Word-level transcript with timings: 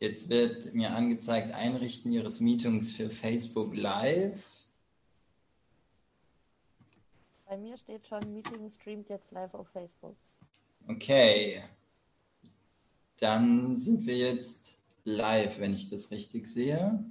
Jetzt 0.00 0.28
wird 0.28 0.74
mir 0.74 0.94
angezeigt, 0.94 1.52
Einrichten 1.52 2.12
Ihres 2.12 2.38
Meetings 2.38 2.92
für 2.92 3.10
Facebook 3.10 3.74
Live. 3.74 4.40
Bei 7.46 7.56
mir 7.56 7.76
steht 7.76 8.06
schon, 8.06 8.32
Meeting 8.32 8.70
streamt 8.70 9.08
jetzt 9.08 9.32
live 9.32 9.54
auf 9.54 9.68
Facebook. 9.68 10.14
Okay. 10.86 11.64
Dann 13.18 13.76
sind 13.76 14.06
wir 14.06 14.16
jetzt 14.16 14.76
live, 15.04 15.58
wenn 15.58 15.74
ich 15.74 15.90
das 15.90 16.12
richtig 16.12 16.46
sehe. 16.46 17.04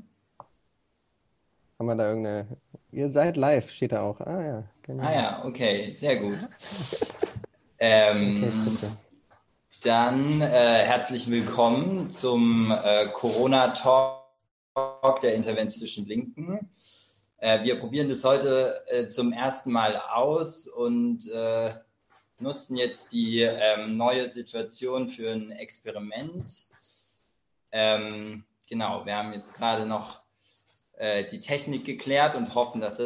Haben 1.79 1.87
wir 1.87 1.95
da 1.95 2.07
irgendeine. 2.07 2.47
Ihr 2.91 3.11
seid 3.11 3.35
live, 3.35 3.69
steht 3.69 3.91
da 3.91 4.03
auch. 4.03 4.21
Ah 4.21 4.43
ja, 4.43 4.63
genau. 4.81 5.03
Ah 5.03 5.13
ja, 5.13 5.45
okay, 5.45 5.91
sehr 5.91 6.15
gut. 6.17 6.37
ähm, 7.79 8.35
okay, 8.37 8.51
bitte. 8.63 8.97
Dann 9.83 10.41
äh, 10.41 10.45
herzlich 10.45 11.29
willkommen 11.29 12.09
zum 12.09 12.71
äh, 12.71 13.09
Corona-Talk 13.13 14.23
der 15.21 15.35
interventionistischen 15.35 16.07
Linken. 16.07 16.71
Äh, 17.37 17.63
wir 17.63 17.79
probieren 17.79 18.09
das 18.09 18.23
heute 18.23 18.83
äh, 18.87 19.07
zum 19.07 19.31
ersten 19.33 19.71
Mal 19.71 19.95
aus 19.97 20.67
und 20.67 21.29
äh, 21.29 21.75
nutzen 22.39 22.75
jetzt 22.75 23.11
die 23.11 23.41
ähm, 23.41 23.97
neue 23.97 24.27
Situation 24.31 25.09
für 25.09 25.31
ein 25.31 25.51
Experiment. 25.51 26.65
Ähm, 27.71 28.45
genau, 28.67 29.05
wir 29.05 29.15
haben 29.15 29.33
jetzt 29.33 29.53
gerade 29.53 29.85
noch 29.85 30.21
äh, 30.93 31.23
die 31.25 31.39
Technik 31.39 31.85
geklärt 31.85 32.33
und 32.33 32.55
hoffen, 32.55 32.81
dass 32.81 32.97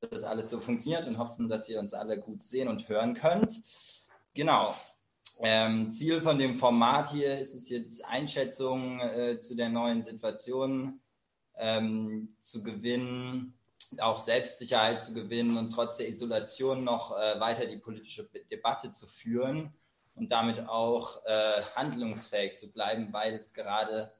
das 0.00 0.24
alles 0.24 0.48
so 0.48 0.58
funktioniert 0.58 1.06
und 1.06 1.18
hoffen, 1.18 1.50
dass 1.50 1.68
ihr 1.68 1.78
uns 1.78 1.92
alle 1.92 2.18
gut 2.18 2.44
sehen 2.44 2.68
und 2.68 2.88
hören 2.88 3.12
könnt. 3.12 3.62
Genau, 4.32 4.74
ähm, 5.40 5.92
Ziel 5.92 6.20
von 6.20 6.38
dem 6.38 6.56
Format 6.56 7.10
hier 7.10 7.38
ist 7.38 7.54
es 7.54 7.68
jetzt 7.68 8.04
Einschätzungen 8.04 9.00
äh, 9.00 9.40
zu 9.40 9.56
der 9.56 9.68
neuen 9.68 10.02
Situation 10.02 11.00
ähm, 11.56 12.36
zu 12.40 12.62
gewinnen, 12.62 13.54
auch 13.98 14.18
Selbstsicherheit 14.18 15.02
zu 15.02 15.14
gewinnen 15.14 15.56
und 15.56 15.70
trotz 15.70 15.96
der 15.96 16.08
Isolation 16.08 16.84
noch 16.84 17.16
äh, 17.16 17.40
weiter 17.40 17.66
die 17.66 17.76
politische 17.76 18.28
Debatte 18.50 18.92
zu 18.92 19.06
führen 19.06 19.72
und 20.14 20.30
damit 20.30 20.66
auch 20.68 21.24
äh, 21.24 21.62
handlungsfähig 21.74 22.58
zu 22.58 22.72
bleiben, 22.72 23.12
weil 23.12 23.34
es 23.34 23.54
gerade 23.54 24.12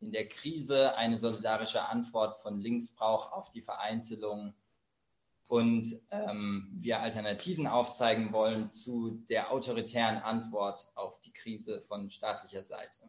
in 0.00 0.12
der 0.12 0.28
Krise 0.28 0.96
eine 0.96 1.18
solidarische 1.18 1.86
Antwort 1.88 2.40
von 2.40 2.58
links 2.58 2.94
braucht 2.94 3.32
auf 3.32 3.50
die 3.50 3.62
Vereinzelung 3.62 4.54
und 5.50 6.00
ähm, 6.12 6.68
wir 6.80 7.00
Alternativen 7.00 7.66
aufzeigen 7.66 8.32
wollen 8.32 8.70
zu 8.70 9.20
der 9.28 9.50
autoritären 9.50 10.18
Antwort 10.18 10.86
auf 10.94 11.20
die 11.22 11.32
Krise 11.32 11.82
von 11.82 12.08
staatlicher 12.08 12.62
Seite. 12.62 13.00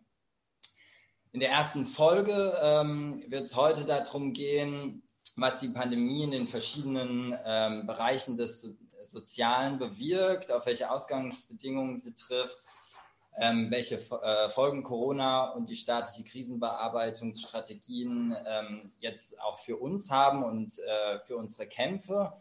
In 1.34 1.40
der 1.40 1.52
ersten 1.52 1.86
Folge 1.86 2.58
ähm, 2.64 3.24
wird 3.28 3.44
es 3.44 3.56
heute 3.56 3.86
darum 3.86 4.34
gehen, 4.34 5.04
was 5.36 5.60
die 5.60 5.70
Pandemie 5.70 6.24
in 6.24 6.32
den 6.32 6.48
verschiedenen 6.48 7.38
ähm, 7.46 7.86
Bereichen 7.86 8.38
des 8.38 8.76
Sozialen 9.04 9.78
bewirkt, 9.78 10.52
auf 10.52 10.66
welche 10.66 10.90
Ausgangsbedingungen 10.90 12.00
sie 12.00 12.16
trifft, 12.16 12.66
ähm, 13.38 13.72
welche 13.72 13.96
äh, 13.96 14.50
Folgen 14.50 14.84
Corona 14.84 15.52
und 15.52 15.70
die 15.70 15.76
staatliche 15.76 16.30
Krisenbearbeitungsstrategien 16.30 18.36
ähm, 18.46 18.92
jetzt 19.00 19.40
auch 19.42 19.60
für 19.60 19.78
uns 19.78 20.12
haben 20.12 20.44
und 20.44 20.78
äh, 20.80 21.20
für 21.20 21.38
unsere 21.38 21.68
Kämpfe 21.68 22.34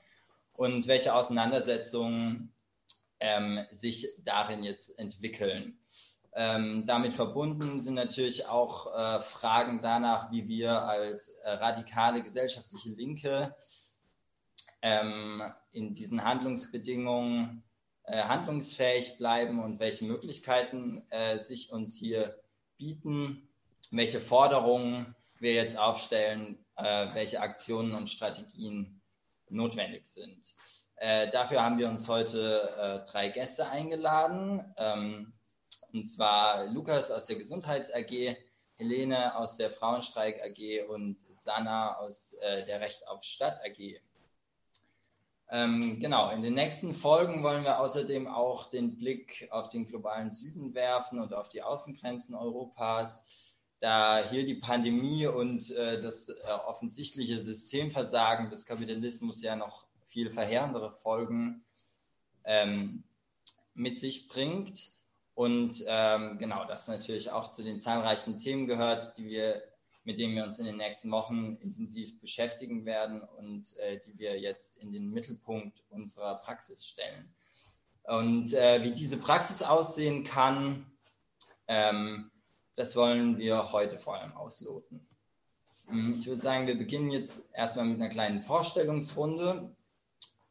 und 0.55 0.89
welche 0.89 1.15
Auseinandersetzungen 1.15 2.53
ähm, 3.21 3.65
sich 3.71 4.09
darin 4.25 4.63
jetzt 4.63 4.99
entwickeln. 4.99 5.79
Ähm, 6.33 6.87
damit 6.87 7.15
verbunden 7.15 7.81
sind 7.81 7.95
natürlich 7.95 8.47
auch 8.47 8.95
äh, 8.95 9.21
Fragen 9.21 9.81
danach, 9.83 10.31
wie 10.31 10.47
wir 10.49 10.83
als 10.83 11.29
äh, 11.29 11.51
radikale 11.51 12.23
gesellschaftliche 12.23 12.91
Linke 12.91 13.55
ähm, 14.83 15.43
in 15.73 15.95
diesen 15.95 16.25
Handlungsbedingungen 16.25 17.65
äh, 18.05 18.23
handlungsfähig 18.23 19.19
bleiben 19.19 19.63
und 19.63 19.79
welche 19.79 20.05
Möglichkeiten 20.05 21.03
äh, 21.11 21.39
sich 21.39 21.73
uns 21.73 21.97
hier 21.97 22.41
bieten, 22.79 23.49
welche 23.91 24.21
Forderungen 24.21 25.15
wir 25.39 25.55
jetzt 25.55 25.79
aufstellen, 25.79 26.59
äh, 26.77 27.15
welche 27.15 27.41
Aktionen 27.41 27.95
und 27.95 28.09
Strategien 28.09 29.01
notwendig 29.49 30.07
sind. 30.07 30.47
Äh, 30.97 31.31
dafür 31.31 31.63
haben 31.63 31.79
wir 31.79 31.89
uns 31.89 32.09
heute 32.09 33.03
äh, 33.07 33.11
drei 33.11 33.31
Gäste 33.31 33.69
eingeladen, 33.69 34.75
ähm, 34.77 35.33
und 35.93 36.07
zwar 36.07 36.67
Lukas 36.67 37.11
aus 37.11 37.27
der 37.27 37.37
Gesundheits 37.37 37.93
AG, 37.93 38.37
Helene 38.77 39.37
aus 39.37 39.57
der 39.57 39.71
Frauenstreik 39.71 40.41
AG 40.43 40.89
und 40.89 41.19
Sanna 41.33 41.99
aus 41.99 42.35
der 42.41 42.81
Recht 42.81 43.07
auf 43.09 43.23
Stadt 43.25 43.61
AG. 43.63 44.01
Ähm, 45.53 45.99
genau, 45.99 46.31
in 46.31 46.43
den 46.43 46.55
nächsten 46.55 46.95
Folgen 46.95 47.43
wollen 47.43 47.65
wir 47.65 47.81
außerdem 47.81 48.29
auch 48.29 48.71
den 48.71 48.97
Blick 48.97 49.49
auf 49.51 49.69
den 49.69 49.89
globalen 49.89 50.31
Süden 50.31 50.75
werfen 50.75 51.19
und 51.19 51.35
auf 51.35 51.49
die 51.49 51.63
Außengrenzen 51.63 52.37
Europas, 52.37 53.25
da 53.81 54.23
hier 54.31 54.45
die 54.45 54.55
Pandemie 54.55 55.27
und 55.27 55.73
äh, 55.73 56.01
das 56.01 56.29
äh, 56.29 56.35
offensichtliche 56.67 57.43
Systemversagen 57.43 58.51
des 58.51 58.65
Kapitalismus 58.65 59.43
ja 59.43 59.57
noch 59.57 59.87
viel 60.09 60.31
verheerendere 60.31 60.93
Folgen 60.93 61.65
ähm, 62.45 63.03
mit 63.75 63.99
sich 63.99 64.29
bringt. 64.29 64.93
Und 65.35 65.83
ähm, 65.89 66.39
genau, 66.39 66.65
das 66.67 66.87
natürlich 66.87 67.33
auch 67.33 67.51
zu 67.51 67.65
den 67.65 67.81
zahlreichen 67.81 68.39
Themen 68.39 68.69
gehört, 68.69 69.17
die 69.17 69.25
wir 69.25 69.63
mit 70.05 70.19
denen 70.19 70.35
wir 70.35 70.45
uns 70.45 70.59
in 70.59 70.67
den 70.67 70.77
nächsten 70.77 71.11
Wochen 71.11 71.57
intensiv 71.61 72.19
beschäftigen 72.21 72.85
werden 72.85 73.21
und 73.21 73.77
äh, 73.79 73.99
die 74.01 74.19
wir 74.19 74.39
jetzt 74.41 74.77
in 74.79 74.93
den 74.93 75.11
Mittelpunkt 75.11 75.83
unserer 75.91 76.37
Praxis 76.37 76.85
stellen. 76.85 77.33
Und 78.05 78.55
äh, 78.55 78.83
wie 78.83 78.93
diese 78.93 79.19
Praxis 79.19 79.63
aussehen 79.63 80.25
kann, 80.25 80.87
ähm, 81.69 82.31
das 82.77 82.97
wollen 82.97 83.39
wir 83.39 83.73
heute 83.73 83.99
vor 83.99 84.17
allem 84.17 84.33
ausloten. 84.33 85.07
Hm, 85.87 86.17
ich 86.19 86.27
würde 86.27 86.41
sagen, 86.41 86.67
wir 86.67 86.79
beginnen 86.79 87.11
jetzt 87.11 87.51
erstmal 87.55 87.85
mit 87.85 88.01
einer 88.01 88.09
kleinen 88.09 88.43
Vorstellungsrunde 88.43 89.75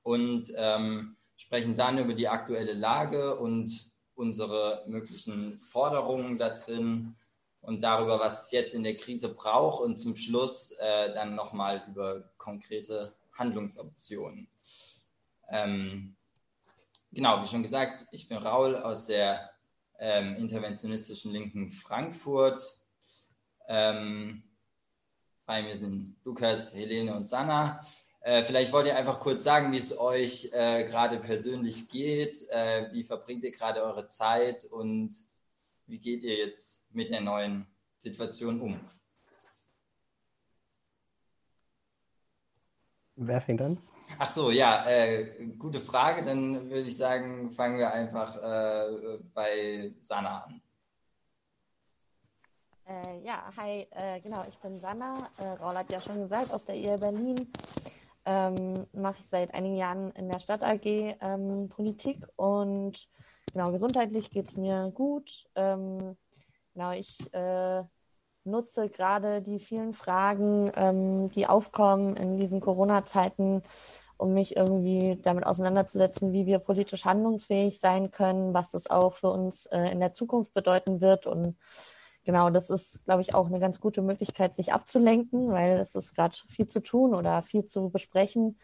und 0.03 0.53
ähm, 0.55 1.15
sprechen 1.37 1.75
dann 1.75 1.97
über 1.97 2.13
die 2.13 2.27
aktuelle 2.27 2.73
Lage 2.73 3.35
und 3.37 3.89
unsere 4.15 4.83
möglichen 4.87 5.59
Forderungen 5.59 6.37
da 6.37 6.49
drin 6.49 7.15
und 7.61 7.83
darüber, 7.83 8.19
was 8.19 8.45
es 8.45 8.51
jetzt 8.51 8.73
in 8.73 8.83
der 8.83 8.95
Krise 8.97 9.29
braucht 9.29 9.83
und 9.83 9.97
zum 9.97 10.15
Schluss 10.15 10.71
äh, 10.79 11.13
dann 11.13 11.35
nochmal 11.35 11.83
über 11.89 12.29
konkrete 12.37 13.15
Handlungsoptionen. 13.33 14.47
Ähm, 15.49 16.15
genau, 17.11 17.43
wie 17.43 17.47
schon 17.47 17.63
gesagt, 17.63 18.05
ich 18.11 18.27
bin 18.27 18.37
Raul 18.37 18.75
aus 18.75 19.07
der 19.07 19.49
ähm, 19.99 20.35
interventionistischen 20.37 21.31
Linken 21.31 21.71
Frankfurt. 21.71 22.61
Ähm, 23.67 24.43
bei 25.45 25.63
mir 25.63 25.77
sind 25.77 26.15
Lukas, 26.23 26.73
Helene 26.73 27.15
und 27.15 27.27
Sanna. 27.27 27.85
Äh, 28.21 28.43
vielleicht 28.43 28.71
wollt 28.71 28.87
ihr 28.87 28.97
einfach 28.97 29.19
kurz 29.19 29.43
sagen, 29.43 29.71
wie 29.71 29.77
es 29.77 29.97
euch 29.97 30.51
äh, 30.53 30.83
gerade 30.85 31.17
persönlich 31.17 31.89
geht. 31.89 32.47
Äh, 32.49 32.91
wie 32.91 33.03
verbringt 33.03 33.43
ihr 33.43 33.51
gerade 33.51 33.81
eure 33.81 34.07
Zeit 34.07 34.65
und 34.65 35.15
wie 35.89 35.99
geht 35.99 36.23
ihr 36.23 36.37
jetzt 36.37 36.85
mit 36.93 37.09
der 37.09 37.21
neuen 37.21 37.65
Situation 37.97 38.61
um? 38.61 38.79
Wer 43.15 43.41
fängt 43.41 43.61
an? 43.61 43.77
Ach 44.17 44.29
so, 44.29 44.49
ja, 44.49 44.85
äh, 44.87 45.47
gute 45.57 45.81
Frage. 45.81 46.23
Dann 46.23 46.69
würde 46.69 46.87
ich 46.87 46.95
sagen, 46.95 47.51
fangen 47.51 47.77
wir 47.77 47.91
einfach 47.91 48.37
äh, 48.37 49.17
bei 49.33 49.93
Sanna 49.99 50.45
an. 50.45 50.61
Äh, 52.87 53.19
ja, 53.19 53.51
hi, 53.57 53.87
äh, 53.91 54.21
genau, 54.21 54.45
ich 54.47 54.57
bin 54.59 54.79
Sanna. 54.79 55.29
Äh, 55.37 55.49
Raul 55.49 55.75
hat 55.75 55.91
ja 55.91 55.99
schon 55.99 56.21
gesagt, 56.21 56.51
aus 56.51 56.65
der 56.65 56.75
IE 56.75 56.97
Berlin. 56.97 57.51
Ähm, 58.25 58.87
Mache 58.93 59.17
ich 59.19 59.25
seit 59.25 59.53
einigen 59.53 59.75
Jahren 59.75 60.11
in 60.11 60.29
der 60.29 60.39
Stadt 60.39 60.63
AG 60.63 60.85
ähm, 60.85 61.67
Politik 61.69 62.25
und 62.35 63.09
genau, 63.51 63.71
gesundheitlich 63.71 64.29
geht 64.29 64.47
es 64.47 64.55
mir 64.55 64.91
gut. 64.93 65.47
Ähm, 65.55 66.17
genau, 66.73 66.91
ich 66.91 67.17
äh, 67.33 67.83
nutze 68.43 68.89
gerade 68.89 69.41
die 69.41 69.59
vielen 69.59 69.93
Fragen, 69.93 70.71
ähm, 70.75 71.29
die 71.29 71.47
aufkommen 71.47 72.15
in 72.15 72.37
diesen 72.37 72.61
Corona-Zeiten, 72.61 73.63
um 74.17 74.33
mich 74.33 74.55
irgendwie 74.57 75.19
damit 75.21 75.45
auseinanderzusetzen, 75.45 76.33
wie 76.33 76.45
wir 76.45 76.59
politisch 76.59 77.05
handlungsfähig 77.05 77.79
sein 77.79 78.11
können, 78.11 78.53
was 78.53 78.71
das 78.71 78.89
auch 78.89 79.13
für 79.13 79.29
uns 79.29 79.65
äh, 79.67 79.91
in 79.91 79.99
der 79.99 80.13
Zukunft 80.13 80.53
bedeuten 80.53 80.99
wird. 81.01 81.25
Und 81.25 81.57
genau, 82.25 82.49
das 82.49 82.69
ist, 82.69 83.03
glaube 83.05 83.21
ich, 83.21 83.33
auch 83.33 83.47
eine 83.47 83.59
ganz 83.59 83.79
gute 83.79 84.01
Möglichkeit, 84.01 84.55
sich 84.55 84.73
abzulenken, 84.73 85.51
weil 85.51 85.77
es 85.79 85.95
ist 85.95 86.15
gerade 86.15 86.35
viel 86.47 86.67
zu 86.67 86.81
tun 86.81 87.15
oder 87.15 87.41
viel 87.41 87.65
zu 87.65 87.89
besprechen. 87.89 88.57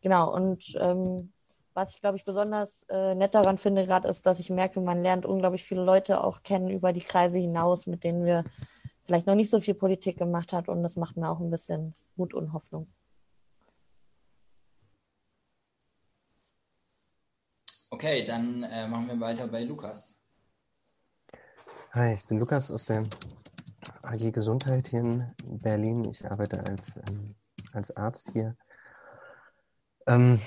Genau, 0.00 0.34
und 0.34 0.76
ähm, 0.80 1.32
was 1.74 1.94
ich, 1.94 2.00
glaube 2.00 2.16
ich, 2.16 2.24
besonders 2.24 2.84
äh, 2.88 3.14
nett 3.14 3.34
daran 3.34 3.58
finde 3.58 3.86
gerade, 3.86 4.08
ist, 4.08 4.26
dass 4.26 4.40
ich 4.40 4.50
merke, 4.50 4.80
man 4.80 5.02
lernt 5.02 5.26
unglaublich 5.26 5.64
viele 5.64 5.82
Leute 5.82 6.22
auch 6.22 6.42
kennen 6.42 6.68
über 6.68 6.92
die 6.92 7.00
Kreise 7.00 7.38
hinaus, 7.38 7.86
mit 7.86 8.04
denen 8.04 8.24
wir 8.24 8.44
vielleicht 9.04 9.26
noch 9.26 9.34
nicht 9.34 9.50
so 9.50 9.60
viel 9.60 9.74
Politik 9.74 10.18
gemacht 10.18 10.52
hat. 10.52 10.68
Und 10.68 10.82
das 10.82 10.96
macht 10.96 11.16
mir 11.16 11.28
auch 11.28 11.40
ein 11.40 11.50
bisschen 11.50 11.94
Mut 12.16 12.34
und 12.34 12.52
Hoffnung. 12.52 12.86
Okay, 17.90 18.24
dann 18.24 18.62
äh, 18.62 18.88
machen 18.88 19.06
wir 19.08 19.20
weiter 19.20 19.46
bei 19.46 19.64
Lukas. 19.64 20.18
Hi, 21.92 22.14
ich 22.14 22.26
bin 22.26 22.38
Lukas 22.38 22.70
aus 22.70 22.86
der 22.86 23.04
AG 24.02 24.32
Gesundheit 24.32 24.88
hier 24.88 25.00
in 25.00 25.58
Berlin. 25.58 26.06
Ich 26.06 26.24
arbeite 26.24 26.64
als, 26.64 26.96
ähm, 26.96 27.34
als 27.72 27.94
Arzt 27.94 28.30
hier. 28.32 28.56
Ähm, 30.06 30.40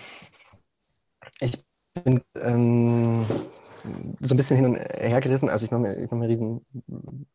ich 1.39 1.63
bin 2.03 2.21
ähm, 2.35 3.25
so 4.21 4.33
ein 4.33 4.37
bisschen 4.37 4.57
hin 4.57 4.65
und 4.65 4.75
her 4.75 5.21
gerissen. 5.21 5.49
Also 5.49 5.65
ich 5.65 5.71
mache 5.71 5.81
mir, 5.81 6.07
mach 6.09 6.17
mir, 6.17 6.27
riesen, 6.27 6.65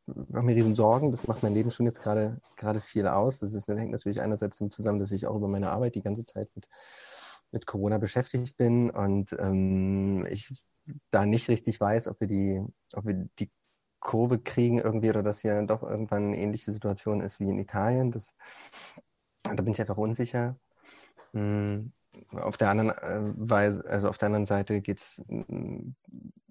mach 0.07 0.43
mir 0.43 0.55
riesen 0.55 0.75
Sorgen. 0.75 1.13
Das 1.13 1.27
macht 1.27 1.43
mein 1.43 1.55
Leben 1.55 1.71
schon 1.71 1.87
jetzt 1.87 2.03
gerade 2.03 2.41
gerade 2.57 2.81
viel 2.81 3.07
aus. 3.07 3.39
Das, 3.41 3.55
ist, 3.55 3.69
das 3.69 3.79
hängt 3.79 3.93
natürlich 3.93 4.21
einerseits 4.21 4.59
damit 4.59 4.75
zusammen, 4.75 4.99
dass 4.99 5.13
ich 5.13 5.27
auch 5.27 5.37
über 5.37 5.49
meine 5.49 5.71
Arbeit 5.71 5.95
die 5.95 6.03
ganze 6.03 6.25
Zeit 6.25 6.49
mit, 6.55 6.69
mit 7.53 7.67
Corona 7.67 7.99
beschäftigt 7.99 8.57
bin 8.57 8.91
und 8.91 9.35
ähm, 9.39 10.27
ich 10.31 10.53
da 11.11 11.27
nicht 11.27 11.49
richtig 11.49 11.81
weiß, 11.81 12.09
ob 12.09 12.21
wir 12.21 12.27
die, 12.27 12.65
ob 12.95 13.07
wir 13.07 13.29
die 13.39 13.51
Kurve 14.01 14.39
kriegen 14.39 14.79
irgendwie 14.79 15.11
oder 15.11 15.23
dass 15.23 15.41
hier 15.41 15.63
doch 15.63 15.83
irgendwann 15.83 16.29
eine 16.29 16.39
ähnliche 16.39 16.73
Situation 16.73 17.21
ist 17.21 17.39
wie 17.39 17.51
in 17.51 17.59
Italien. 17.59 18.11
Das, 18.11 18.35
da 19.43 19.55
bin 19.55 19.73
ich 19.73 19.81
einfach 19.81 19.99
unsicher. 19.99 20.59
Hm, 21.33 21.93
auf 22.33 22.57
der 22.57 22.71
anderen 22.71 22.91
äh, 22.91 23.33
Weise, 23.37 23.85
also 23.89 24.09
auf 24.09 24.19
der 24.19 24.27
anderen 24.27 24.47
Seite 24.47 24.81
geht's, 24.81 25.23
hm, 25.29 25.95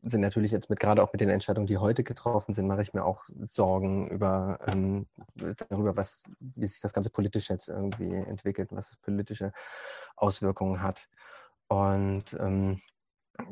sind 0.01 0.21
natürlich 0.21 0.51
jetzt 0.51 0.69
mit 0.69 0.79
gerade 0.79 1.03
auch 1.03 1.11
mit 1.11 1.21
den 1.21 1.29
Entscheidungen, 1.29 1.67
die 1.67 1.77
heute 1.77 2.03
getroffen 2.03 2.53
sind, 2.53 2.67
mache 2.67 2.81
ich 2.81 2.93
mir 2.93 3.03
auch 3.03 3.25
Sorgen 3.47 4.07
über 4.09 4.59
ähm, 4.67 5.07
darüber, 5.69 5.97
was, 5.97 6.23
wie 6.39 6.67
sich 6.67 6.79
das 6.81 6.93
Ganze 6.93 7.09
politisch 7.09 7.49
jetzt 7.49 7.67
irgendwie 7.67 8.13
entwickelt, 8.13 8.69
was 8.71 8.91
es 8.91 8.97
politische 8.97 9.51
Auswirkungen 10.15 10.81
hat. 10.81 11.07
Und 11.67 12.25
ähm, 12.39 12.81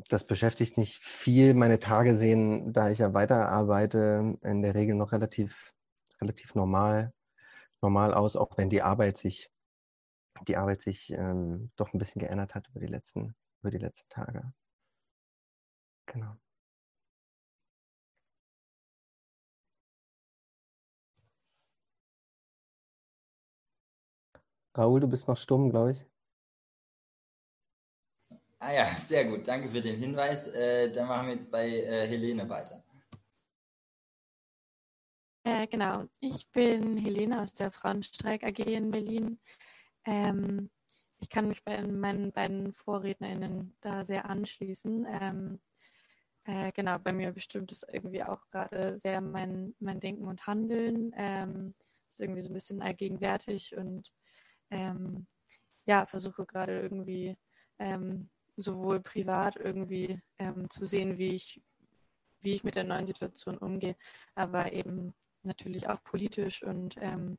das 0.10 0.26
beschäftigt 0.26 0.78
mich 0.78 1.00
viel. 1.00 1.54
Meine 1.54 1.80
Tage 1.80 2.16
sehen, 2.16 2.74
da 2.74 2.90
ich 2.90 3.00
ja 3.00 3.14
weiterarbeite, 3.14 4.38
in 4.42 4.62
der 4.62 4.76
Regel 4.76 4.96
noch 4.96 5.12
relativ, 5.12 5.74
relativ 6.22 6.56
normal, 6.56 7.14
normal 7.82 8.14
aus, 8.14 8.36
auch 8.36 8.58
wenn 8.58 8.70
die 8.70 8.82
Arbeit 8.82 9.18
sich, 9.18 9.50
die 10.48 10.58
Arbeit 10.58 10.82
sich 10.82 11.12
ähm, 11.12 11.72
doch 11.76 11.94
ein 11.94 12.00
bisschen 12.00 12.20
geändert 12.20 12.56
hat 12.56 12.68
über 12.70 12.80
die 12.80 12.88
letzten, 12.88 13.36
über 13.62 13.72
die 13.72 13.78
letzten 13.78 14.10
Tage. 14.10 14.54
Genau. 16.06 16.38
Raoul, 24.76 25.00
du 25.00 25.08
bist 25.08 25.28
noch 25.28 25.38
stumm, 25.38 25.70
glaube 25.70 25.94
ich. 25.94 26.06
Ah 28.60 28.74
ja, 28.74 28.96
sehr 29.02 29.26
gut. 29.26 29.48
Danke 29.48 29.70
für 29.70 29.82
den 29.82 29.98
Hinweis. 29.98 30.48
Äh, 30.48 30.92
dann 30.92 31.08
machen 31.08 31.28
wir 31.28 31.36
jetzt 31.36 31.52
bei 31.52 31.68
äh, 31.68 32.08
Helene 32.08 32.48
weiter. 32.50 32.84
Äh, 35.44 35.68
genau. 35.68 36.06
Ich 36.20 36.50
bin 36.50 36.98
Helene 36.98 37.42
aus 37.42 37.54
der 37.54 37.72
Frauenstreik 37.72 38.44
AG 38.44 38.60
in 38.60 38.92
Berlin. 38.92 39.40
Ähm, 40.08 40.70
ich 41.20 41.30
kann 41.30 41.50
mich 41.50 41.64
bei 41.64 41.82
meinen 41.84 42.32
beiden 42.32 42.74
VorrednerInnen 42.74 43.76
da 43.82 44.04
sehr 44.04 44.30
anschließen. 44.30 45.06
Ähm, 45.10 45.60
äh, 46.46 46.72
genau, 46.72 46.98
bei 46.98 47.12
mir 47.12 47.34
bestimmt 47.34 47.72
es 47.72 47.84
irgendwie 47.92 48.24
auch 48.24 48.48
gerade 48.50 48.96
sehr 48.98 49.20
mein, 49.22 49.76
mein 49.80 50.00
Denken 50.00 50.26
und 50.28 50.48
Handeln. 50.48 51.12
Ähm, 51.16 51.76
ist 52.08 52.22
irgendwie 52.22 52.42
so 52.42 52.50
ein 52.50 52.54
bisschen 52.54 52.82
allgegenwärtig 52.82 53.76
und 53.76 54.12
ähm, 54.72 55.28
ja, 55.86 56.06
versuche 56.06 56.46
gerade 56.46 56.80
irgendwie 56.80 57.38
ähm, 57.80 58.30
sowohl 58.56 59.02
privat 59.02 59.58
irgendwie 59.58 60.22
ähm, 60.40 60.70
zu 60.70 60.86
sehen, 60.86 61.18
wie 61.18 61.36
ich, 61.36 61.62
wie 62.42 62.56
ich 62.56 62.64
mit 62.64 62.76
der 62.76 62.86
neuen 62.86 63.08
Situation 63.08 63.58
umgehe, 63.58 63.98
aber 64.36 64.72
eben 64.72 65.14
natürlich 65.44 65.90
auch 65.90 66.04
politisch 66.04 66.64
und 66.64 66.96
ähm, 67.02 67.38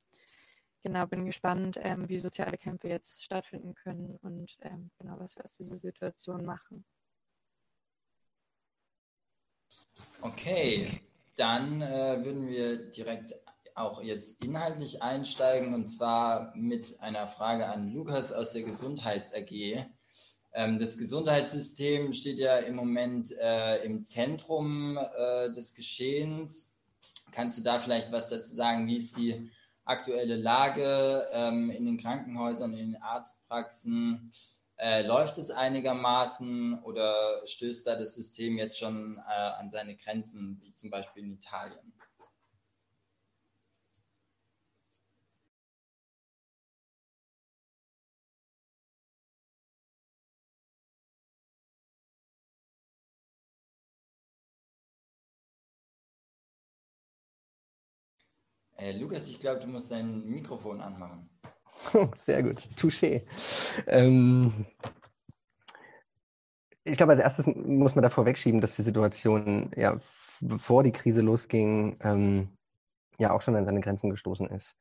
genau 0.83 1.07
bin 1.07 1.25
gespannt, 1.25 1.79
ähm, 1.83 2.09
wie 2.09 2.19
soziale 2.19 2.57
Kämpfe 2.59 2.89
jetzt 2.89 3.23
stattfinden 3.23 3.75
können 3.75 4.17
und 4.23 4.57
ähm, 4.63 4.91
genau 4.99 5.19
was 5.19 5.37
wir 5.37 5.45
aus 5.45 5.57
dieser 5.57 5.77
Situation 5.77 6.45
machen. 6.45 6.85
Okay, 10.21 11.01
dann 11.37 11.83
äh, 11.83 12.25
würden 12.25 12.49
wir 12.49 12.91
direkt 12.91 13.35
auch 13.75 14.03
jetzt 14.03 14.43
inhaltlich 14.45 15.03
einsteigen 15.03 15.73
und 15.73 15.89
zwar 15.89 16.53
mit 16.57 17.01
einer 17.01 17.29
Frage 17.29 17.67
an 17.67 17.93
Lukas 17.93 18.33
aus 18.33 18.53
der 18.53 18.63
Gesundheits 18.63 19.33
AG. 19.33 19.87
Ähm, 20.53 20.79
das 20.79 20.99
Gesundheitssystem 20.99 22.13
steht 22.13 22.39
ja 22.39 22.59
im 22.59 22.75
Moment 22.75 23.33
äh, 23.39 23.85
im 23.85 24.05
Zentrum 24.05 24.99
äh, 24.99 25.53
des 25.53 25.75
Geschehens. 25.75 26.77
Kannst 27.31 27.59
du 27.59 27.63
da 27.63 27.79
vielleicht 27.79 28.11
was 28.11 28.31
dazu 28.31 28.55
sagen? 28.55 28.87
Wie 28.89 28.97
ist 28.97 29.17
die 29.17 29.51
aktuelle 29.89 30.37
Lage 30.37 31.29
ähm, 31.33 31.71
in 31.71 31.85
den 31.85 31.99
Krankenhäusern, 31.99 32.73
in 32.75 32.93
den 32.93 33.03
Arztpraxen? 33.03 34.31
Äh, 34.77 35.03
läuft 35.03 35.39
es 35.39 35.51
einigermaßen 35.51 36.83
oder 36.85 37.45
stößt 37.45 37.87
da 37.87 37.97
das 37.97 38.15
System 38.15 38.59
jetzt 38.59 38.79
schon 38.79 39.19
äh, 39.19 39.21
an 39.31 39.71
seine 39.71 39.97
Grenzen, 39.97 40.61
wie 40.63 40.73
zum 40.75 40.91
Beispiel 40.91 41.25
in 41.25 41.33
Italien? 41.33 41.93
Äh, 58.79 58.93
Lukas, 58.93 59.29
ich 59.29 59.41
glaube, 59.41 59.61
du 59.61 59.67
musst 59.67 59.91
dein 59.91 60.25
Mikrofon 60.25 60.81
anmachen. 60.81 61.29
Sehr 62.17 62.45
gut, 62.45 62.69
touché. 62.77 63.23
Ähm, 63.89 64.67
ich 66.85 66.97
glaube, 66.97 67.13
als 67.13 67.21
erstes 67.21 67.47
muss 67.47 67.97
man 67.97 68.05
davor 68.05 68.25
wegschieben, 68.25 68.61
dass 68.61 68.77
die 68.77 68.83
Situation, 68.83 69.73
ja, 69.77 70.01
bevor 70.41 70.85
die 70.85 70.93
Krise 70.93 71.23
losging, 71.23 71.99
ähm, 72.03 72.57
ja 73.19 73.33
auch 73.33 73.43
schon 73.43 73.57
an 73.57 73.67
seine 73.67 73.81
Grenzen 73.81 74.11
gestoßen 74.11 74.49
ist. 74.49 74.77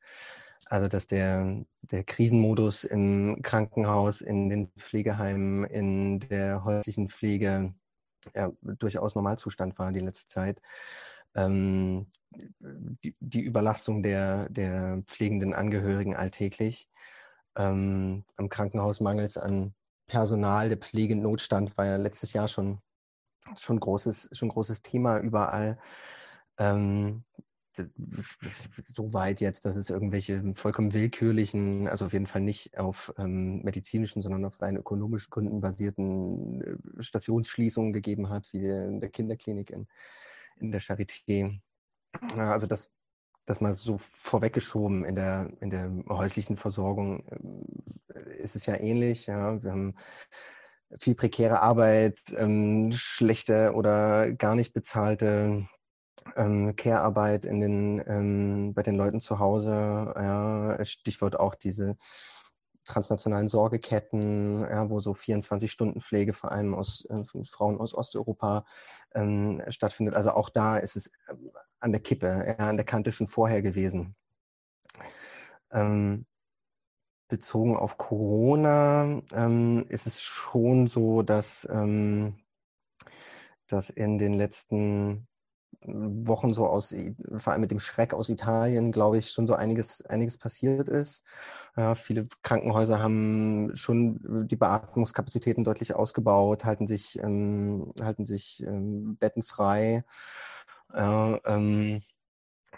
Also, 0.68 0.88
dass 0.88 1.08
der, 1.08 1.66
der 1.82 2.04
Krisenmodus 2.04 2.84
im 2.84 3.42
Krankenhaus, 3.42 4.22
in 4.22 4.50
den 4.50 4.72
Pflegeheimen, 4.78 5.64
in 5.66 6.20
der 6.20 6.64
häuslichen 6.64 7.10
Pflege 7.10 7.74
ja, 8.36 8.52
durchaus 8.62 9.16
Normalzustand 9.16 9.80
war 9.80 9.92
die 9.92 10.02
letzte 10.02 10.28
Zeit 10.28 10.62
ähm, 11.38 12.08
die, 13.04 13.16
die, 13.20 13.42
Überlastung 13.42 14.04
der, 14.04 14.50
der 14.50 15.04
pflegenden 15.08 15.54
Angehörigen 15.54 16.16
alltäglich. 16.16 16.90
Ähm, 17.56 18.26
am 18.36 18.50
Krankenhaus 18.50 19.00
mangelt 19.00 19.32
es 19.32 19.38
an 19.38 19.74
Personal. 20.08 20.70
Der 20.70 20.78
Pflegenotstand 20.78 21.78
war 21.78 21.86
ja 21.86 21.96
letztes 21.98 22.34
Jahr 22.34 22.48
schon, 22.48 22.80
schon, 23.58 23.80
großes, 23.80 24.30
schon 24.34 24.50
großes 24.50 24.82
Thema 24.82 25.20
überall. 25.20 25.80
Ähm, 26.58 27.24
so 28.84 29.14
weit 29.14 29.40
jetzt, 29.40 29.66
dass 29.66 29.76
es 29.76 29.92
irgendwelche 29.92 30.54
vollkommen 30.56 30.94
willkürlichen, 30.94 31.88
also 31.88 32.06
auf 32.06 32.14
jeden 32.14 32.26
Fall 32.26 32.42
nicht 32.42 32.78
auf 32.78 33.14
ähm, 33.20 33.62
medizinischen, 33.64 34.24
sondern 34.24 34.46
auf 34.46 34.60
rein 34.62 34.78
ökonomischen 34.78 35.30
Gründen 35.30 35.62
basierten 35.62 36.62
äh, 36.62 37.04
Stationsschließungen 37.04 37.94
gegeben 37.94 38.30
hat, 38.30 38.52
wie 38.52 38.66
in 38.66 39.00
der 39.00 39.10
Kinderklinik 39.10 39.70
in, 39.70 39.88
in 40.60 40.72
der 40.72 40.82
Charité. 40.82 41.60
Also 42.36 42.68
das, 42.68 42.90
das 43.46 43.62
mal 43.62 43.74
so 43.74 43.98
vorweggeschoben 43.98 45.06
in 45.06 45.16
der, 45.16 45.52
in 45.62 45.70
der 45.70 45.92
häuslichen 46.10 46.58
Versorgung 46.58 47.24
äh, 48.14 48.38
ist 48.38 48.56
es 48.56 48.66
ja 48.66 48.76
ähnlich. 48.80 49.28
Ja. 49.28 49.62
Wir 49.62 49.72
haben 49.72 49.96
viel 51.00 51.16
prekäre 51.16 51.62
Arbeit, 51.62 52.20
ähm, 52.36 52.92
schlechte 52.94 53.74
oder 53.74 54.32
gar 54.32 54.56
nicht 54.56 54.74
bezahlte 54.74 55.68
ähm, 56.36 56.76
Care-Arbeit 56.76 57.46
in 57.46 57.60
den, 57.60 58.04
ähm, 58.08 58.74
bei 58.74 58.84
den 58.84 58.96
Leuten 58.96 59.20
zu 59.20 59.40
Hause. 59.40 59.72
Ja. 60.16 60.84
Stichwort 60.86 61.40
auch 61.40 61.56
diese 61.56 61.98
transnationalen 62.88 63.50
Sorgeketten, 63.50 64.62
ja, 64.62 64.90
wo 64.90 65.00
so 65.00 65.12
24-Stunden-Pflege 65.12 66.34
vor 66.34 66.52
allem 66.52 66.74
aus 66.74 67.06
äh, 67.10 67.24
Frauen 67.46 67.80
aus 67.80 67.94
Osteuropa 67.94 68.66
ähm, 69.14 69.62
stattfindet. 69.70 70.16
Also 70.16 70.32
auch 70.32 70.50
da 70.50 70.78
ist 70.78 70.96
es 70.96 71.08
äh, 71.28 71.36
an 71.80 71.92
der 71.92 72.02
Kippe, 72.02 72.28
ja, 72.28 72.68
an 72.68 72.78
der 72.78 72.86
Kante 72.86 73.12
schon 73.12 73.28
vorher 73.28 73.62
gewesen. 73.62 74.16
Ähm, 75.72 76.26
bezogen 77.28 77.76
auf 77.76 77.98
Corona 77.98 79.22
ähm, 79.34 79.86
ist 79.90 80.08
es 80.08 80.22
schon 80.22 80.88
so, 80.88 81.22
dass, 81.22 81.68
ähm, 81.70 82.40
dass 83.68 83.90
in 83.90 84.18
den 84.18 84.34
letzten 84.34 85.28
Wochen 85.84 86.54
so 86.54 86.66
aus, 86.66 86.94
vor 87.38 87.54
allem 87.54 87.62
mit 87.62 87.72
dem 87.72 87.80
Schreck 87.80 88.14
aus 88.14 88.30
Italien, 88.30 88.92
glaube 88.92 89.20
ich, 89.20 89.32
schon 89.32 89.48
so 89.48 89.54
einiges, 89.54 90.04
einiges 90.06 90.38
passiert 90.38 90.90
ist. 90.90 91.24
Ja, 91.76 91.96
viele 91.96 92.28
Krankenhäuser 92.44 93.00
haben 93.00 93.72
schon 93.76 94.48
die 94.48 94.56
Beatmungskapazitäten 94.56 95.64
deutlich 95.64 95.94
ausgebaut, 95.96 96.66
halten 96.66 96.88
sich, 96.88 97.20
ähm, 97.20 97.94
halten 98.02 98.26
sich 98.26 98.64
ähm, 98.64 99.18
Betten 99.18 99.44
frei. 99.44 100.04
Ja, 100.94 101.40
ähm, 101.46 102.02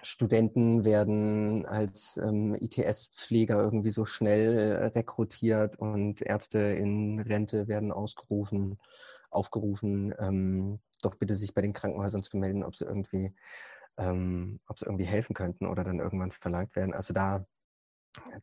Studenten 0.01 0.85
werden 0.85 1.65
als 1.65 2.17
ähm, 2.17 2.55
ITS-Pfleger 2.59 3.61
irgendwie 3.61 3.91
so 3.91 4.05
schnell 4.05 4.91
rekrutiert 4.95 5.77
und 5.77 6.21
Ärzte 6.21 6.59
in 6.59 7.19
Rente 7.19 7.67
werden 7.67 7.91
ausgerufen, 7.91 8.79
aufgerufen, 9.29 10.13
ähm, 10.19 10.79
doch 11.01 11.15
bitte 11.15 11.35
sich 11.35 11.53
bei 11.53 11.61
den 11.61 11.73
Krankenhäusern 11.73 12.23
zu 12.23 12.37
melden, 12.37 12.63
ob 12.63 12.75
sie 12.75 12.85
irgendwie, 12.85 13.33
ähm, 13.97 14.59
ob 14.67 14.79
sie 14.79 14.85
irgendwie 14.85 15.05
helfen 15.05 15.33
könnten 15.33 15.67
oder 15.67 15.83
dann 15.83 15.99
irgendwann 15.99 16.31
verlangt 16.31 16.75
werden. 16.75 16.93
Also 16.93 17.13
da, 17.13 17.45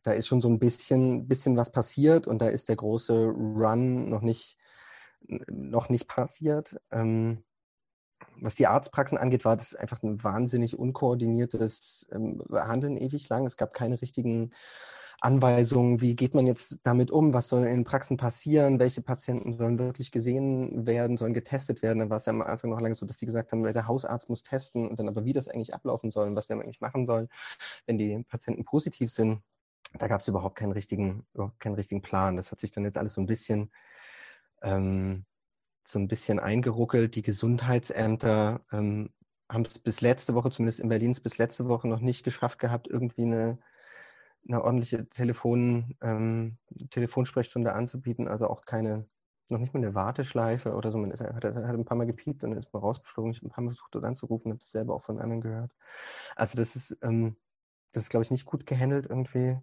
da 0.03 0.11
ist 0.11 0.27
schon 0.27 0.41
so 0.41 0.49
ein 0.49 0.59
bisschen, 0.59 1.27
bisschen 1.27 1.57
was 1.57 1.71
passiert 1.71 2.27
und 2.27 2.39
da 2.41 2.47
ist 2.47 2.69
der 2.69 2.75
große 2.75 3.27
Run 3.27 4.09
noch 4.09 4.21
nicht, 4.21 4.57
noch 5.49 5.89
nicht 5.89 6.07
passiert. 6.07 6.77
Ähm, 6.91 7.43
was 8.39 8.55
die 8.55 8.67
Arztpraxen 8.67 9.17
angeht, 9.17 9.45
war 9.45 9.57
das 9.57 9.75
einfach 9.75 10.01
ein 10.03 10.23
wahnsinnig 10.23 10.77
unkoordiniertes 10.77 12.07
ähm, 12.11 12.43
Handeln 12.51 12.97
ewig 12.97 13.29
lang. 13.29 13.45
Es 13.45 13.57
gab 13.57 13.73
keine 13.73 14.01
richtigen 14.01 14.53
Anweisungen, 15.19 15.99
wie 15.99 16.15
geht 16.15 16.35
man 16.35 16.45
jetzt 16.45 16.77
damit 16.83 17.09
um, 17.11 17.33
was 17.33 17.47
soll 17.49 17.63
in 17.63 17.73
den 17.73 17.83
Praxen 17.83 18.17
passieren, 18.17 18.79
welche 18.79 19.01
Patienten 19.01 19.53
sollen 19.53 19.79
wirklich 19.79 20.11
gesehen 20.11 20.85
werden, 20.85 21.17
sollen 21.17 21.33
getestet 21.33 21.81
werden. 21.81 21.99
Dann 21.99 22.09
war 22.09 22.17
es 22.17 22.25
ja 22.25 22.33
am 22.33 22.41
Anfang 22.41 22.69
noch 22.69 22.79
lange 22.79 22.93
so, 22.93 23.05
dass 23.05 23.17
die 23.17 23.25
gesagt 23.25 23.51
haben, 23.51 23.63
der 23.63 23.87
Hausarzt 23.87 24.29
muss 24.29 24.43
testen 24.43 24.87
und 24.87 24.99
dann 24.99 25.07
aber 25.07 25.25
wie 25.25 25.33
das 25.33 25.47
eigentlich 25.47 25.73
ablaufen 25.73 26.11
soll 26.11 26.27
und 26.27 26.35
was 26.35 26.49
wir 26.49 26.55
eigentlich 26.55 26.81
machen 26.81 27.05
sollen, 27.05 27.29
wenn 27.87 27.97
die 27.97 28.23
Patienten 28.29 28.63
positiv 28.63 29.09
sind. 29.11 29.41
Da 29.93 30.07
gab 30.07 30.21
es 30.21 30.27
überhaupt 30.27 30.57
keinen 30.57 30.73
richtigen, 30.73 31.25
überhaupt 31.33 31.59
keinen 31.59 31.75
richtigen 31.75 32.01
Plan. 32.01 32.35
Das 32.35 32.51
hat 32.51 32.59
sich 32.59 32.71
dann 32.71 32.83
jetzt 32.83 32.97
alles 32.97 33.13
so 33.13 33.21
ein 33.21 33.27
bisschen 33.27 33.71
ähm, 34.61 35.25
so 35.87 35.99
ein 35.99 36.07
bisschen 36.07 36.39
eingeruckelt. 36.39 37.15
Die 37.15 37.21
Gesundheitsämter 37.21 38.61
ähm, 38.71 39.09
haben 39.49 39.63
es 39.63 39.79
bis 39.79 40.01
letzte 40.01 40.35
Woche, 40.35 40.51
zumindest 40.51 40.79
in 40.79 40.89
Berlin, 40.89 41.17
bis 41.23 41.37
letzte 41.37 41.67
Woche 41.67 41.87
noch 41.87 42.01
nicht 42.01 42.23
geschafft 42.23 42.59
gehabt, 42.59 42.87
irgendwie 42.87 43.23
eine, 43.23 43.59
eine 44.47 44.63
ordentliche 44.63 45.07
Telefon, 45.09 45.95
ähm, 46.01 46.57
Telefonsprechstunde 46.89 47.73
anzubieten. 47.73 48.27
Also 48.27 48.47
auch 48.47 48.65
keine, 48.65 49.07
noch 49.49 49.59
nicht 49.59 49.73
mal 49.73 49.83
eine 49.83 49.95
Warteschleife 49.95 50.73
oder 50.73 50.91
so. 50.91 50.97
Man 50.97 51.11
ist, 51.11 51.21
hat, 51.21 51.43
hat 51.43 51.45
ein 51.45 51.85
paar 51.85 51.97
Mal 51.97 52.05
gepiept 52.07 52.43
und 52.43 52.53
ist 52.53 52.73
man 52.73 52.81
rausgeflogen. 52.81 53.31
Ich 53.31 53.39
habe 53.39 53.47
ein 53.47 53.51
paar 53.51 53.63
Mal 53.63 53.71
versucht, 53.71 53.95
dort 53.95 54.05
anzurufen, 54.05 54.51
habe 54.51 54.59
das 54.59 54.71
selber 54.71 54.95
auch 54.95 55.03
von 55.03 55.19
anderen 55.19 55.41
gehört. 55.41 55.71
Also 56.35 56.57
das 56.57 56.75
ist, 56.75 56.97
ähm, 57.01 57.37
das 57.91 58.03
ist, 58.03 58.09
glaube 58.09 58.23
ich, 58.23 58.31
nicht 58.31 58.45
gut 58.45 58.65
gehandelt 58.65 59.07
irgendwie. 59.09 59.57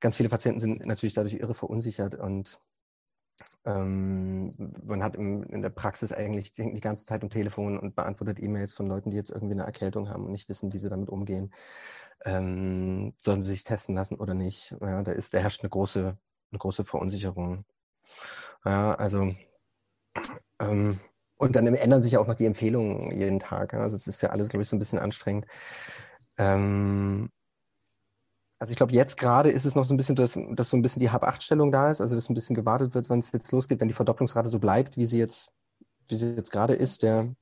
Ganz 0.00 0.16
viele 0.16 0.28
Patienten 0.28 0.60
sind 0.60 0.86
natürlich 0.86 1.14
dadurch 1.14 1.34
irre 1.34 1.54
verunsichert 1.54 2.14
und 2.14 2.60
ähm, 3.64 4.54
man 4.84 5.02
hat 5.02 5.16
im, 5.16 5.42
in 5.44 5.62
der 5.62 5.70
Praxis 5.70 6.12
eigentlich 6.12 6.52
die, 6.54 6.72
die 6.72 6.80
ganze 6.80 7.04
Zeit 7.04 7.22
am 7.22 7.30
Telefon 7.30 7.78
und 7.78 7.94
beantwortet 7.94 8.42
E-Mails 8.42 8.72
von 8.72 8.86
Leuten, 8.86 9.10
die 9.10 9.16
jetzt 9.16 9.30
irgendwie 9.30 9.54
eine 9.54 9.64
Erkältung 9.64 10.08
haben 10.08 10.24
und 10.24 10.32
nicht 10.32 10.48
wissen, 10.48 10.72
wie 10.72 10.78
sie 10.78 10.88
damit 10.88 11.08
umgehen. 11.08 11.52
Ähm, 12.24 13.14
sollen 13.24 13.44
sie 13.44 13.52
sich 13.52 13.64
testen 13.64 13.94
lassen 13.94 14.16
oder 14.16 14.34
nicht? 14.34 14.76
Ja, 14.80 15.02
da 15.02 15.12
ist, 15.12 15.32
da 15.32 15.38
herrscht 15.38 15.62
eine 15.62 15.70
große, 15.70 16.18
eine 16.50 16.58
große 16.58 16.84
Verunsicherung. 16.84 17.64
Ja, 18.64 18.94
also 18.94 19.34
ähm, 20.58 21.00
und 21.36 21.56
dann 21.56 21.66
ändern 21.66 22.02
sich 22.02 22.12
ja 22.12 22.20
auch 22.20 22.26
noch 22.26 22.34
die 22.34 22.44
Empfehlungen 22.44 23.10
jeden 23.12 23.40
Tag. 23.40 23.72
Ja? 23.72 23.80
Also 23.80 23.96
es 23.96 24.06
ist 24.06 24.20
für 24.20 24.30
alles, 24.30 24.50
glaube 24.50 24.62
ich, 24.62 24.68
so 24.68 24.76
ein 24.76 24.78
bisschen 24.78 24.98
anstrengend. 24.98 25.46
Ähm, 26.36 27.30
also 28.58 28.70
ich 28.70 28.76
glaube, 28.76 28.92
jetzt 28.92 29.16
gerade 29.16 29.50
ist 29.50 29.64
es 29.64 29.74
noch 29.74 29.86
so 29.86 29.94
ein 29.94 29.96
bisschen, 29.96 30.16
dass, 30.16 30.38
dass 30.50 30.68
so 30.68 30.76
ein 30.76 30.82
bisschen 30.82 31.00
die 31.00 31.08
Hab-8-Stellung 31.08 31.72
da 31.72 31.90
ist, 31.90 32.02
also 32.02 32.14
dass 32.14 32.28
ein 32.28 32.34
bisschen 32.34 32.54
gewartet 32.54 32.94
wird, 32.94 33.08
wann 33.08 33.20
es 33.20 33.32
jetzt 33.32 33.52
losgeht, 33.52 33.80
wenn 33.80 33.88
die 33.88 33.94
Verdopplungsrate 33.94 34.50
so 34.50 34.58
bleibt, 34.58 34.98
wie 34.98 35.06
sie 35.06 35.18
jetzt, 35.18 35.54
wie 36.08 36.16
sie 36.16 36.34
jetzt 36.34 36.52
gerade 36.52 36.74
ist, 36.74 37.02
der, 37.02 37.34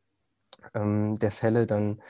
ähm, 0.74 1.18
der 1.18 1.32
Fälle, 1.32 1.66
dann 1.66 2.00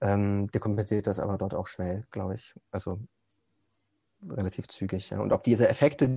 ähm, 0.00 0.50
dekompensiert 0.50 1.06
das 1.06 1.18
aber 1.18 1.38
dort 1.38 1.54
auch 1.54 1.66
schnell, 1.66 2.06
glaube 2.10 2.34
ich. 2.34 2.54
Also 2.70 3.00
relativ 4.28 4.68
zügig. 4.68 5.10
Ja. 5.10 5.20
Und 5.20 5.32
ob 5.32 5.44
diese 5.44 5.68
Effekte, 5.68 6.08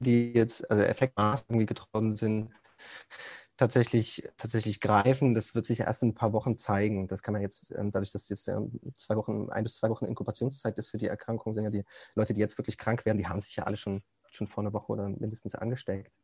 die 0.00 0.32
jetzt, 0.32 0.70
also 0.70 0.82
Effektmaß 0.82 1.46
irgendwie 1.48 1.66
getroffen 1.66 2.16
sind, 2.16 2.50
tatsächlich, 3.56 4.28
tatsächlich 4.36 4.80
greifen. 4.80 5.34
Das 5.34 5.54
wird 5.54 5.66
sich 5.66 5.80
erst 5.80 6.02
in 6.02 6.10
ein 6.10 6.14
paar 6.14 6.32
Wochen 6.32 6.58
zeigen. 6.58 7.08
Das 7.08 7.22
kann 7.22 7.32
man 7.32 7.42
jetzt, 7.42 7.70
ähm, 7.72 7.90
dadurch, 7.90 8.12
dass 8.12 8.28
jetzt 8.28 8.44
zwei 8.44 9.16
Wochen, 9.16 9.50
ein 9.50 9.62
bis 9.64 9.76
zwei 9.76 9.90
Wochen 9.90 10.06
Inkubationszeit 10.06 10.76
ist 10.78 10.88
für 10.88 10.98
die 10.98 11.06
Erkrankung, 11.06 11.54
sind 11.54 11.64
ja 11.64 11.70
die 11.70 11.84
Leute, 12.14 12.34
die 12.34 12.40
jetzt 12.40 12.58
wirklich 12.58 12.78
krank 12.78 13.04
werden, 13.04 13.18
die 13.18 13.26
haben 13.26 13.42
sich 13.42 13.56
ja 13.56 13.64
alle 13.64 13.76
schon, 13.76 14.02
schon 14.30 14.48
vor 14.48 14.62
einer 14.62 14.72
Woche 14.72 14.92
oder 14.92 15.08
mindestens 15.08 15.54
angesteckt. 15.54 16.18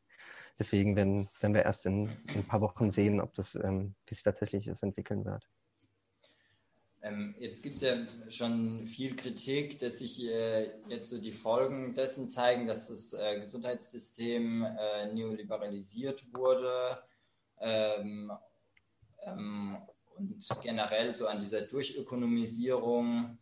Deswegen 0.58 0.96
werden, 0.96 1.30
werden 1.40 1.54
wir 1.54 1.62
erst 1.62 1.86
in, 1.86 2.10
in 2.28 2.40
ein 2.40 2.46
paar 2.46 2.60
Wochen 2.60 2.90
sehen, 2.90 3.20
ob 3.20 3.32
das, 3.34 3.54
ähm, 3.54 3.94
wie 4.06 4.14
sich 4.14 4.24
tatsächlich 4.24 4.66
entwickeln 4.68 5.24
wird. 5.24 5.48
Ähm, 7.02 7.34
jetzt 7.38 7.62
gibt 7.62 7.76
es 7.76 7.82
ja 7.82 7.96
schon 8.30 8.86
viel 8.86 9.16
Kritik, 9.16 9.78
dass 9.78 9.98
sich 9.98 10.22
äh, 10.22 10.70
jetzt 10.88 11.08
so 11.08 11.18
die 11.18 11.32
Folgen 11.32 11.94
dessen 11.94 12.28
zeigen, 12.28 12.66
dass 12.66 12.88
das 12.88 13.14
äh, 13.14 13.40
Gesundheitssystem 13.40 14.64
äh, 14.64 15.12
neoliberalisiert 15.12 16.22
wurde 16.34 17.02
ähm, 17.58 18.30
ähm, 19.24 19.78
und 20.16 20.46
generell 20.62 21.14
so 21.14 21.26
an 21.26 21.40
dieser 21.40 21.62
Durchökonomisierung 21.62 23.38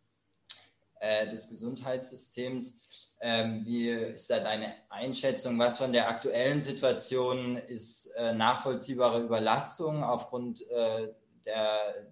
äh, 1.00 1.28
des 1.28 1.48
Gesundheitssystems. 1.48 2.78
Ähm, 3.20 3.64
wie 3.64 3.90
ist 3.90 4.30
da 4.30 4.38
deine 4.38 4.74
Einschätzung? 4.88 5.58
Was 5.58 5.78
von 5.78 5.92
der 5.92 6.08
aktuellen 6.08 6.60
Situation 6.60 7.56
ist 7.56 8.06
äh, 8.16 8.32
nachvollziehbare 8.32 9.24
Überlastung 9.24 10.04
aufgrund 10.04 10.62
äh, 10.70 11.12
der 11.44 12.08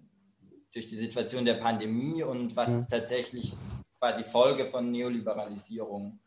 durch 0.77 0.89
die 0.89 0.95
Situation 0.95 1.43
der 1.43 1.55
Pandemie 1.55 2.21
und 2.21 2.55
was 2.55 2.71
ist 2.71 2.89
tatsächlich 2.89 3.57
quasi 3.99 4.23
Folge 4.23 4.65
von 4.65 4.91
Neoliberalisierung? 4.91 6.19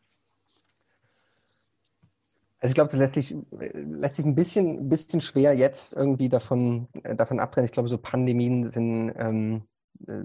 Also 2.59 2.71
ich 2.71 2.75
glaube, 2.75 2.91
das 2.91 2.99
lässt 2.99 3.13
sich, 3.13 3.35
lässt 3.49 4.15
sich 4.15 4.25
ein 4.25 4.35
bisschen, 4.35 4.89
bisschen 4.89 5.21
schwer 5.21 5.53
jetzt 5.53 5.93
irgendwie 5.93 6.27
davon, 6.27 6.89
äh, 7.03 7.15
davon 7.15 7.39
abtrennen. 7.39 7.65
Ich 7.65 7.71
glaube, 7.71 7.87
so 7.87 7.97
Pandemien 7.97 8.69
sind, 8.69 9.13
ähm, 9.15 9.63
äh, 10.05 10.21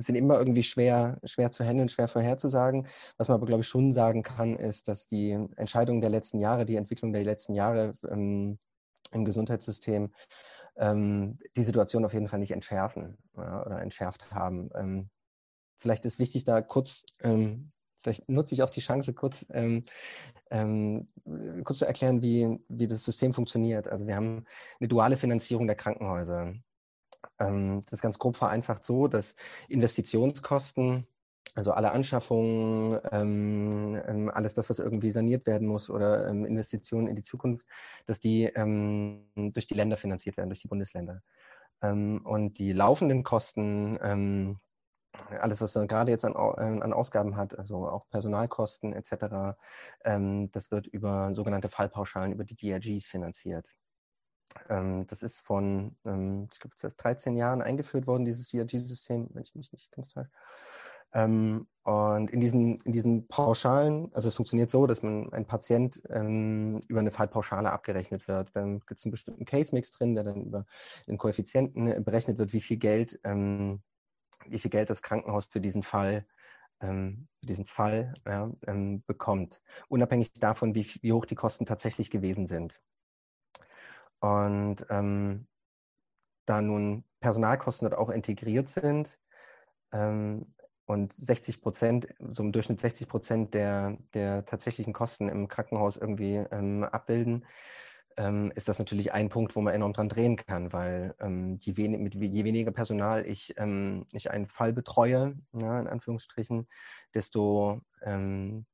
sind 0.00 0.14
immer 0.14 0.38
irgendwie 0.38 0.64
schwer, 0.64 1.20
schwer 1.24 1.52
zu 1.52 1.62
handeln, 1.62 1.90
schwer 1.90 2.08
vorherzusagen. 2.08 2.88
Was 3.18 3.28
man 3.28 3.34
aber, 3.34 3.46
glaube 3.46 3.60
ich, 3.60 3.68
schon 3.68 3.92
sagen 3.92 4.22
kann, 4.22 4.56
ist, 4.56 4.88
dass 4.88 5.06
die 5.06 5.32
Entscheidungen 5.56 6.00
der 6.00 6.10
letzten 6.10 6.38
Jahre, 6.38 6.64
die 6.64 6.76
Entwicklung 6.76 7.12
der 7.12 7.24
letzten 7.24 7.52
Jahre 7.52 7.94
ähm, 8.08 8.58
im 9.12 9.24
Gesundheitssystem 9.26 10.10
ähm, 10.76 11.38
die 11.56 11.64
Situation 11.64 12.04
auf 12.04 12.14
jeden 12.14 12.28
Fall 12.28 12.38
nicht 12.38 12.52
entschärfen 12.52 13.18
ja, 13.36 13.64
oder 13.64 13.80
entschärft 13.80 14.30
haben. 14.30 14.70
Ähm, 14.74 15.10
vielleicht 15.78 16.04
ist 16.04 16.18
wichtig, 16.18 16.44
da 16.44 16.60
kurz 16.62 17.04
ähm, 17.20 17.72
Vielleicht 18.06 18.28
nutze 18.28 18.54
ich 18.54 18.62
auch 18.62 18.70
die 18.70 18.82
Chance, 18.82 19.14
kurz, 19.14 19.46
ähm, 19.50 19.82
ähm, 20.52 21.08
kurz 21.64 21.78
zu 21.78 21.86
erklären, 21.86 22.22
wie, 22.22 22.60
wie 22.68 22.86
das 22.86 23.02
System 23.02 23.34
funktioniert. 23.34 23.88
Also 23.88 24.06
wir 24.06 24.14
haben 24.14 24.44
eine 24.78 24.86
duale 24.86 25.16
Finanzierung 25.16 25.66
der 25.66 25.74
Krankenhäuser. 25.74 26.54
Ähm, 27.40 27.82
das 27.84 27.94
ist 27.94 28.02
ganz 28.02 28.20
grob 28.20 28.36
vereinfacht 28.36 28.84
so, 28.84 29.08
dass 29.08 29.34
Investitionskosten, 29.68 31.08
also 31.56 31.72
alle 31.72 31.92
Anschaffungen, 31.92 33.00
ähm, 33.12 33.98
ähm, 34.06 34.30
alles 34.32 34.52
das, 34.52 34.68
was 34.68 34.78
irgendwie 34.78 35.10
saniert 35.10 35.46
werden 35.46 35.66
muss 35.66 35.88
oder 35.88 36.28
ähm, 36.28 36.44
Investitionen 36.44 37.06
in 37.08 37.16
die 37.16 37.22
Zukunft, 37.22 37.66
dass 38.04 38.20
die 38.20 38.44
ähm, 38.44 39.26
durch 39.34 39.66
die 39.66 39.74
Länder 39.74 39.96
finanziert 39.96 40.36
werden, 40.36 40.50
durch 40.50 40.60
die 40.60 40.68
Bundesländer. 40.68 41.22
Ähm, 41.82 42.20
und 42.24 42.58
die 42.58 42.72
laufenden 42.72 43.24
Kosten, 43.24 43.98
ähm, 44.02 44.58
alles, 45.30 45.62
was 45.62 45.74
man 45.74 45.88
gerade 45.88 46.10
jetzt 46.10 46.26
an, 46.26 46.34
äh, 46.34 46.82
an, 46.82 46.92
Ausgaben 46.92 47.38
hat, 47.38 47.58
also 47.58 47.88
auch 47.88 48.06
Personalkosten 48.10 48.92
etc., 48.92 49.56
das 50.04 50.70
wird 50.70 50.86
über 50.86 51.34
sogenannte 51.34 51.70
Fallpauschalen, 51.70 52.32
über 52.32 52.44
die 52.44 52.54
DRGs 52.54 53.06
finanziert. 53.06 53.66
Das 54.68 55.22
ist 55.22 55.40
von, 55.40 55.96
ich 56.04 56.60
glaube, 56.60 56.94
13 56.96 57.36
Jahren 57.36 57.62
eingeführt 57.62 58.06
worden, 58.06 58.24
dieses 58.24 58.48
DRG-System, 58.48 59.30
wenn 59.32 59.42
ich 59.42 59.54
mich 59.54 59.72
nicht 59.72 59.90
ganz 59.90 60.08
täusche. 60.08 60.30
Ähm, 61.16 61.66
und 61.82 62.30
in 62.30 62.40
diesen, 62.40 62.80
in 62.80 62.92
diesen 62.92 63.26
Pauschalen, 63.28 64.10
also 64.12 64.28
es 64.28 64.34
funktioniert 64.34 64.70
so, 64.70 64.86
dass 64.86 65.02
man 65.02 65.32
ein 65.32 65.46
Patient 65.46 66.02
ähm, 66.10 66.82
über 66.88 67.00
eine 67.00 67.12
Fallpauschale 67.12 67.70
abgerechnet 67.72 68.28
wird. 68.28 68.50
Dann 68.54 68.80
gibt 68.80 68.98
es 68.98 69.04
einen 69.04 69.12
bestimmten 69.12 69.44
Case-Mix 69.44 69.92
drin, 69.92 70.14
der 70.14 70.24
dann 70.24 70.44
über 70.44 70.66
den 71.06 71.16
Koeffizienten 71.16 72.04
berechnet 72.04 72.38
wird, 72.38 72.52
wie 72.52 72.60
viel 72.60 72.76
Geld 72.76 73.18
ähm, 73.24 73.82
wie 74.48 74.58
viel 74.58 74.70
Geld 74.70 74.90
das 74.90 75.02
Krankenhaus 75.02 75.46
für 75.46 75.60
diesen 75.60 75.82
Fall, 75.82 76.26
ähm, 76.80 77.28
diesen 77.40 77.66
Fall 77.66 78.14
ja, 78.26 78.50
ähm, 78.66 79.02
bekommt, 79.06 79.62
unabhängig 79.88 80.32
davon, 80.34 80.74
wie, 80.74 80.86
wie 81.00 81.12
hoch 81.12 81.24
die 81.24 81.34
Kosten 81.34 81.66
tatsächlich 81.66 82.10
gewesen 82.10 82.46
sind. 82.46 82.82
Und 84.20 84.86
ähm, 84.90 85.46
da 86.46 86.60
nun 86.60 87.04
Personalkosten 87.20 87.88
dort 87.88 88.00
auch 88.00 88.10
integriert 88.10 88.68
sind 88.68 89.18
ähm, 89.92 90.54
und 90.86 91.12
60 91.12 91.60
Prozent, 91.60 92.08
so 92.32 92.42
im 92.42 92.52
Durchschnitt 92.52 92.80
60 92.80 93.08
Prozent 93.08 93.54
der, 93.54 93.98
der 94.14 94.44
tatsächlichen 94.46 94.92
Kosten 94.92 95.28
im 95.28 95.48
Krankenhaus 95.48 95.96
irgendwie 95.96 96.36
ähm, 96.50 96.84
abbilden, 96.84 97.44
ähm, 98.16 98.52
ist 98.54 98.68
das 98.68 98.78
natürlich 98.78 99.12
ein 99.12 99.28
Punkt, 99.28 99.56
wo 99.56 99.60
man 99.60 99.74
enorm 99.74 99.92
dran 99.92 100.08
drehen 100.08 100.36
kann, 100.36 100.72
weil 100.72 101.14
ähm, 101.20 101.58
je, 101.60 101.76
wen 101.76 102.02
mit, 102.02 102.14
je, 102.14 102.44
weniger 102.44 102.72
Personal 102.72 103.26
ich, 103.26 103.54
ähm, 103.58 104.06
ich 104.12 104.30
einen 104.30 104.46
Fall 104.46 104.72
betreue, 104.72 105.34
ja, 105.52 105.80
in 105.80 105.86
Anführungsstrichen, 105.86 106.66
desto, 107.14 107.82
ähm, 108.02 108.64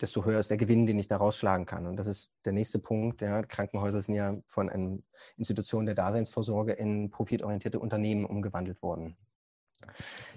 desto 0.00 0.24
höher 0.24 0.40
ist 0.40 0.50
der 0.50 0.58
Gewinn, 0.58 0.86
den 0.86 0.98
ich 0.98 1.08
da 1.08 1.16
rausschlagen 1.16 1.66
kann. 1.66 1.86
Und 1.86 1.96
das 1.96 2.06
ist 2.06 2.30
der 2.44 2.52
nächste 2.52 2.78
Punkt. 2.78 3.20
Ja. 3.22 3.42
Krankenhäuser 3.42 4.02
sind 4.02 4.14
ja 4.14 4.36
von 4.46 4.68
einer 4.68 4.98
Institution 5.36 5.86
der 5.86 5.94
Daseinsvorsorge 5.94 6.72
in 6.72 7.10
profitorientierte 7.10 7.80
Unternehmen 7.80 8.24
umgewandelt 8.24 8.82
worden, 8.82 9.16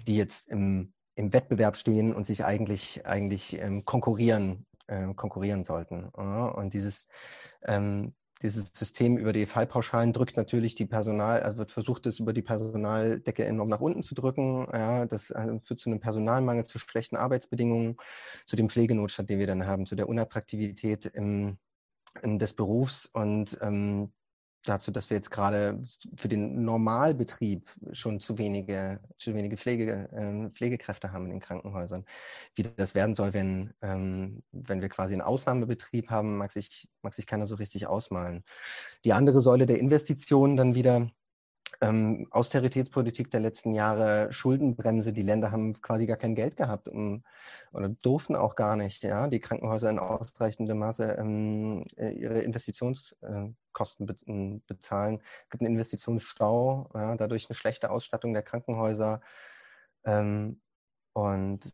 die 0.06 0.16
jetzt 0.16 0.48
im, 0.48 0.92
im 1.14 1.32
Wettbewerb 1.32 1.76
stehen 1.76 2.14
und 2.14 2.26
sich 2.26 2.44
eigentlich, 2.44 3.06
eigentlich 3.06 3.58
ähm, 3.58 3.84
konkurrieren, 3.84 4.66
äh, 4.86 5.12
konkurrieren 5.14 5.64
sollten. 5.64 6.10
Ja. 6.16 6.46
Und 6.46 6.74
dieses 6.74 7.08
ähm, 7.64 8.14
dieses 8.42 8.72
System 8.74 9.16
über 9.16 9.32
die 9.32 9.46
Fallpauschalen 9.46 10.12
drückt 10.12 10.36
natürlich 10.36 10.74
die 10.74 10.86
Personal, 10.86 11.42
also 11.42 11.58
wird 11.58 11.70
versucht, 11.70 12.06
es 12.06 12.18
über 12.18 12.32
die 12.32 12.42
Personaldecke 12.42 13.44
enorm 13.44 13.68
nach 13.68 13.80
unten 13.80 14.02
zu 14.02 14.14
drücken. 14.14 14.66
Ja, 14.72 15.06
das 15.06 15.30
äh, 15.30 15.60
führt 15.60 15.78
zu 15.78 15.88
einem 15.88 16.00
Personalmangel, 16.00 16.66
zu 16.66 16.78
schlechten 16.78 17.16
Arbeitsbedingungen, 17.16 17.96
zu 18.46 18.56
dem 18.56 18.68
Pflegenotstand, 18.68 19.30
den 19.30 19.38
wir 19.38 19.46
dann 19.46 19.66
haben, 19.66 19.86
zu 19.86 19.94
der 19.94 20.08
Unattraktivität 20.08 21.06
im, 21.06 21.58
in 22.22 22.40
des 22.40 22.52
Berufs 22.52 23.06
und 23.06 23.56
ähm, 23.62 24.12
dazu, 24.64 24.90
dass 24.90 25.10
wir 25.10 25.16
jetzt 25.16 25.30
gerade 25.30 25.80
für 26.16 26.28
den 26.28 26.64
Normalbetrieb 26.64 27.68
schon 27.92 28.20
zu 28.20 28.38
wenige, 28.38 29.00
zu 29.18 29.34
wenige 29.34 29.56
Pflege, 29.56 30.08
äh, 30.12 30.50
Pflegekräfte 30.50 31.12
haben 31.12 31.24
in 31.26 31.30
den 31.32 31.40
Krankenhäusern. 31.40 32.04
Wie 32.54 32.62
das 32.62 32.94
werden 32.94 33.14
soll, 33.14 33.34
wenn, 33.34 33.74
ähm, 33.82 34.42
wenn 34.52 34.80
wir 34.80 34.88
quasi 34.88 35.14
einen 35.14 35.22
Ausnahmebetrieb 35.22 36.10
haben, 36.10 36.36
mag 36.36 36.52
sich, 36.52 36.88
mag 37.02 37.14
sich 37.14 37.26
keiner 37.26 37.46
so 37.46 37.56
richtig 37.56 37.86
ausmalen. 37.86 38.44
Die 39.04 39.12
andere 39.12 39.40
Säule 39.40 39.66
der 39.66 39.78
Investitionen 39.78 40.56
dann 40.56 40.74
wieder 40.74 41.10
ähm, 41.82 42.28
Austeritätspolitik 42.30 43.30
der 43.32 43.40
letzten 43.40 43.72
Jahre, 43.72 44.32
Schuldenbremse, 44.32 45.12
die 45.12 45.22
Länder 45.22 45.50
haben 45.50 45.72
quasi 45.82 46.06
gar 46.06 46.16
kein 46.16 46.36
Geld 46.36 46.56
gehabt 46.56 46.88
um, 46.88 47.24
oder 47.72 47.88
durften 47.88 48.36
auch 48.36 48.54
gar 48.54 48.76
nicht, 48.76 49.02
ja, 49.02 49.26
die 49.26 49.40
Krankenhäuser 49.40 49.90
in 49.90 49.98
ausreichendem 49.98 50.78
Maße 50.78 51.04
ähm, 51.18 51.84
äh, 51.96 52.10
ihre 52.10 52.40
Investitionskosten 52.40 54.06
be 54.06 54.16
ähm, 54.26 54.62
bezahlen. 54.66 55.20
Es 55.44 55.50
gibt 55.50 55.62
einen 55.62 55.74
Investitionsstau, 55.74 56.88
ja, 56.94 57.16
dadurch 57.16 57.48
eine 57.50 57.56
schlechte 57.56 57.90
Ausstattung 57.90 58.32
der 58.32 58.42
Krankenhäuser. 58.44 59.20
Ähm, 60.04 60.60
und 61.14 61.68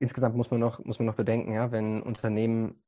insgesamt 0.00 0.36
muss 0.36 0.50
man 0.50 0.60
noch, 0.60 0.84
muss 0.84 0.98
man 0.98 1.06
noch 1.06 1.16
bedenken, 1.16 1.54
ja, 1.54 1.72
wenn 1.72 2.02
Unternehmen 2.02 2.83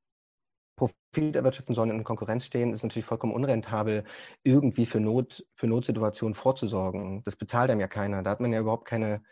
Profit 0.76 1.35
erwirtschaften 1.35 1.75
sollen 1.75 1.90
und 1.90 1.99
in 1.99 2.04
Konkurrenz 2.04 2.45
stehen, 2.45 2.73
ist 2.73 2.83
natürlich 2.83 3.06
vollkommen 3.06 3.33
unrentabel, 3.33 4.04
irgendwie 4.45 4.87
für, 4.87 5.00
Not, 5.00 5.47
für 5.54 5.66
Notsituationen 5.66 6.35
vorzusorgen. 6.35 7.23
Das 7.25 7.37
bezahlt 7.37 7.71
einem 7.71 7.80
ja 7.80 7.88
keiner. 7.88 8.23
Da 8.23 8.30
hat 8.30 8.40
man 8.40 8.52
ja 8.52 8.61
überhaupt 8.61 8.87
keine, 8.87 9.23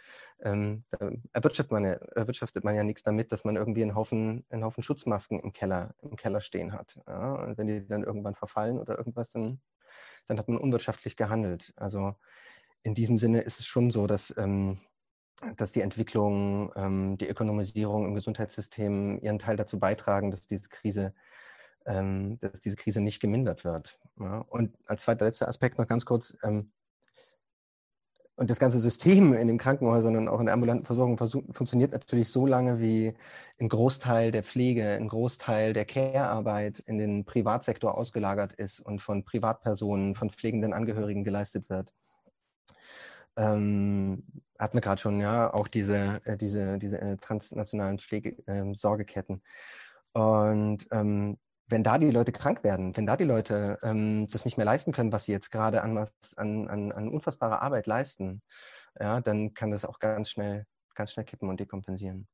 ähm, 0.42 0.84
erwirtschaftet, 1.32 1.72
man 1.72 1.84
ja, 1.84 1.92
erwirtschaftet 1.92 2.64
man 2.64 2.74
ja 2.74 2.82
nichts 2.82 3.02
damit, 3.02 3.30
dass 3.30 3.44
man 3.44 3.56
irgendwie 3.56 3.82
einen 3.82 3.94
Haufen, 3.94 4.44
einen 4.48 4.64
Haufen 4.64 4.82
Schutzmasken 4.82 5.38
im 5.40 5.52
Keller, 5.52 5.94
im 6.02 6.16
Keller 6.16 6.40
stehen 6.40 6.72
hat. 6.72 6.98
Ja? 7.06 7.34
Und 7.34 7.58
wenn 7.58 7.66
die 7.66 7.86
dann 7.86 8.04
irgendwann 8.04 8.34
verfallen 8.34 8.78
oder 8.78 8.96
irgendwas, 8.98 9.30
dann, 9.30 9.60
dann 10.28 10.38
hat 10.38 10.48
man 10.48 10.58
unwirtschaftlich 10.58 11.16
gehandelt. 11.16 11.72
Also 11.76 12.14
in 12.82 12.94
diesem 12.94 13.18
Sinne 13.18 13.42
ist 13.42 13.60
es 13.60 13.66
schon 13.66 13.90
so, 13.90 14.06
dass, 14.06 14.34
ähm, 14.36 14.80
dass 15.56 15.72
die 15.72 15.80
Entwicklung, 15.80 16.72
ähm, 16.76 17.18
die 17.18 17.28
Ökonomisierung 17.28 18.06
im 18.06 18.14
Gesundheitssystem 18.14 19.18
ihren 19.20 19.38
Teil 19.38 19.56
dazu 19.56 19.78
beitragen, 19.78 20.30
dass 20.30 20.46
diese 20.46 20.68
Krise 20.68 21.14
ähm, 21.86 22.38
dass 22.38 22.60
diese 22.60 22.76
Krise 22.76 23.00
nicht 23.00 23.20
gemindert 23.20 23.64
wird. 23.64 23.98
Ja. 24.18 24.38
Und 24.48 24.76
als 24.86 25.02
zweiter 25.02 25.26
letzter 25.26 25.48
Aspekt 25.48 25.78
noch 25.78 25.86
ganz 25.86 26.04
kurz, 26.04 26.36
ähm, 26.42 26.70
und 28.36 28.50
das 28.50 28.58
ganze 28.58 28.80
System 28.80 29.32
in 29.32 29.46
den 29.46 29.58
Krankenhäusern 29.58 30.16
und 30.16 30.26
auch 30.26 30.40
in 30.40 30.46
der 30.46 30.54
ambulanten 30.54 30.84
Versorgung 30.84 31.16
funktioniert 31.18 31.92
natürlich 31.92 32.30
so 32.30 32.46
lange, 32.46 32.80
wie 32.80 33.14
ein 33.60 33.68
Großteil 33.68 34.32
der 34.32 34.42
Pflege, 34.42 34.88
ein 34.88 35.08
Großteil 35.08 35.72
der 35.72 35.84
Care-Arbeit 35.84 36.80
in 36.80 36.98
den 36.98 37.24
Privatsektor 37.24 37.96
ausgelagert 37.96 38.52
ist 38.52 38.80
und 38.80 39.00
von 39.00 39.24
Privatpersonen, 39.24 40.16
von 40.16 40.30
pflegenden 40.30 40.72
Angehörigen 40.72 41.22
geleistet 41.22 41.70
wird. 41.70 41.92
Ähm, 43.36 44.24
hatten 44.58 44.76
wir 44.76 44.80
gerade 44.80 45.00
schon, 45.00 45.20
ja, 45.20 45.52
auch 45.52 45.68
diese, 45.68 46.20
äh, 46.24 46.36
diese, 46.36 46.78
diese 46.78 47.00
äh, 47.00 47.16
transnationalen 47.16 47.98
Pflegesorgeketten. 47.98 49.42
Ähm, 50.14 50.22
und 50.22 50.86
ähm, 50.92 51.38
wenn 51.66 51.82
da 51.82 51.98
die 51.98 52.10
Leute 52.10 52.32
krank 52.32 52.62
werden, 52.62 52.96
wenn 52.96 53.06
da 53.06 53.16
die 53.16 53.24
Leute 53.24 53.78
ähm, 53.82 54.28
das 54.28 54.44
nicht 54.44 54.56
mehr 54.56 54.66
leisten 54.66 54.92
können, 54.92 55.12
was 55.12 55.24
sie 55.24 55.32
jetzt 55.32 55.50
gerade 55.50 55.82
an, 55.82 55.96
an, 56.36 56.68
an, 56.68 56.92
an 56.92 57.08
unfassbarer 57.08 57.62
Arbeit 57.62 57.86
leisten, 57.86 58.42
ja, 59.00 59.20
dann 59.20 59.54
kann 59.54 59.70
das 59.70 59.84
auch 59.84 59.98
ganz 59.98 60.30
schnell, 60.30 60.66
ganz 60.94 61.12
schnell 61.12 61.24
kippen 61.24 61.48
und 61.48 61.58
dekompensieren. 61.58 62.28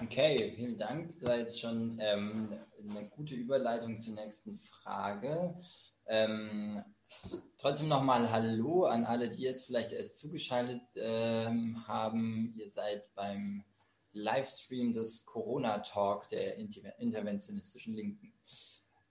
Okay, 0.00 0.52
vielen 0.56 0.78
Dank. 0.78 1.08
Das 1.08 1.28
war 1.28 1.36
jetzt 1.36 1.60
schon 1.60 1.98
ähm, 2.00 2.52
eine 2.88 3.08
gute 3.08 3.34
Überleitung 3.34 4.00
zur 4.00 4.14
nächsten 4.14 4.58
Frage. 4.58 5.54
Ähm, 6.06 6.82
trotzdem 7.58 7.88
nochmal 7.88 8.30
Hallo 8.30 8.84
an 8.84 9.04
alle, 9.04 9.28
die 9.28 9.42
jetzt 9.42 9.66
vielleicht 9.66 9.92
erst 9.92 10.18
zugeschaltet 10.18 10.82
ähm, 10.96 11.86
haben. 11.86 12.54
Ihr 12.56 12.70
seid 12.70 13.14
beim 13.14 13.64
Livestream 14.12 14.92
des 14.92 15.26
Corona-Talk 15.26 16.28
der 16.30 16.56
interventionistischen 16.56 17.94
Linken. 17.94 18.32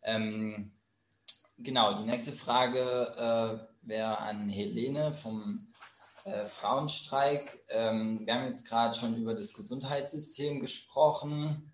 Ähm, 0.03 0.71
genau, 1.57 1.99
die 1.99 2.05
nächste 2.05 2.33
Frage 2.33 3.67
äh, 3.83 3.87
wäre 3.87 4.17
an 4.17 4.49
Helene 4.49 5.13
vom 5.13 5.67
äh, 6.25 6.45
Frauenstreik. 6.47 7.63
Ähm, 7.69 8.25
wir 8.25 8.33
haben 8.33 8.47
jetzt 8.47 8.67
gerade 8.67 8.97
schon 8.97 9.15
über 9.15 9.33
das 9.33 9.53
Gesundheitssystem 9.53 10.59
gesprochen 10.59 11.71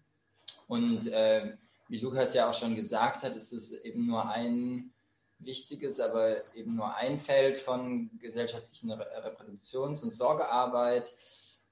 und 0.67 1.07
äh, 1.07 1.57
wie 1.87 1.99
Lukas 1.99 2.33
ja 2.33 2.49
auch 2.49 2.53
schon 2.53 2.75
gesagt 2.75 3.23
hat, 3.23 3.35
ist 3.35 3.51
es 3.51 3.71
eben 3.71 4.05
nur 4.07 4.29
ein 4.29 4.92
wichtiges, 5.45 5.99
aber 5.99 6.55
eben 6.55 6.75
nur 6.75 6.95
ein 6.95 7.19
Feld 7.19 7.57
von 7.57 8.09
gesellschaftlichen 8.19 8.91
Reproduktions- 8.91 10.01
und 10.03 10.11
Sorgearbeit. 10.11 11.11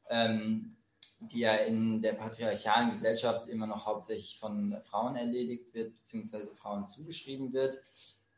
Ähm, 0.10 0.76
die 1.22 1.42
ja 1.42 1.54
in 1.54 2.02
der 2.02 2.14
patriarchalen 2.14 2.90
Gesellschaft 2.90 3.48
immer 3.48 3.68
noch 3.68 3.86
hauptsächlich 3.86 4.40
von 4.40 4.76
Frauen 4.84 5.16
erledigt 5.16 5.74
wird, 5.74 5.96
beziehungsweise 5.96 6.48
Frauen 6.56 6.88
zugeschrieben 6.88 7.54
wird. 7.54 7.80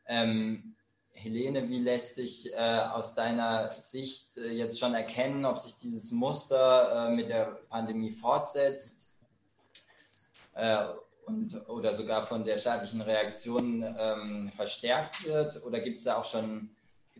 Ähm, 0.06 0.76
Helene, 1.12 1.68
wie 1.68 1.78
lässt 1.78 2.14
sich 2.14 2.52
äh, 2.52 2.56
aus 2.56 3.14
deiner 3.14 3.70
Sicht 3.70 4.36
äh, 4.36 4.50
jetzt 4.50 4.78
schon 4.78 4.94
erkennen, 4.94 5.44
ob 5.44 5.60
sich 5.60 5.76
dieses 5.76 6.10
Muster 6.10 7.08
äh, 7.08 7.14
mit 7.14 7.30
der 7.30 7.60
Pandemie 7.70 8.10
fortsetzt 8.10 9.16
äh, 10.54 10.86
und, 11.26 11.68
oder 11.68 11.94
sogar 11.94 12.26
von 12.26 12.44
der 12.44 12.58
staatlichen 12.58 13.00
Reaktion 13.00 13.82
ähm, 13.98 14.52
verstärkt 14.54 15.24
wird? 15.24 15.62
Oder 15.64 15.80
gibt 15.80 15.98
es 15.98 16.04
da 16.04 16.16
auch 16.16 16.24
schon 16.24 16.70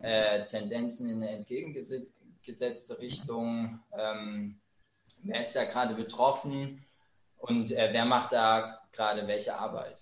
äh, 0.01 0.45
Tendenzen 0.45 1.09
in 1.09 1.23
eine 1.23 1.31
entgegengesetzte 1.31 2.99
Richtung? 2.99 3.79
Ähm, 3.97 4.59
wer 5.23 5.41
ist 5.41 5.55
da 5.55 5.65
gerade 5.65 5.95
betroffen 5.95 6.85
und 7.37 7.71
äh, 7.71 7.89
wer 7.91 8.05
macht 8.05 8.33
da 8.33 8.81
gerade 8.91 9.27
welche 9.27 9.57
Arbeit? 9.57 10.01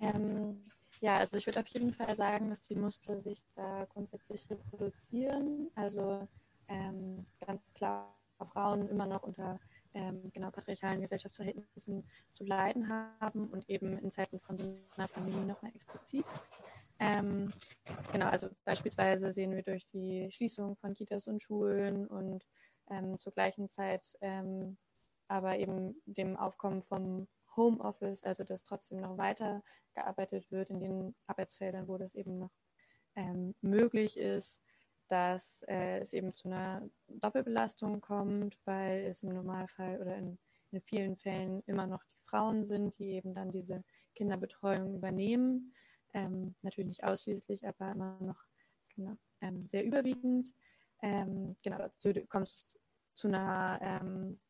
Ähm, 0.00 0.64
ja, 1.00 1.18
also 1.18 1.36
ich 1.36 1.46
würde 1.46 1.60
auf 1.60 1.68
jeden 1.68 1.92
Fall 1.92 2.14
sagen, 2.16 2.50
dass 2.50 2.62
die 2.62 2.74
Muster 2.74 3.20
sich 3.20 3.42
da 3.54 3.86
grundsätzlich 3.92 4.48
reproduzieren. 4.50 5.70
Also 5.74 6.26
ähm, 6.68 7.26
ganz 7.44 7.62
klar 7.74 8.14
Frauen 8.52 8.88
immer 8.88 9.06
noch 9.06 9.22
unter 9.22 9.58
ähm, 9.94 10.30
genau 10.32 10.50
patriarchalen 10.50 11.00
Gesellschaftsverhältnissen 11.00 12.08
zu 12.30 12.44
leiden 12.44 12.88
haben 12.88 13.48
und 13.48 13.68
eben 13.68 13.98
in 13.98 14.10
Zeiten 14.10 14.40
von 14.40 14.58
einer 14.96 15.08
Pandemie 15.08 15.46
nochmal 15.46 15.72
explizit. 15.74 16.26
Ähm, 17.00 17.52
genau, 18.12 18.26
also 18.26 18.48
beispielsweise 18.64 19.32
sehen 19.32 19.54
wir 19.54 19.62
durch 19.62 19.86
die 19.86 20.28
Schließung 20.32 20.76
von 20.76 20.94
Kitas 20.94 21.26
und 21.26 21.40
Schulen 21.40 22.06
und 22.06 22.44
ähm, 22.90 23.18
zur 23.18 23.32
gleichen 23.32 23.68
Zeit 23.68 24.16
ähm, 24.20 24.76
aber 25.28 25.58
eben 25.58 25.94
dem 26.06 26.36
Aufkommen 26.36 26.82
vom 26.82 27.28
Homeoffice, 27.56 28.22
also 28.22 28.44
dass 28.44 28.64
trotzdem 28.64 29.00
noch 29.00 29.18
weiter 29.18 29.62
gearbeitet 29.94 30.50
wird 30.50 30.70
in 30.70 30.80
den 30.80 31.14
Arbeitsfeldern, 31.26 31.86
wo 31.86 31.98
das 31.98 32.14
eben 32.14 32.38
noch 32.38 32.52
ähm, 33.14 33.54
möglich 33.60 34.16
ist, 34.16 34.62
dass 35.08 35.62
äh, 35.68 35.98
es 36.00 36.12
eben 36.12 36.34
zu 36.34 36.48
einer 36.48 36.88
Doppelbelastung 37.08 38.00
kommt, 38.00 38.56
weil 38.64 39.06
es 39.06 39.22
im 39.22 39.30
Normalfall 39.30 40.00
oder 40.00 40.16
in, 40.16 40.38
in 40.70 40.80
vielen 40.82 41.16
Fällen 41.16 41.62
immer 41.66 41.86
noch 41.86 42.02
die 42.04 42.28
Frauen 42.28 42.64
sind, 42.64 42.98
die 42.98 43.12
eben 43.12 43.34
dann 43.34 43.50
diese 43.50 43.82
Kinderbetreuung 44.14 44.94
übernehmen 44.94 45.74
Ähm, 46.14 46.54
natürlich 46.62 46.88
nicht 46.88 47.04
ausschließlich, 47.04 47.66
aber 47.66 47.92
immer 47.92 48.18
noch 48.20 48.42
genau, 48.94 49.16
ähm, 49.40 49.66
sehr 49.66 49.84
überwiegend. 49.84 50.52
Ähm, 51.02 51.56
genau, 51.62 51.78
dazu 51.78 52.12
kommt 52.28 52.48
es 52.48 52.78
zu 53.14 53.28
einer 53.28 53.78
ähm, 53.82 54.40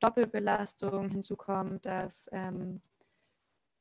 Doppelbelastung. 0.00 1.08
Hinzu 1.10 1.36
kommt, 1.36 1.86
dass 1.86 2.28
ähm, 2.32 2.82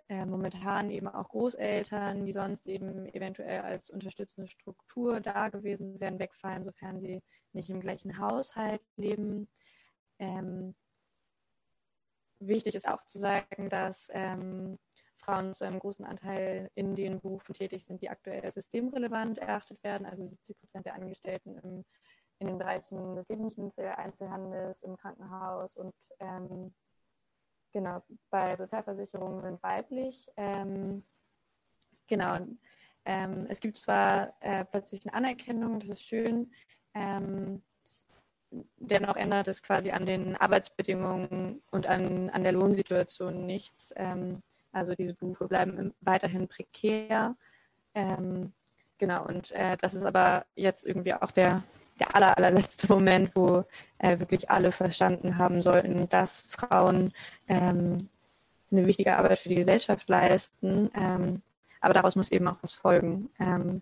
äh, 0.10 0.26
momentan 0.26 0.92
eben 0.92 1.08
auch 1.08 1.30
Großeltern, 1.30 2.26
die 2.26 2.34
sonst 2.34 2.68
eben 2.68 3.06
eventuell 3.14 3.62
als 3.62 3.90
unterstützende 3.90 4.50
Struktur 4.50 5.22
da 5.22 5.50
gewesen 5.50 6.00
wären, 6.00 6.20
wegfallen, 6.20 6.66
sofern 6.66 7.00
sie 7.00 7.22
nicht 7.54 7.70
im 7.70 7.80
gleichen 7.80 8.18
Haushalt 8.18 8.82
leben. 8.98 9.48
Ähm, 10.20 10.76
wichtig 12.40 12.76
ist 12.76 12.88
auch 12.88 13.04
zu 13.06 13.18
sagen, 13.18 13.70
dass 13.70 14.10
ähm, 14.14 14.78
Frauen 15.24 15.54
zu 15.54 15.66
einem 15.66 15.80
großen 15.80 16.06
Anteil 16.06 16.70
in 16.76 16.96
den 16.96 17.22
Berufen 17.22 17.54
tätig 17.54 17.86
sind, 17.86 18.02
die 18.02 18.10
aktuell 18.10 18.52
systemrelevant 18.52 19.38
erachtet 19.38 19.82
werden. 19.84 20.06
Also 20.06 20.28
70 20.28 20.60
Prozent 20.60 20.86
der 20.86 20.96
Angestellten 20.96 21.58
im, 21.60 21.86
in 22.40 22.48
den 22.48 22.58
Bereichen 22.58 23.16
des 23.16 23.28
Lebensmittel, 23.30 23.86
Einzelhandels, 23.86 24.82
im 24.82 24.98
Krankenhaus 24.98 25.78
und 25.78 25.96
ähm, 26.20 26.74
genau 27.74 28.04
bei 28.30 28.56
Sozialversicherungen 28.56 29.42
sind 29.42 29.64
weiblich. 29.64 30.28
Ähm, 30.38 31.04
genau. 32.08 32.38
Ähm, 33.06 33.46
es 33.50 33.60
gibt 33.60 33.78
zwar 33.78 34.34
äh, 34.40 34.64
plötzlich 34.64 35.06
eine 35.06 35.14
Anerkennung, 35.14 35.80
das 35.80 35.90
ist 35.90 36.04
schön. 36.04 36.54
Ähm, 36.94 37.62
dennoch 38.78 39.16
ändert 39.16 39.48
es 39.48 39.64
quasi 39.64 39.92
an 39.92 40.06
den 40.06 40.36
Arbeitsbedingungen 40.38 41.62
und 41.72 41.88
an, 41.88 42.30
an 42.30 42.44
der 42.44 42.52
Lohnsituation 42.54 43.46
nichts. 43.46 43.94
Ähm, 43.96 44.42
also 44.72 44.96
diese 44.96 45.14
Berufe 45.14 45.48
bleiben 45.48 45.94
weiterhin 46.02 46.48
prekär. 46.48 47.36
Ähm, 47.94 48.54
genau, 48.98 49.26
und 49.26 49.52
äh, 49.52 49.78
das 49.78 49.94
ist 49.94 50.04
aber 50.04 50.46
jetzt 50.56 50.86
irgendwie 50.86 51.14
auch 51.14 51.32
der, 51.32 51.64
der 52.00 52.16
aller, 52.16 52.38
allerletzte 52.38 52.88
Moment, 52.92 53.32
wo 53.36 53.64
äh, 54.00 54.20
wirklich 54.20 54.50
alle 54.50 54.72
verstanden 54.72 55.38
haben 55.38 55.62
sollten, 55.62 56.10
dass 56.10 56.44
Frauen 56.50 57.14
ähm, 57.48 58.10
eine 58.72 58.88
wichtige 58.88 59.18
Arbeit 59.18 59.40
für 59.40 59.50
die 59.50 59.56
Gesellschaft 59.56 60.10
leisten. 60.10 60.90
Ähm, 60.96 61.42
aber 61.82 61.94
daraus 61.94 62.16
muss 62.16 62.32
eben 62.32 62.48
auch 62.48 62.58
was 62.62 62.74
folgen. 62.74 63.30
Ähm, 63.40 63.82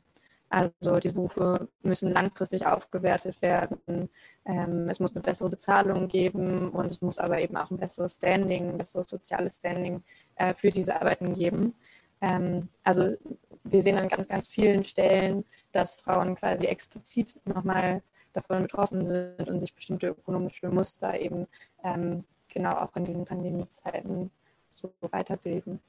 also 0.50 1.00
diese 1.00 1.14
Berufe 1.14 1.70
müssen 1.82 2.12
langfristig 2.12 2.66
aufgewertet 2.66 3.42
werden. 3.42 4.10
Ähm, 4.46 4.90
es 4.90 5.00
muss 5.00 5.16
eine 5.16 5.24
bessere 5.24 5.50
Bezahlung 5.50 6.10
geben 6.10 6.70
und 6.70 6.88
es 6.88 7.02
muss 7.02 7.20
aber 7.20 7.40
eben 7.40 7.56
auch 7.56 7.72
ein 7.72 7.78
besseres 7.78 8.16
Standing, 8.16 8.70
ein 8.70 8.78
besseres 8.78 9.10
soziales 9.10 9.56
Standing 9.56 10.04
äh, 10.36 10.54
für 10.54 10.72
diese 10.72 11.00
Arbeiten 11.00 11.36
geben. 11.36 11.74
Ähm, 12.20 12.68
also 12.84 13.16
wir 13.64 13.84
sehen 13.84 13.98
an 13.98 14.10
ganz, 14.10 14.28
ganz 14.28 14.48
vielen 14.48 14.84
Stellen, 14.84 15.46
dass 15.72 15.96
Frauen 15.96 16.36
quasi 16.36 16.66
explizit 16.66 17.36
nochmal 17.46 18.02
davon 18.34 18.64
betroffen 18.64 19.06
sind 19.06 19.50
und 19.50 19.60
sich 19.60 19.74
bestimmte 19.74 20.08
ökonomische 20.08 20.70
Muster 20.70 21.20
eben 21.20 21.48
ähm, 21.84 22.24
genau 22.48 22.76
auch 22.78 22.96
in 22.96 23.06
diesen 23.06 23.26
Pandemiezeiten 23.26 24.32
so 24.76 24.92
weiterbilden. 25.02 25.80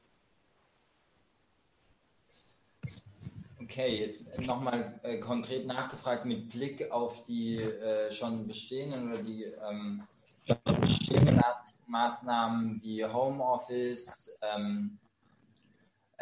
Okay, 3.60 4.06
jetzt 4.06 4.38
nochmal 4.40 4.98
äh, 5.02 5.18
konkret 5.18 5.66
nachgefragt 5.66 6.24
mit 6.24 6.50
Blick 6.50 6.90
auf 6.90 7.24
die 7.24 7.58
äh, 7.58 8.10
schon 8.10 8.46
bestehenden 8.46 9.12
oder 9.12 9.22
die 9.22 9.44
ähm, 9.44 10.02
schon 10.44 10.80
bestehenden 10.80 11.40
Maßnahmen 11.86 12.82
wie 12.82 13.04
Homeoffice. 13.04 14.36
Ähm, 14.42 14.98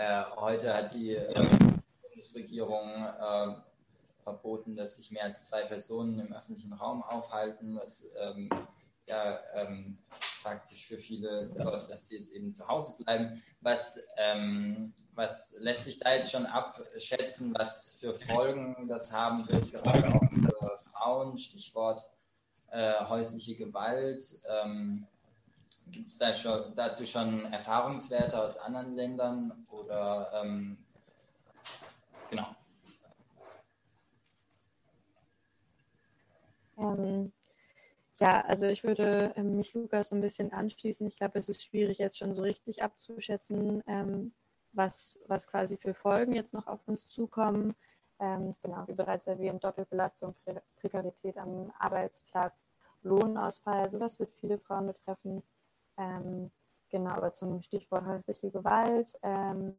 äh, 0.01 0.25
heute 0.37 0.73
hat 0.75 0.95
die 0.95 1.15
ähm, 1.15 1.83
Bundesregierung 2.03 3.05
äh, 3.05 3.55
verboten, 4.23 4.75
dass 4.75 4.97
sich 4.97 5.11
mehr 5.11 5.25
als 5.25 5.45
zwei 5.45 5.63
Personen 5.65 6.19
im 6.21 6.33
öffentlichen 6.33 6.73
Raum 6.73 7.03
aufhalten, 7.03 7.79
was 7.81 8.09
ähm, 8.19 8.49
ja 9.07 9.41
ähm, 9.55 9.99
praktisch 10.43 10.87
für 10.87 10.97
viele 10.97 11.49
bedeutet, 11.49 11.91
dass 11.91 12.09
sie 12.09 12.17
jetzt 12.17 12.33
eben 12.33 12.55
zu 12.55 12.67
Hause 12.67 12.95
bleiben. 13.05 13.43
Was 13.61 14.03
ähm, 14.17 14.95
was 15.15 15.55
lässt 15.59 15.85
sich 15.85 15.99
da 15.99 16.15
jetzt 16.15 16.31
schon 16.31 16.47
abschätzen, 16.47 17.53
was 17.59 17.99
für 18.01 18.15
Folgen 18.15 18.89
das 18.89 19.13
haben 19.13 19.47
wird, 19.49 19.71
gerade 19.73 20.15
auch 20.15 20.31
für 20.31 20.79
Frauen, 20.93 21.37
Stichwort 21.37 22.09
äh, 22.71 23.05
häusliche 23.05 23.55
Gewalt? 23.57 24.41
Ähm, 24.49 25.07
Gibt 25.91 26.11
es 26.11 26.19
da 26.19 26.35
schon, 26.35 26.75
dazu 26.77 27.07
schon 27.07 27.53
Erfahrungswerte 27.53 28.41
aus 28.43 28.59
anderen 28.59 28.95
Ländern 28.95 29.67
oder 29.71 30.31
ähm, 30.35 30.79
genau? 32.29 32.47
Ähm, 36.77 37.33
ja, 38.19 38.43
also 38.43 38.67
ich 38.67 38.85
würde 38.85 39.33
ähm, 39.37 39.57
mich 39.57 39.73
Lukas 39.75 40.11
so 40.11 40.15
ein 40.15 40.21
bisschen 40.21 40.53
anschließen. 40.53 41.07
Ich 41.07 41.17
glaube, 41.17 41.39
es 41.39 41.49
ist 41.49 41.63
schwierig 41.63 41.99
jetzt 41.99 42.19
schon 42.19 42.35
so 42.35 42.43
richtig 42.43 42.83
abzuschätzen, 42.83 43.83
ähm, 43.87 44.33
was, 44.73 45.19
was 45.27 45.47
quasi 45.47 45.77
für 45.77 45.95
Folgen 45.95 46.35
jetzt 46.35 46.55
noch 46.55 46.67
auf 46.67 46.87
uns 46.87 47.07
zukommen. 47.09 47.75
Ähm, 48.19 48.55
genau, 48.63 48.87
wie 48.87 48.93
bereits 48.93 49.27
erwähnt, 49.27 49.65
Doppelbelastung, 49.65 50.35
Pre 50.45 50.63
Prekarität 50.77 51.39
am 51.39 51.73
Arbeitsplatz, 51.79 52.69
Lohnausfall, 53.03 53.91
sowas 53.91 54.19
wird 54.19 54.33
viele 54.41 54.59
Frauen 54.59 54.89
betreffen. 54.89 55.43
Ähm, 56.01 56.51
genau, 56.89 57.11
aber 57.11 57.33
zum 57.33 57.61
Stichwort 57.63 58.07
häusliche 58.07 58.51
Gewalt. 58.51 59.17
Ähm, 59.23 59.75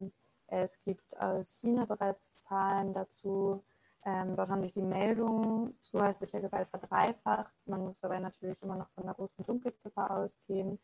es 0.47 0.81
gibt 0.83 1.19
aus 1.19 1.59
China 1.59 1.85
bereits 1.85 2.41
Zahlen 2.41 2.93
dazu. 2.93 3.63
Ähm, 4.05 4.35
dort 4.35 4.49
haben 4.49 4.61
sich 4.63 4.73
die 4.73 4.81
Meldungen 4.81 5.77
zu 5.81 5.99
häuslicher 6.01 6.41
Gewalt 6.41 6.67
verdreifacht. 6.69 7.53
Man 7.65 7.85
muss 7.85 7.99
dabei 8.01 8.19
natürlich 8.19 8.61
immer 8.61 8.75
noch 8.75 8.89
von 8.89 9.05
der 9.05 9.13
roten 9.13 9.45
Dunkelziffer 9.45 10.11
ausgehen. 10.11 10.79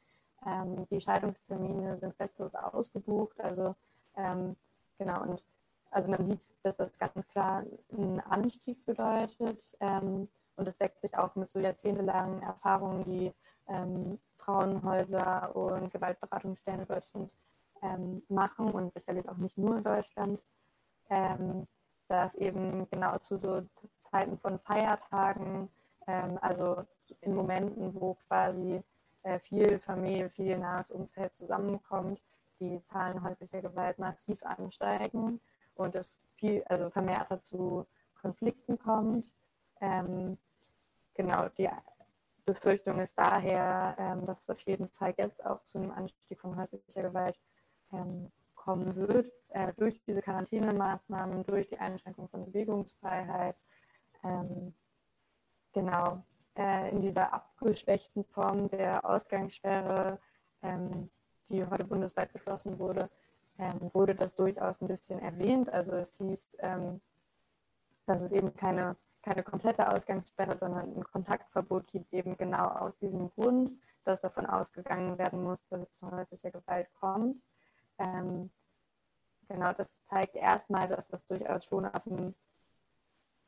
Ähm, 0.46 0.88
die 0.90 1.02
Scheidungstermine 1.02 1.98
sind 1.98 2.20
restlos 2.20 2.54
ausgebucht. 2.56 3.40
Also 3.42 3.76
ähm, 4.16 4.56
genau, 4.98 5.22
und 5.24 5.44
also 5.92 6.10
man 6.10 6.26
sieht, 6.26 6.56
dass 6.64 6.78
das 6.78 6.98
ganz 6.98 7.28
klar 7.28 7.64
einen 7.92 8.20
Anstieg 8.22 8.86
bedeutet. 8.86 9.76
Ähm, 9.80 10.28
und 10.56 10.68
es 10.68 10.78
deckt 10.78 11.02
sich 11.02 11.18
auch 11.18 11.36
mit 11.36 11.50
so 11.50 11.60
jahrzehntelangen 11.60 12.42
Erfahrungen, 12.42 13.04
die 13.04 13.34
ähm, 13.68 14.20
Frauenhäuser 14.32 15.56
und 15.56 15.92
Gewaltberatungsstellen 15.92 16.82
in 16.82 16.88
Deutschland 16.88 17.32
ähm, 17.82 18.24
machen 18.30 18.72
und 18.72 18.94
sicherlich 18.94 19.28
auch 19.30 19.38
nicht 19.38 19.58
nur 19.58 19.78
in 19.78 19.84
Deutschland, 19.84 20.44
ähm, 21.10 21.68
dass 22.08 22.36
eben 22.36 22.90
genau 22.90 23.18
zu 23.20 23.38
so 23.38 23.64
Zeiten 24.04 24.38
von 24.38 24.60
Feiertagen, 24.60 25.70
ähm, 26.08 26.38
also 26.42 26.86
in 27.22 27.36
Momenten, 27.36 27.94
wo 28.00 28.16
quasi 28.28 28.82
äh, 29.24 29.40
viel 29.40 29.80
Familie, 29.80 30.30
viel 30.30 30.58
nahes 30.58 30.92
Umfeld 30.92 31.34
zusammenkommt, 31.34 32.22
die 32.60 32.82
Zahlen 32.86 33.22
häuslicher 33.24 33.62
Gewalt 33.62 34.00
massiv 34.00 34.42
ansteigen 34.44 35.40
und 35.76 35.96
es 35.96 36.08
viel, 36.38 36.64
also 36.66 36.90
vermehrt 36.90 37.46
zu 37.46 37.86
Konflikten 38.22 38.80
kommt. 38.80 39.26
Ähm, 39.82 40.38
genau, 41.14 41.50
die 41.50 41.70
Befürchtung 42.48 43.00
ist 43.00 43.18
daher, 43.18 43.96
ähm, 44.00 44.26
dass 44.26 44.42
es 44.42 44.50
auf 44.50 44.60
jeden 44.62 44.90
Fall 44.90 45.14
jetzt 45.18 45.46
auch 45.46 45.64
zu 45.64 45.78
einem 45.78 45.92
Anstieg 45.92 46.40
von 46.40 46.56
häuslicher 46.58 47.04
Gewalt 47.04 47.38
ähm, 47.94 48.32
kommen 48.56 48.96
wird, 48.96 49.32
äh, 49.50 49.72
durch 49.78 50.02
diese 50.04 50.22
Quarantänemaßnahmen, 50.22 51.46
durch 51.46 51.68
die 51.68 51.78
Einschränkung 51.78 52.28
von 52.30 52.46
Bewegungsfreiheit. 52.46 53.56
Ähm, 54.24 54.74
genau, 55.74 56.24
äh, 56.58 56.90
in 56.90 57.02
dieser 57.02 57.34
abgeschwächten 57.34 58.26
Form 58.26 58.70
der 58.70 59.08
Ausgangssperre 59.08 60.20
ähm, 60.64 61.10
die 61.50 61.66
heute 61.66 61.86
bundesweit 61.86 62.34
beschlossen 62.34 62.78
wurde, 62.80 63.10
ähm, 63.58 63.90
wurde 63.94 64.16
das 64.16 64.36
durchaus 64.36 64.82
ein 64.82 64.88
bisschen 64.88 65.20
erwähnt. 65.20 65.70
Also 65.72 65.94
es 65.94 66.18
hieß, 66.18 66.58
ähm, 66.60 67.02
dass 68.06 68.22
es 68.22 68.32
eben 68.32 68.54
keine, 68.54 68.96
keine 69.28 69.44
komplette 69.44 69.92
Ausgangssperre, 69.92 70.58
sondern 70.58 70.96
ein 70.96 71.04
Kontaktverbot 71.04 71.88
gibt, 71.88 72.14
eben 72.14 72.38
genau 72.38 72.66
aus 72.66 72.98
diesem 72.98 73.30
Grund, 73.32 73.72
dass 74.06 74.22
davon 74.22 74.46
ausgegangen 74.46 75.18
werden 75.18 75.44
muss, 75.44 75.68
dass 75.68 75.82
es 75.82 75.94
zu 75.94 76.10
häuslicher 76.10 76.52
Gewalt 76.52 76.88
kommt. 76.94 77.44
Ähm, 78.00 78.50
genau, 79.50 79.74
das 79.74 80.06
zeigt 80.06 80.36
erstmal, 80.36 80.88
dass 80.88 81.10
das 81.10 81.26
durchaus 81.28 81.66
schon 81.66 81.86
auf 81.86 82.04
dem, 82.04 82.36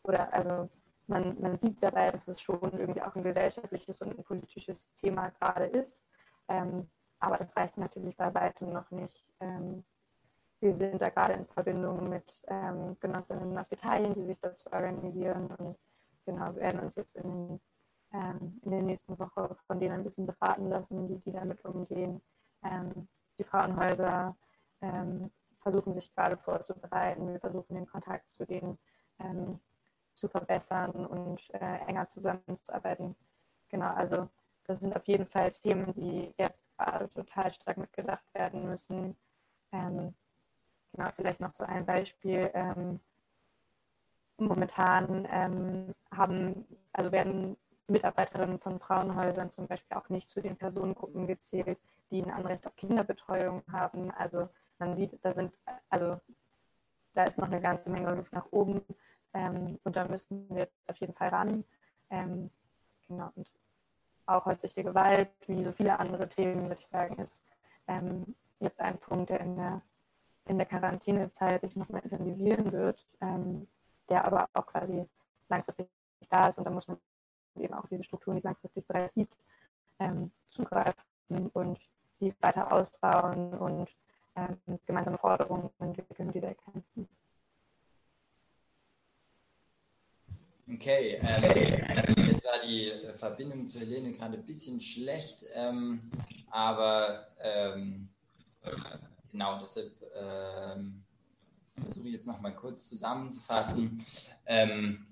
oder 0.04 0.34
also 0.34 0.70
man, 1.08 1.40
man 1.40 1.58
sieht 1.58 1.82
dabei, 1.82 2.12
dass 2.12 2.28
es 2.28 2.42
schon 2.42 2.60
irgendwie 2.74 3.02
auch 3.02 3.16
ein 3.16 3.24
gesellschaftliches 3.24 4.02
und 4.02 4.18
ein 4.18 4.24
politisches 4.24 4.94
Thema 4.96 5.30
gerade 5.30 5.66
ist. 5.66 5.98
Ähm, 6.50 6.90
aber 7.20 7.38
das 7.38 7.56
reicht 7.56 7.78
natürlich 7.78 8.18
bei 8.18 8.34
weitem 8.34 8.74
noch 8.74 8.92
nicht. 8.92 9.26
Ähm, 9.40 9.86
wir 10.62 10.74
sind 10.74 11.02
da 11.02 11.10
gerade 11.10 11.34
in 11.34 11.46
Verbindung 11.48 12.10
mit 12.10 12.42
ähm, 12.48 12.98
Genossinnen 13.00 13.58
aus 13.58 13.72
Italien, 13.72 14.14
die 14.14 14.26
sich 14.26 14.40
dazu 14.40 14.72
organisieren 14.72 15.48
und 15.58 15.78
genau, 16.26 16.56
werden 16.56 16.82
uns 16.82 16.96
jetzt 16.96 17.16
in, 17.16 17.60
ähm, 18.14 18.60
in 18.64 18.72
der 18.72 18.82
nächsten 18.82 19.18
Woche 19.18 19.56
von 19.68 19.80
denen 19.80 19.96
ein 19.96 20.04
bisschen 20.04 20.26
beraten 20.26 20.70
lassen, 20.70 21.10
wie 21.10 21.18
die 21.20 21.32
damit 21.32 21.64
umgehen. 21.64 22.22
Ähm, 22.64 23.08
die 23.38 23.44
Frauenhäuser, 23.44 24.36
ähm, 24.82 25.32
versuchen 25.62 25.94
sich 25.94 26.14
gerade 26.16 26.38
vorzubereiten. 26.38 27.32
Wir 27.32 27.40
versuchen 27.40 27.76
den 27.76 27.88
Kontakt 27.88 28.32
zu 28.34 28.46
denen 28.46 28.78
ähm, 29.20 29.60
zu 30.16 30.28
verbessern 30.28 31.06
und 31.06 31.42
äh, 31.54 31.78
enger 31.88 32.08
zusammenzuarbeiten. 32.08 33.16
Genau, 33.70 33.94
also 33.94 34.30
das 34.66 34.80
sind 34.80 34.96
auf 34.96 35.06
jeden 35.08 35.26
Fall 35.28 35.52
Themen, 35.52 35.94
die 35.94 36.34
jetzt 36.38 36.76
gerade 36.78 37.10
total 37.10 37.52
stark 37.52 37.78
mitgedacht 37.78 38.26
werden 38.34 38.66
müssen. 38.66 39.16
Ähm, 39.72 40.14
genau, 40.94 41.10
vielleicht 41.16 41.40
noch 41.40 41.54
so 41.54 41.64
ein 41.64 41.86
Beispiel. 41.86 42.50
Ähm, 42.54 43.00
momentan 44.38 45.28
ähm, 45.32 45.94
haben, 46.12 46.66
also 46.94 47.12
werden 47.12 47.58
Mitarbeiterinnen 47.88 48.60
von 48.60 48.80
Frauenhäusern 48.80 49.52
zum 49.52 49.68
Beispiel 49.68 49.98
auch 49.98 50.10
nicht 50.10 50.30
zu 50.30 50.42
den 50.42 50.56
Personengruppen 50.56 51.28
gezählt, 51.28 51.78
die 52.12 52.22
ein 52.24 52.32
Anrecht 52.32 52.66
auf 52.66 52.76
Kinderbetreuung 52.76 53.64
haben. 53.72 54.12
Also 54.12 54.50
man 54.78 54.96
sieht, 54.96 55.18
da 55.24 55.34
sind, 55.34 55.54
also 55.90 56.20
da 57.14 57.24
ist 57.24 57.38
noch 57.38 57.48
eine 57.48 57.62
ganze 57.62 57.90
Menge 57.90 58.14
Luft 58.16 58.32
nach 58.32 58.46
oben 58.52 58.82
ähm, 59.34 59.80
und 59.84 59.96
da 59.96 60.08
müssen 60.08 60.50
wir 60.50 60.60
jetzt 60.60 60.78
auf 60.88 60.98
jeden 60.98 61.14
Fall 61.14 61.30
ran. 61.30 61.64
Ähm, 62.10 62.50
genau, 63.08 63.32
und 63.36 63.52
auch 64.26 64.46
häusliche 64.46 64.84
Gewalt, 64.84 65.30
wie 65.48 65.64
so 65.64 65.72
viele 65.72 66.00
andere 66.00 66.30
Themen, 66.30 66.68
würde 66.68 66.80
ich 66.80 66.88
sagen, 66.88 67.18
ist 67.18 67.42
ähm, 67.88 68.36
jetzt 68.60 68.80
ein 68.80 68.98
Punkt, 69.00 69.30
der 69.32 69.40
in 69.42 69.56
der, 69.56 69.82
in 70.50 70.58
der 70.58 70.68
Quarantänezeit 70.68 71.62
sich 71.62 71.76
nochmal 71.76 72.02
intensivieren 72.02 72.72
wird, 72.72 73.06
ähm, 73.22 73.68
der 74.10 74.26
aber 74.26 74.50
auch 74.54 74.66
quasi 74.66 75.06
langfristig 75.48 75.88
da 76.30 76.48
ist 76.48 76.58
und 76.58 76.66
da 76.66 76.72
muss 76.72 76.88
man 76.88 76.98
eben 77.58 77.74
auch 77.74 77.88
diese 77.88 78.04
Strukturen, 78.04 78.38
die 78.38 78.44
langfristig 78.44 78.86
bereits 78.88 79.14
gibt, 79.14 79.34
ähm, 80.00 80.32
zugreifen 80.50 81.50
und 81.54 81.80
die 82.20 82.34
weiter 82.42 82.72
ausbauen 82.72 83.54
und 83.54 83.90
ähm, 84.36 84.80
gemeinsame 84.86 85.18
Forderungen 85.18 85.70
entwickeln, 85.80 86.32
die 86.32 86.42
wir 86.42 86.50
erkennen. 86.50 86.84
Okay, 90.72 91.20
ähm, 91.22 92.28
jetzt 92.28 92.46
war 92.46 92.60
die 92.64 92.92
Verbindung 93.16 93.68
zu 93.68 93.80
Helene 93.80 94.14
gerade 94.14 94.38
ein 94.38 94.46
bisschen 94.46 94.80
schlecht, 94.80 95.46
ähm, 95.54 96.12
aber 96.52 97.28
ähm, 97.42 98.10
genau 99.32 99.60
deshalb 99.62 99.92
ähm, 100.16 101.04
versuche 101.72 102.08
ich 102.08 102.14
jetzt 102.14 102.28
noch 102.28 102.42
mal 102.42 102.56
kurz 102.56 102.88
zusammenzufassen. 102.90 104.06
Ähm, 104.46 105.08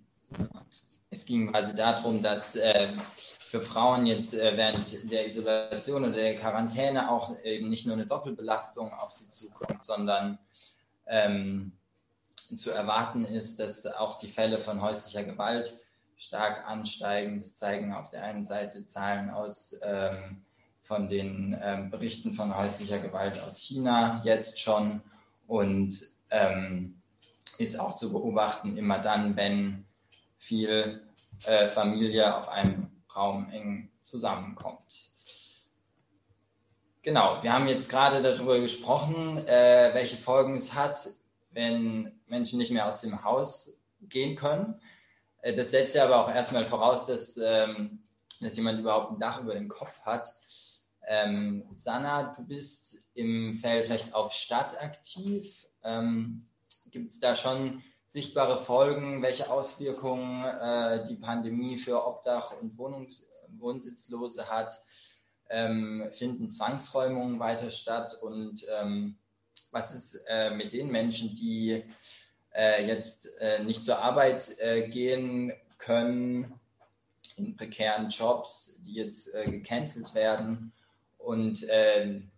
es 1.09 1.25
ging 1.25 1.51
quasi 1.51 1.75
darum, 1.75 2.21
dass 2.21 2.55
äh, 2.55 2.89
für 3.39 3.61
Frauen 3.61 4.05
jetzt 4.05 4.33
äh, 4.33 4.57
während 4.57 5.11
der 5.11 5.25
Isolation 5.25 6.03
oder 6.03 6.13
der 6.13 6.35
Quarantäne 6.35 7.09
auch 7.09 7.35
eben 7.43 7.69
nicht 7.69 7.85
nur 7.85 7.95
eine 7.95 8.05
Doppelbelastung 8.05 8.91
auf 8.93 9.11
sie 9.11 9.29
zukommt, 9.29 9.85
sondern 9.85 10.37
ähm, 11.05 11.71
zu 12.55 12.71
erwarten 12.71 13.25
ist, 13.25 13.59
dass 13.59 13.85
auch 13.85 14.19
die 14.19 14.29
Fälle 14.29 14.57
von 14.57 14.81
häuslicher 14.81 15.23
Gewalt 15.23 15.77
stark 16.17 16.67
ansteigen. 16.67 17.39
Das 17.39 17.55
zeigen 17.55 17.93
auf 17.93 18.09
der 18.09 18.23
einen 18.23 18.43
Seite 18.43 18.85
Zahlen 18.85 19.29
aus 19.29 19.79
ähm, 19.81 20.45
von 20.87 21.09
den 21.09 21.57
ähm, 21.61 21.89
Berichten 21.89 22.33
von 22.33 22.55
häuslicher 22.55 22.99
Gewalt 22.99 23.41
aus 23.41 23.59
China 23.59 24.21
jetzt 24.23 24.59
schon 24.61 25.01
und 25.45 26.01
ähm, 26.29 27.01
ist 27.57 27.77
auch 27.77 27.97
zu 27.97 28.11
beobachten, 28.11 28.77
immer 28.77 28.99
dann, 28.99 29.35
wenn 29.35 29.85
viel 30.37 31.01
äh, 31.43 31.67
Familie 31.67 32.35
auf 32.37 32.47
einem 32.47 32.89
Raum 33.13 33.49
eng 33.51 33.89
zusammenkommt. 34.01 35.11
Genau, 37.01 37.41
wir 37.41 37.51
haben 37.51 37.67
jetzt 37.67 37.89
gerade 37.89 38.21
darüber 38.21 38.59
gesprochen, 38.59 39.45
äh, 39.45 39.91
welche 39.93 40.17
Folgen 40.17 40.55
es 40.55 40.73
hat, 40.73 41.09
wenn 41.51 42.11
Menschen 42.27 42.59
nicht 42.59 42.71
mehr 42.71 42.87
aus 42.87 43.01
dem 43.01 43.23
Haus 43.23 43.81
gehen 44.01 44.35
können. 44.35 44.79
Äh, 45.41 45.53
das 45.53 45.71
setzt 45.71 45.95
ja 45.95 46.05
aber 46.05 46.21
auch 46.21 46.33
erstmal 46.33 46.65
voraus, 46.65 47.07
dass, 47.07 47.37
ähm, 47.37 48.03
dass 48.39 48.55
jemand 48.55 48.79
überhaupt 48.79 49.11
ein 49.11 49.19
Dach 49.19 49.41
über 49.41 49.53
dem 49.53 49.67
Kopf 49.67 50.01
hat. 50.05 50.33
Ähm, 51.09 51.63
Sanna, 51.75 52.33
du 52.33 52.45
bist 52.45 53.07
im 53.13 53.53
Feldrecht 53.53 54.13
auf 54.13 54.33
Stadt 54.33 54.79
aktiv. 54.81 55.65
Ähm, 55.81 56.45
Gibt 56.91 57.13
es 57.13 57.19
da 57.21 57.35
schon 57.37 57.81
sichtbare 58.07 58.59
Folgen, 58.59 59.21
welche 59.21 59.49
Auswirkungen 59.49 60.43
äh, 60.43 61.05
die 61.07 61.15
Pandemie 61.15 61.77
für 61.77 62.05
Obdach- 62.05 62.61
und 62.61 62.77
Wohnungs 62.77 63.25
Wohnsitzlose 63.57 64.49
hat? 64.49 64.73
Ähm, 65.49 66.09
finden 66.11 66.51
Zwangsräumungen 66.51 67.39
weiter 67.39 67.71
statt? 67.71 68.17
Und 68.21 68.65
ähm, 68.77 69.17
was 69.71 69.95
ist 69.95 70.21
äh, 70.27 70.49
mit 70.49 70.73
den 70.73 70.91
Menschen, 70.91 71.33
die 71.35 71.85
äh, 72.53 72.85
jetzt 72.85 73.29
äh, 73.39 73.63
nicht 73.63 73.81
zur 73.81 73.99
Arbeit 73.99 74.59
äh, 74.59 74.89
gehen 74.89 75.53
können, 75.77 76.59
in 77.37 77.55
prekären 77.55 78.09
Jobs, 78.09 78.77
die 78.81 78.95
jetzt 78.95 79.33
äh, 79.33 79.49
gecancelt 79.49 80.13
werden 80.13 80.73
und 81.17 81.65
ähm, 81.69 82.31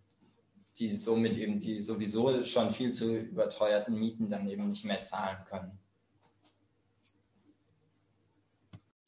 die 0.78 0.92
somit 0.92 1.36
eben 1.36 1.60
die 1.60 1.80
sowieso 1.80 2.42
schon 2.42 2.70
viel 2.70 2.92
zu 2.92 3.14
überteuerten 3.16 3.98
Mieten 3.98 4.28
dann 4.30 4.48
eben 4.48 4.70
nicht 4.70 4.84
mehr 4.84 5.02
zahlen 5.02 5.38
können. 5.48 5.78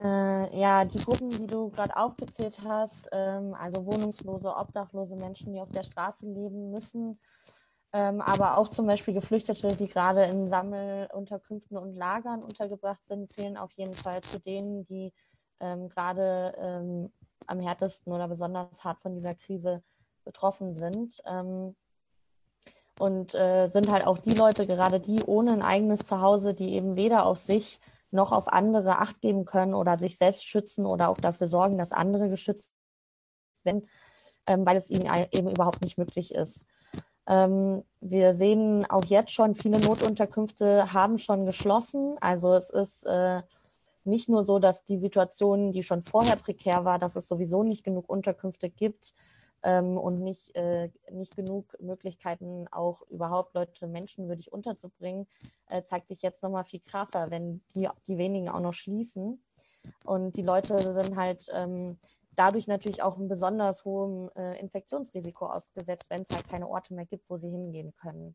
Äh, 0.03 0.59
ja, 0.59 0.85
die 0.85 0.99
Gruppen, 0.99 1.31
die 1.31 1.47
du 1.47 1.71
gerade 1.71 1.97
aufgezählt 1.97 2.61
hast, 2.65 3.09
ähm, 3.13 3.55
also 3.55 3.87
wohnungslose, 3.87 4.49
obdachlose 4.49 5.15
Menschen, 5.15 5.53
die 5.53 5.61
auf 5.61 5.71
der 5.71 5.85
Straße 5.85 6.27
leben 6.27 6.73
müssen, 6.73 7.21
ähm, 7.93 8.21
aber 8.21 8.59
auch 8.59 8.69
zum 8.69 8.87
Beispiel 8.87 9.15
Geflüchtete, 9.15 9.77
die 9.77 9.87
gerade 9.87 10.25
in 10.25 10.49
Sammelunterkünften 10.49 11.77
und 11.79 11.95
Lagern 11.95 12.43
untergebracht 12.43 13.05
sind, 13.07 13.33
zählen 13.33 13.57
auf 13.57 13.71
jeden 13.73 13.95
Fall 13.95 14.23
zu 14.23 14.41
denen, 14.41 14.85
die 14.87 15.13
ähm, 15.61 15.89
gerade 15.89 16.55
ähm, 16.59 17.13
am 17.47 17.61
härtesten 17.61 18.13
oder 18.13 18.29
besonders 18.29 18.85
hart 18.85 19.01
von 19.01 19.15
dieser 19.15 19.35
Krise 19.35 19.83
betroffen 20.25 20.75
sind. 20.75 21.23
Ähm, 21.27 21.75
und 22.99 23.35
äh, 23.35 23.69
sind 23.69 23.91
halt 23.91 24.07
auch 24.07 24.19
die 24.19 24.35
Leute, 24.35 24.67
gerade 24.67 25.01
die 25.01 25.23
ohne 25.23 25.53
ein 25.53 25.63
eigenes 25.63 26.01
Zuhause, 26.01 26.55
die 26.55 26.75
eben 26.75 26.97
weder 26.97 27.25
auf 27.25 27.39
sich 27.39 27.81
noch 28.11 28.33
auf 28.33 28.53
andere 28.53 28.99
Acht 28.99 29.21
geben 29.21 29.45
können 29.45 29.75
oder 29.75 29.97
sich 29.97 30.19
selbst 30.19 30.45
schützen 30.45 30.85
oder 30.85 31.09
auch 31.09 31.19
dafür 31.19 31.49
sorgen, 31.49 31.79
dass 31.79 31.93
andere 31.93 32.29
geschützt 32.29 32.73
werden, 33.65 33.89
ähm, 34.47 34.67
weil 34.67 34.77
es 34.77 34.91
ihnen 34.91 35.09
eben 35.31 35.51
überhaupt 35.51 35.81
nicht 35.81 35.97
möglich 35.97 36.35
ist. 36.35 36.67
Ähm, 37.27 37.85
wir 38.01 38.35
sehen 38.35 38.85
auch 38.89 39.05
jetzt 39.05 39.33
schon, 39.33 39.55
viele 39.55 39.81
Notunterkünfte 39.81 40.93
haben 40.93 41.19
schon 41.19 41.47
geschlossen. 41.47 42.17
Also 42.21 42.53
es 42.53 42.69
ist 42.69 43.07
äh, 43.07 43.43
nicht 44.05 44.29
nur 44.29 44.45
so, 44.45 44.59
dass 44.59 44.85
die 44.85 44.99
Situation, 44.99 45.73
die 45.73 45.83
schon 45.83 46.03
vorher 46.03 46.37
prekär 46.37 46.85
war, 46.85 46.99
dass 46.99 47.17
es 47.17 47.29
sowieso 47.29 47.63
nicht 47.63 47.85
genug 47.85 48.09
Unterkünfte 48.09 48.71
gibt 48.71 49.15
ähm, 49.63 49.97
und 49.97 50.21
nicht, 50.21 50.55
äh, 50.57 50.91
nicht 51.11 51.37
genug 51.37 51.77
Möglichkeiten, 51.81 52.67
auch 52.71 53.03
überhaupt 53.09 53.55
Leute 53.55 53.87
menschenwürdig 53.87 54.53
unterzubringen, 54.53 55.27
äh, 55.69 55.83
zeigt 55.85 56.09
sich 56.09 56.23
jetzt 56.23 56.43
nochmal 56.43 56.65
viel 56.65 56.81
krasser, 56.81 57.31
wenn 57.31 57.63
die, 57.75 57.89
die 58.07 58.19
wenigen 58.19 58.49
auch 58.49 58.61
noch 58.61 58.75
schließen. 58.75 59.43
Und 60.05 60.37
die 60.37 60.43
Leute 60.43 60.95
sind 60.95 61.17
halt 61.17 61.47
ähm, 61.53 61.99
dadurch 62.37 62.67
natürlich 62.67 63.03
auch 63.03 63.17
einem 63.17 63.29
besonders 63.29 63.85
hohem 63.85 64.31
äh, 64.37 64.59
Infektionsrisiko 64.59 65.47
ausgesetzt, 65.47 66.11
wenn 66.11 66.23
es 66.23 66.31
halt 66.31 66.49
keine 66.49 66.69
Orte 66.69 66.95
mehr 66.95 67.07
gibt, 67.07 67.29
wo 67.29 67.37
sie 67.37 67.51
hingehen 67.51 67.95
können. 67.95 68.35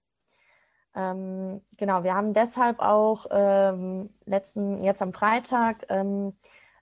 Ähm, 0.98 1.62
genau, 1.78 2.04
wir 2.04 2.16
haben 2.16 2.34
deshalb 2.34 2.80
auch 2.80 3.28
ähm, 3.30 4.10
letzten, 4.26 4.84
jetzt 4.84 5.04
am 5.04 5.14
Freitag 5.14 5.86
ähm, 5.90 6.36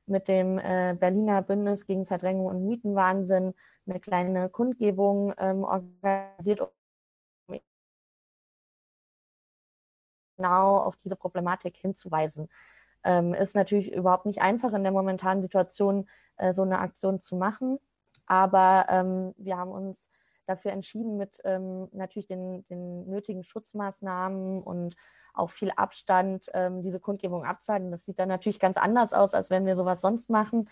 mit 0.06 0.30
dem 0.30 0.58
äh, 0.58 0.96
Berliner 0.98 1.42
Bündnis 1.42 1.86
gegen 1.86 2.06
Verdrängung 2.06 2.46
und 2.46 2.66
Mietenwahnsinn 2.66 3.54
eine 3.86 4.00
kleine 4.00 4.50
Kundgebung 4.50 5.34
ähm, 5.38 5.66
organisiert, 5.66 6.62
um 6.62 7.60
genau 10.38 10.78
auf 10.78 10.96
diese 10.98 11.18
Problematik 11.18 11.76
hinzuweisen. 11.76 12.48
Ähm, 13.04 13.34
ist 13.34 13.54
natürlich 13.56 13.92
überhaupt 13.94 14.26
nicht 14.26 14.42
einfach 14.42 14.74
in 14.74 14.84
der 14.84 14.94
momentanen 14.94 15.42
Situation, 15.42 16.08
äh, 16.38 16.54
so 16.54 16.62
eine 16.62 16.80
Aktion 16.80 17.20
zu 17.20 17.36
machen. 17.36 17.80
Aber 18.28 18.86
ähm, 18.90 19.34
wir 19.38 19.58
haben 19.58 19.72
uns 19.72 20.10
dafür 20.46 20.72
entschieden, 20.72 21.18
mit 21.18 21.42
ähm, 21.44 21.88
natürlich 21.92 22.28
den, 22.28 22.66
den, 22.68 23.10
nötigen 23.10 23.44
Schutzmaßnahmen 23.44 24.62
und 24.62 24.96
auch 25.34 25.50
viel 25.50 25.72
Abstand 25.76 26.50
ähm, 26.54 26.82
diese 26.82 27.00
Kundgebung 27.00 27.44
abzuhalten. 27.46 27.92
Das 27.92 28.06
sieht 28.06 28.20
dann 28.20 28.30
natürlich 28.30 28.60
ganz 28.60 28.78
anders 28.78 29.14
aus, 29.14 29.34
als 29.34 29.50
wenn 29.50 29.66
wir 29.66 29.76
sowas 29.76 30.02
sonst 30.02 30.30
machen. 30.30 30.70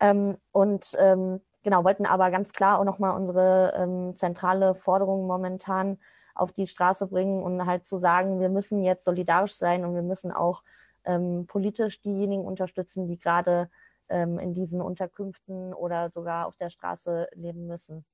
Ähm, 0.00 0.36
und 0.52 0.94
ähm, 0.98 1.40
genau, 1.62 1.84
wollten 1.84 2.06
aber 2.06 2.30
ganz 2.30 2.52
klar 2.52 2.78
auch 2.78 2.84
nochmal 2.84 3.16
unsere 3.16 3.72
ähm, 3.76 4.14
zentrale 4.16 4.74
Forderung 4.74 5.26
momentan 5.26 5.98
auf 6.34 6.52
die 6.52 6.66
Straße 6.66 7.06
bringen 7.06 7.42
und 7.42 7.64
halt 7.64 7.86
zu 7.86 7.96
sagen, 7.96 8.40
wir 8.40 8.50
müssen 8.50 8.82
jetzt 8.82 9.04
solidarisch 9.04 9.54
sein 9.54 9.84
und 9.84 9.94
wir 9.94 10.02
müssen 10.02 10.32
auch 10.32 10.62
ähm, 11.04 11.46
politisch 11.46 12.02
diejenigen 12.02 12.44
unterstützen, 12.44 13.06
die 13.08 13.18
gerade 13.18 13.70
in 14.08 14.54
diesen 14.54 14.80
Unterkünften 14.80 15.74
oder 15.74 16.10
sogar 16.10 16.46
auf 16.46 16.56
der 16.56 16.70
Straße 16.70 17.26
leben 17.34 17.66
müssen, 17.66 18.04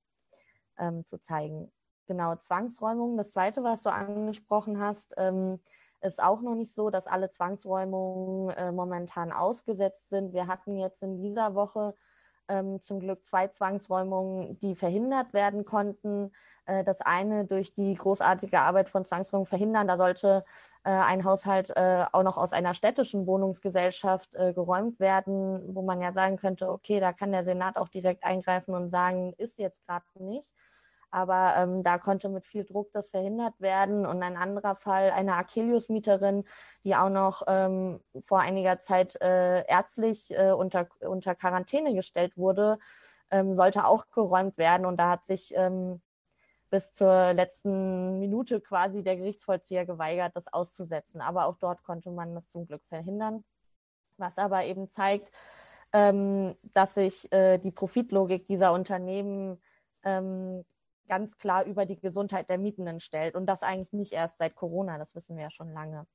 ähm, 0.82 1.06
zu 1.06 1.20
zeigen. 1.20 1.70
genau, 2.06 2.34
Zwangsräumungen. 2.36 3.16
Das 3.16 3.30
Zweite, 3.30 3.62
was 3.62 3.82
du 3.82 3.90
angesprochen 3.90 4.80
hast, 4.80 5.14
ähm, 5.16 5.60
ist 6.00 6.22
auch 6.22 6.42
noch 6.42 6.56
nicht 6.56 6.74
so, 6.74 6.90
dass 6.90 7.06
alle 7.06 7.30
Zwangsräumungen 7.30 8.50
äh, 8.50 8.72
momentan 8.72 9.32
ausgesetzt 9.32 10.10
sind. 10.10 10.32
Wir 10.32 10.48
hatten 10.48 10.76
jetzt 10.76 11.02
in 11.02 11.22
dieser 11.22 11.54
Woche 11.54 11.94
ähm, 12.48 12.80
zum 12.80 13.00
Glück 13.00 13.24
zwei 13.24 13.48
Zwangsräumungen, 13.48 14.58
die 14.60 14.74
verhindert 14.74 15.32
werden 15.32 15.64
konnten. 15.64 16.32
Äh, 16.66 16.84
das 16.84 17.00
eine 17.00 17.44
durch 17.44 17.74
die 17.74 17.94
großartige 17.94 18.60
Arbeit 18.60 18.88
von 18.88 19.04
Zwangsräumungen 19.04 19.46
verhindern. 19.46 19.88
Da 19.88 19.96
sollte 19.96 20.44
äh, 20.84 20.90
ein 20.90 21.24
Haushalt 21.24 21.70
äh, 21.76 22.04
auch 22.12 22.22
noch 22.22 22.36
aus 22.38 22.52
einer 22.52 22.74
städtischen 22.74 23.26
Wohnungsgesellschaft 23.26 24.34
äh, 24.34 24.52
geräumt 24.52 25.00
werden, 25.00 25.74
wo 25.74 25.82
man 25.82 26.00
ja 26.00 26.12
sagen 26.12 26.36
könnte, 26.36 26.70
okay, 26.70 27.00
da 27.00 27.12
kann 27.12 27.32
der 27.32 27.44
Senat 27.44 27.76
auch 27.76 27.88
direkt 27.88 28.24
eingreifen 28.24 28.74
und 28.74 28.90
sagen, 28.90 29.32
ist 29.38 29.58
jetzt 29.58 29.84
gerade 29.86 30.04
nicht. 30.14 30.52
Aber 31.12 31.54
ähm, 31.58 31.82
da 31.82 31.98
konnte 31.98 32.30
mit 32.30 32.46
viel 32.46 32.64
Druck 32.64 32.90
das 32.92 33.10
verhindert 33.10 33.60
werden. 33.60 34.06
Und 34.06 34.22
ein 34.22 34.36
anderer 34.36 34.74
Fall, 34.74 35.10
eine 35.10 35.34
Achilles-Mieterin, 35.34 36.44
die 36.84 36.96
auch 36.96 37.10
noch 37.10 37.42
ähm, 37.46 38.00
vor 38.24 38.40
einiger 38.40 38.80
Zeit 38.80 39.20
äh, 39.20 39.64
ärztlich 39.66 40.30
äh, 40.30 40.52
unter, 40.52 40.88
unter 41.00 41.34
Quarantäne 41.34 41.94
gestellt 41.94 42.36
wurde, 42.38 42.78
ähm, 43.30 43.54
sollte 43.54 43.84
auch 43.84 44.06
geräumt 44.10 44.56
werden. 44.56 44.86
Und 44.86 44.96
da 44.96 45.10
hat 45.10 45.26
sich 45.26 45.52
ähm, 45.54 46.00
bis 46.70 46.94
zur 46.94 47.34
letzten 47.34 48.18
Minute 48.18 48.62
quasi 48.62 49.02
der 49.02 49.16
Gerichtsvollzieher 49.16 49.84
geweigert, 49.84 50.34
das 50.34 50.50
auszusetzen. 50.50 51.20
Aber 51.20 51.44
auch 51.44 51.56
dort 51.56 51.82
konnte 51.82 52.10
man 52.10 52.34
das 52.34 52.48
zum 52.48 52.66
Glück 52.66 52.82
verhindern. 52.86 53.44
Was 54.16 54.38
aber 54.38 54.64
eben 54.64 54.88
zeigt, 54.88 55.30
ähm, 55.92 56.56
dass 56.72 56.94
sich 56.94 57.30
äh, 57.30 57.58
die 57.58 57.70
Profitlogik 57.70 58.46
dieser 58.46 58.72
Unternehmen 58.72 59.60
ähm, 60.04 60.64
ganz 61.08 61.38
klar 61.38 61.64
über 61.64 61.86
die 61.86 61.98
Gesundheit 61.98 62.48
der 62.48 62.58
Mietenden 62.58 63.00
stellt. 63.00 63.34
Und 63.34 63.46
das 63.46 63.62
eigentlich 63.62 63.92
nicht 63.92 64.12
erst 64.12 64.38
seit 64.38 64.54
Corona, 64.54 64.98
das 64.98 65.14
wissen 65.14 65.36
wir 65.36 65.44
ja 65.44 65.50
schon 65.50 65.72
lange. 65.72 66.06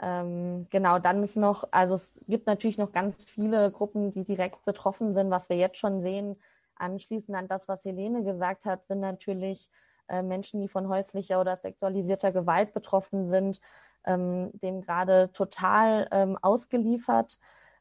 Ähm, 0.00 0.66
genau, 0.70 0.98
dann 0.98 1.22
ist 1.24 1.36
noch, 1.36 1.64
also 1.72 1.94
es 1.94 2.24
gibt 2.28 2.46
natürlich 2.46 2.78
noch 2.78 2.92
ganz 2.92 3.24
viele 3.24 3.70
Gruppen, 3.72 4.12
die 4.12 4.24
direkt 4.24 4.64
betroffen 4.64 5.12
sind, 5.12 5.30
was 5.30 5.48
wir 5.48 5.56
jetzt 5.56 5.78
schon 5.78 6.00
sehen. 6.00 6.36
Anschließend 6.76 7.36
an 7.36 7.48
das, 7.48 7.66
was 7.66 7.84
Helene 7.84 8.22
gesagt 8.22 8.64
hat, 8.64 8.86
sind 8.86 9.00
natürlich 9.00 9.68
äh, 10.08 10.22
Menschen, 10.22 10.60
die 10.60 10.68
von 10.68 10.88
häuslicher 10.88 11.40
oder 11.40 11.56
sexualisierter 11.56 12.30
Gewalt 12.30 12.72
betroffen 12.72 13.26
sind, 13.26 13.60
ähm, 14.04 14.50
dem 14.62 14.82
gerade 14.82 15.32
total 15.32 16.08
ähm, 16.12 16.38
ausgeliefert. 16.40 17.38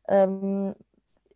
Ähm, 0.07 0.75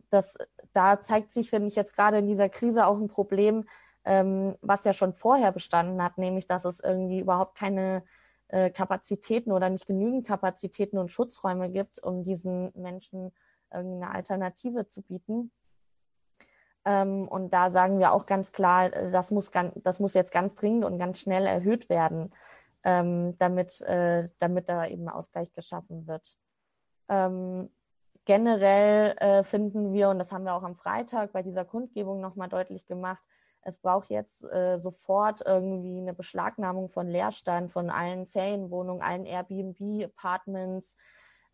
das, 0.09 0.37
da 0.73 1.01
zeigt 1.01 1.31
sich, 1.31 1.49
finde 1.49 1.67
ich, 1.67 1.75
jetzt 1.75 1.95
gerade 1.95 2.17
in 2.17 2.27
dieser 2.27 2.49
Krise 2.49 2.87
auch 2.87 2.97
ein 2.97 3.07
Problem, 3.07 3.65
ähm, 4.05 4.55
was 4.61 4.83
ja 4.83 4.93
schon 4.93 5.13
vorher 5.13 5.51
bestanden 5.51 6.01
hat, 6.03 6.17
nämlich 6.17 6.47
dass 6.47 6.65
es 6.65 6.79
irgendwie 6.79 7.19
überhaupt 7.19 7.57
keine 7.57 8.03
äh, 8.47 8.69
Kapazitäten 8.69 9.51
oder 9.51 9.69
nicht 9.69 9.87
genügend 9.87 10.27
Kapazitäten 10.27 10.97
und 10.97 11.11
Schutzräume 11.11 11.69
gibt, 11.69 12.01
um 12.03 12.23
diesen 12.23 12.71
Menschen 12.75 13.31
eine 13.69 14.11
Alternative 14.11 14.87
zu 14.87 15.01
bieten. 15.01 15.51
Ähm, 16.83 17.27
und 17.27 17.53
da 17.53 17.71
sagen 17.71 17.99
wir 17.99 18.11
auch 18.11 18.25
ganz 18.25 18.51
klar, 18.51 18.91
äh, 18.93 19.11
das 19.11 19.31
muss, 19.31 19.51
ganz, 19.51 19.73
das 19.83 19.99
muss 19.99 20.13
jetzt 20.13 20.31
ganz 20.31 20.55
dringend 20.55 20.85
und 20.85 20.97
ganz 20.97 21.19
schnell 21.19 21.45
erhöht 21.45 21.89
werden, 21.89 22.33
ähm, 22.83 23.37
damit, 23.37 23.81
äh, 23.81 24.29
damit 24.39 24.67
da 24.67 24.85
eben 24.87 25.07
Ausgleich 25.07 25.53
geschaffen 25.53 26.07
wird. 26.07 26.37
Ähm, 27.07 27.69
generell 28.25 29.15
äh, 29.17 29.43
finden 29.43 29.93
wir, 29.93 30.09
und 30.09 30.19
das 30.19 30.31
haben 30.31 30.45
wir 30.45 30.55
auch 30.55 30.63
am 30.63 30.75
Freitag 30.75 31.33
bei 31.33 31.43
dieser 31.43 31.65
Kundgebung 31.65 32.19
nochmal 32.19 32.49
deutlich 32.49 32.87
gemacht, 32.87 33.23
es 33.63 33.77
braucht 33.77 34.09
jetzt 34.09 34.43
äh, 34.43 34.79
sofort 34.79 35.41
irgendwie 35.45 35.99
eine 35.99 36.13
Beschlagnahmung 36.13 36.89
von 36.89 37.07
Leerstand, 37.07 37.71
von 37.71 37.89
allen 37.89 38.25
Ferienwohnungen, 38.25 39.01
allen 39.01 39.25
Airbnb-Apartments, 39.25 40.97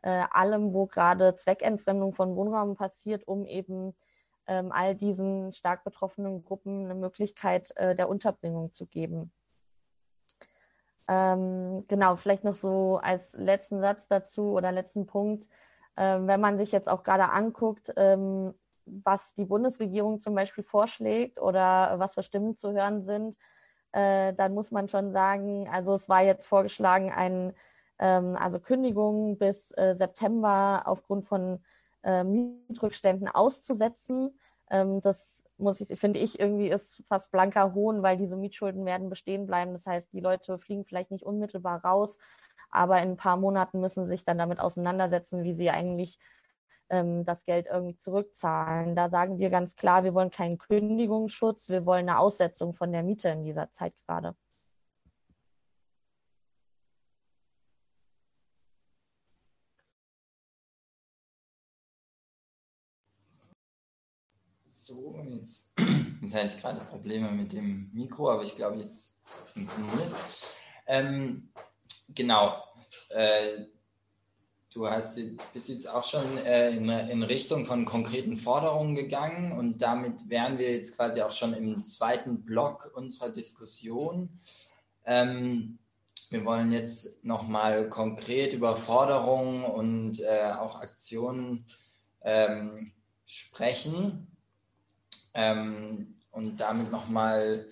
äh, 0.03 0.23
allem, 0.31 0.73
wo 0.73 0.85
gerade 0.85 1.35
Zweckentfremdung 1.35 2.13
von 2.13 2.35
Wohnraum 2.35 2.75
passiert, 2.75 3.27
um 3.27 3.45
eben 3.45 3.95
ähm, 4.47 4.71
all 4.71 4.95
diesen 4.95 5.51
stark 5.51 5.83
betroffenen 5.83 6.43
Gruppen 6.43 6.85
eine 6.85 6.95
Möglichkeit 6.95 7.75
äh, 7.75 7.95
der 7.95 8.07
Unterbringung 8.07 8.71
zu 8.71 8.85
geben. 8.85 9.31
Ähm, 11.09 11.85
genau, 11.87 12.15
vielleicht 12.15 12.43
noch 12.43 12.55
so 12.55 12.99
als 13.01 13.33
letzten 13.33 13.81
Satz 13.81 14.07
dazu 14.07 14.51
oder 14.51 14.71
letzten 14.71 15.05
Punkt. 15.05 15.47
Ähm, 15.97 16.27
wenn 16.27 16.39
man 16.39 16.57
sich 16.57 16.71
jetzt 16.71 16.89
auch 16.89 17.03
gerade 17.03 17.29
anguckt, 17.29 17.91
ähm, 17.97 18.53
was 19.03 19.33
die 19.35 19.45
Bundesregierung 19.45 20.21
zum 20.21 20.35
Beispiel 20.35 20.63
vorschlägt 20.63 21.41
oder 21.41 21.99
was 21.99 22.13
für 22.13 22.23
Stimmen 22.23 22.55
zu 22.55 22.73
hören 22.73 23.03
sind, 23.03 23.37
äh, 23.91 24.33
dann 24.33 24.53
muss 24.53 24.71
man 24.71 24.89
schon 24.89 25.11
sagen, 25.11 25.67
also 25.69 25.93
es 25.93 26.09
war 26.09 26.23
jetzt 26.23 26.47
vorgeschlagen, 26.47 27.11
ein, 27.11 27.53
ähm, 27.99 28.35
also 28.35 28.59
Kündigungen 28.59 29.37
bis 29.37 29.71
äh, 29.77 29.93
September 29.93 30.83
aufgrund 30.85 31.25
von 31.25 31.63
äh, 32.03 32.23
Mietrückständen 32.23 33.27
auszusetzen. 33.27 34.37
Ähm, 34.69 35.01
das 35.01 35.43
muss 35.57 35.81
ich, 35.81 35.99
finde 35.99 36.19
ich, 36.19 36.39
irgendwie 36.39 36.69
ist 36.69 37.03
fast 37.07 37.31
blanker 37.31 37.73
Hohn, 37.73 38.03
weil 38.03 38.17
diese 38.17 38.37
Mietschulden 38.37 38.85
werden 38.85 39.09
bestehen 39.09 39.47
bleiben. 39.47 39.71
Das 39.73 39.87
heißt, 39.87 40.13
die 40.13 40.19
Leute 40.19 40.59
fliegen 40.59 40.85
vielleicht 40.85 41.11
nicht 41.11 41.23
unmittelbar 41.23 41.83
raus, 41.83 42.19
aber 42.69 43.01
in 43.01 43.11
ein 43.11 43.17
paar 43.17 43.37
Monaten 43.37 43.79
müssen 43.79 44.05
sich 44.05 44.25
dann 44.25 44.37
damit 44.37 44.59
auseinandersetzen, 44.59 45.43
wie 45.43 45.53
sie 45.53 45.69
eigentlich 45.69 46.19
ähm, 46.89 47.25
das 47.25 47.45
Geld 47.45 47.67
irgendwie 47.67 47.97
zurückzahlen. 47.97 48.95
Da 48.95 49.09
sagen 49.09 49.39
wir 49.39 49.49
ganz 49.49 49.75
klar, 49.75 50.03
wir 50.03 50.13
wollen 50.13 50.29
keinen 50.31 50.57
Kündigungsschutz, 50.57 51.69
wir 51.69 51.85
wollen 51.85 52.09
eine 52.09 52.19
Aussetzung 52.19 52.73
von 52.73 52.91
der 52.91 53.03
Miete 53.03 53.29
in 53.29 53.43
dieser 53.43 53.71
Zeit 53.71 53.93
gerade. 54.05 54.35
So, 64.65 65.15
jetzt, 65.29 65.73
jetzt 66.21 66.35
hatte 66.35 66.47
ich 66.47 66.61
gerade 66.61 66.79
Probleme 66.85 67.31
mit 67.31 67.51
dem 67.53 67.91
Mikro, 67.93 68.31
aber 68.31 68.43
ich 68.43 68.55
glaube, 68.55 68.77
jetzt 68.77 69.13
funktioniert 69.53 70.13
ähm, 70.87 71.49
Genau. 72.09 72.63
Äh, 73.09 73.65
Du 74.77 74.87
hast, 74.87 75.19
bist 75.53 75.69
jetzt 75.69 75.89
auch 75.89 76.03
schon 76.03 76.37
äh, 76.37 76.69
in, 76.69 76.87
in, 76.87 77.23
Richtung 77.23 77.65
von 77.65 77.83
konkreten 77.83 78.37
Forderungen 78.37 78.93
gegangen 78.93 79.51
und 79.51 79.79
damit 79.79 80.29
wären 80.29 80.59
wir 80.59 80.71
jetzt 80.71 80.95
quasi 80.95 81.19
auch 81.23 81.31
schon 81.31 81.55
im 81.55 81.87
zweiten 81.87 82.43
Block 82.45 82.91
unserer 82.93 83.31
Diskussion. 83.31 84.29
Ähm, 85.03 85.79
wir 86.29 86.45
wollen 86.45 86.71
jetzt 86.71 87.25
nochmal 87.25 87.89
konkret 87.89 88.53
über 88.53 88.77
Forderungen 88.77 89.65
und 89.65 90.19
äh, 90.19 90.51
auch 90.51 90.79
Aktionen 90.79 91.65
ähm, 92.21 92.91
sprechen 93.25 94.27
ähm, 95.33 96.19
und 96.29 96.57
damit 96.57 96.91
nochmal 96.91 97.65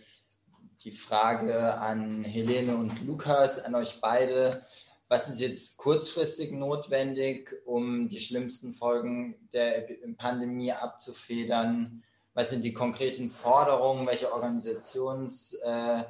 die 0.84 0.92
Frage 0.92 1.76
an 1.76 2.24
Helene 2.24 2.76
und 2.76 3.06
Lukas, 3.06 3.60
an 3.64 3.76
euch 3.76 4.02
beide 4.02 4.64
was 5.08 5.30
ist 5.30 5.40
jetzt 5.40 5.78
kurzfristig 5.78 6.52
notwendig, 6.52 7.54
um 7.66 8.10
die 8.10 8.20
schlimmsten 8.20 8.74
Folgen 8.74 9.36
der 9.54 9.88
Pandemie 10.18 10.72
abzufedern? 10.72 12.04
Was 12.34 12.50
sind 12.50 12.64
die 12.64 12.74
konkreten 12.74 13.30
Forderungen? 13.30 14.08
Welche 14.08 14.34
Organisations, 14.34 15.54
äh, 15.64 16.04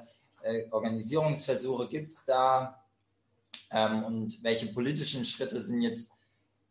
äh, 0.44 0.72
Organisierungsversuche 0.72 1.88
gibt 1.88 2.12
es 2.12 2.26
da? 2.26 2.84
Ähm, 3.70 4.04
und 4.06 4.44
welche 4.44 4.68
politischen 4.68 5.26
Schritte 5.26 5.62
sind 5.62 5.82
jetzt 5.82 6.12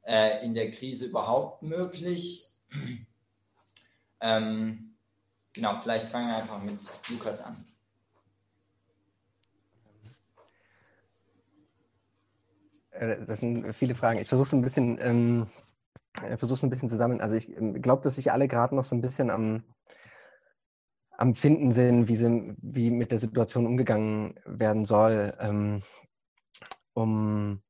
äh, 0.07 0.45
in 0.45 0.55
der 0.55 0.71
Krise 0.71 1.07
überhaupt 1.07 1.63
möglich? 1.63 2.49
ähm, 4.21 4.95
genau, 5.53 5.79
vielleicht 5.81 6.09
fangen 6.09 6.29
wir 6.29 6.37
einfach 6.37 6.63
mit 6.63 6.81
Lukas 7.09 7.43
an. 7.43 7.65
Das 13.01 13.40
sind 13.40 13.73
viele 13.75 13.95
Fragen. 13.95 14.19
Ich 14.21 14.29
versuche 14.29 14.49
es 14.49 14.53
ein 14.53 14.63
bisschen, 14.63 14.99
ähm, 15.01 15.47
versuche 16.38 16.67
ein 16.67 16.71
bisschen 16.71 16.88
zusammen. 16.88 17.21
Also 17.21 17.35
ich 17.35 17.57
ähm, 17.57 17.81
glaube, 17.81 18.03
dass 18.03 18.17
sich 18.17 18.33
alle 18.33 18.49
gerade 18.49 18.75
noch 18.75 18.85
so 18.85 18.95
ein 18.95 19.01
bisschen 19.01 19.31
am, 19.31 19.65
am 21.11 21.35
Finden 21.35 21.73
sind, 21.73 22.09
wie, 22.09 22.17
sie, 22.17 22.55
wie 22.59 22.90
mit 22.90 23.13
der 23.13 23.19
Situation 23.19 23.67
umgegangen 23.67 24.35
werden 24.45 24.85
soll, 24.85 25.35
ähm, 25.40 25.83
um 26.95 27.61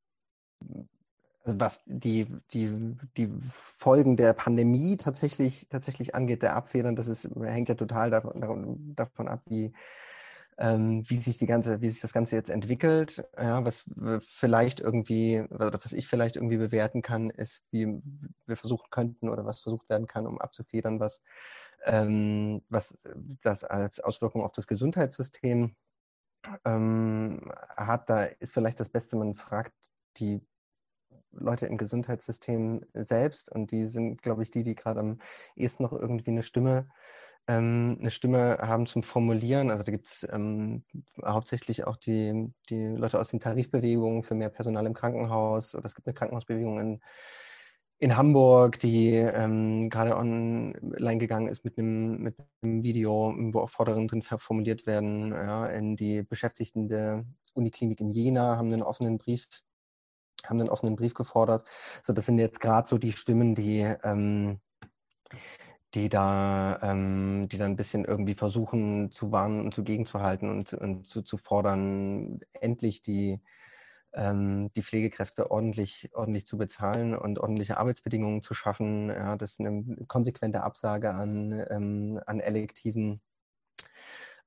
also 1.44 1.60
was 1.60 1.80
die, 1.84 2.26
die, 2.52 2.96
die 3.18 3.30
Folgen 3.52 4.16
der 4.16 4.32
Pandemie 4.32 4.96
tatsächlich, 4.96 5.68
tatsächlich 5.68 6.14
angeht, 6.14 6.42
der 6.42 6.56
Abfedern, 6.56 6.96
das 6.96 7.06
ist, 7.06 7.28
hängt 7.42 7.68
ja 7.68 7.74
total 7.74 8.10
davon, 8.10 8.94
davon 8.96 9.28
ab, 9.28 9.42
wie, 9.46 9.72
ähm, 10.58 11.04
wie 11.08 11.18
sich 11.18 11.36
die 11.36 11.46
ganze, 11.46 11.80
wie 11.80 11.90
sich 11.90 12.00
das 12.00 12.12
Ganze 12.12 12.36
jetzt 12.36 12.50
entwickelt. 12.50 13.24
Ja, 13.36 13.64
was 13.64 13.84
vielleicht 14.20 14.80
irgendwie, 14.80 15.40
oder 15.50 15.72
was 15.72 15.92
ich 15.92 16.06
vielleicht 16.08 16.36
irgendwie 16.36 16.56
bewerten 16.58 17.02
kann, 17.02 17.30
ist, 17.30 17.62
wie 17.70 18.00
wir 18.46 18.56
versuchen 18.56 18.88
könnten 18.90 19.28
oder 19.28 19.44
was 19.44 19.60
versucht 19.60 19.88
werden 19.90 20.06
kann, 20.06 20.26
um 20.26 20.40
abzufedern, 20.40 21.00
was, 21.00 21.22
ähm, 21.84 22.62
was 22.68 23.08
das 23.42 23.64
als 23.64 24.00
Auswirkung 24.00 24.42
auf 24.42 24.52
das 24.52 24.66
Gesundheitssystem 24.66 25.74
ähm, 26.64 27.40
hat, 27.76 28.08
da 28.10 28.24
ist 28.24 28.54
vielleicht 28.54 28.80
das 28.80 28.90
Beste, 28.90 29.16
man 29.16 29.34
fragt 29.34 29.74
die 30.18 30.46
Leute 31.32 31.66
im 31.66 31.78
Gesundheitssystem 31.78 32.84
selbst 32.94 33.50
und 33.50 33.72
die 33.72 33.86
sind, 33.86 34.22
glaube 34.22 34.42
ich, 34.42 34.50
die, 34.50 34.62
die 34.62 34.74
gerade 34.74 35.00
am 35.00 35.18
ehesten 35.56 35.82
noch 35.82 35.92
irgendwie 35.92 36.30
eine 36.30 36.42
Stimme 36.42 36.88
ähm, 37.48 37.98
eine 38.00 38.10
Stimme 38.10 38.58
haben 38.60 38.86
zum 38.86 39.02
Formulieren. 39.02 39.70
Also 39.70 39.84
da 39.84 39.92
gibt 39.92 40.06
es 40.06 40.26
ähm, 40.30 40.84
hauptsächlich 41.24 41.86
auch 41.86 41.96
die, 41.96 42.52
die 42.70 42.86
Leute 42.96 43.20
aus 43.20 43.28
den 43.28 43.40
Tarifbewegungen 43.40 44.22
für 44.22 44.34
mehr 44.34 44.50
Personal 44.50 44.86
im 44.86 44.94
Krankenhaus 44.94 45.74
oder 45.74 45.86
es 45.86 45.94
gibt 45.94 46.06
eine 46.06 46.14
Krankenhausbewegung 46.14 46.80
in, 46.80 47.00
in 47.98 48.16
Hamburg, 48.16 48.78
die 48.80 49.14
ähm, 49.14 49.90
gerade 49.90 50.16
online 50.16 51.18
gegangen 51.18 51.48
ist 51.48 51.64
mit 51.64 51.78
einem, 51.78 52.22
mit 52.22 52.36
einem 52.62 52.82
Video, 52.82 53.34
wo 53.52 53.60
auch 53.60 53.70
Forderungen 53.70 54.08
drin 54.08 54.22
formuliert 54.22 54.86
werden. 54.86 55.32
Ja, 55.32 55.66
in 55.66 55.96
die 55.96 56.22
Beschäftigten 56.22 56.88
der 56.88 57.24
Uniklinik 57.54 58.00
in 58.00 58.10
Jena 58.10 58.56
haben 58.56 58.72
einen 58.72 58.82
offenen 58.82 59.18
Brief 59.18 59.46
haben 60.46 60.60
einen 60.60 60.68
offenen 60.68 60.96
Brief 60.96 61.14
gefordert. 61.14 61.64
So, 62.02 62.12
das 62.12 62.26
sind 62.26 62.38
jetzt 62.38 62.60
gerade 62.60 62.86
so 62.86 62.98
die 62.98 63.12
Stimmen, 63.12 63.54
die 63.54 63.80
ähm, 64.02 64.60
die 65.94 66.08
da, 66.08 66.78
ähm, 66.82 67.48
die 67.50 67.58
dann 67.58 67.72
ein 67.72 67.76
bisschen 67.76 68.04
irgendwie 68.04 68.34
versuchen 68.34 69.10
zu 69.12 69.32
warnen 69.32 69.60
und 69.60 69.74
zu 69.74 69.84
gegenzuhalten 69.84 70.50
und, 70.50 70.72
und 70.74 71.06
zu, 71.06 71.22
zu 71.22 71.38
fordern, 71.38 72.40
endlich 72.60 73.02
die, 73.02 73.40
ähm, 74.12 74.70
die 74.74 74.82
Pflegekräfte 74.82 75.50
ordentlich, 75.50 76.10
ordentlich 76.14 76.46
zu 76.46 76.58
bezahlen 76.58 77.16
und 77.16 77.38
ordentliche 77.38 77.78
Arbeitsbedingungen 77.78 78.42
zu 78.42 78.54
schaffen. 78.54 79.08
Ja, 79.08 79.36
das 79.36 79.52
ist 79.52 79.60
eine 79.60 80.04
konsequente 80.08 80.62
Absage 80.62 81.12
an, 81.12 81.64
ähm, 81.70 82.20
an 82.26 82.40
elektiven 82.40 83.20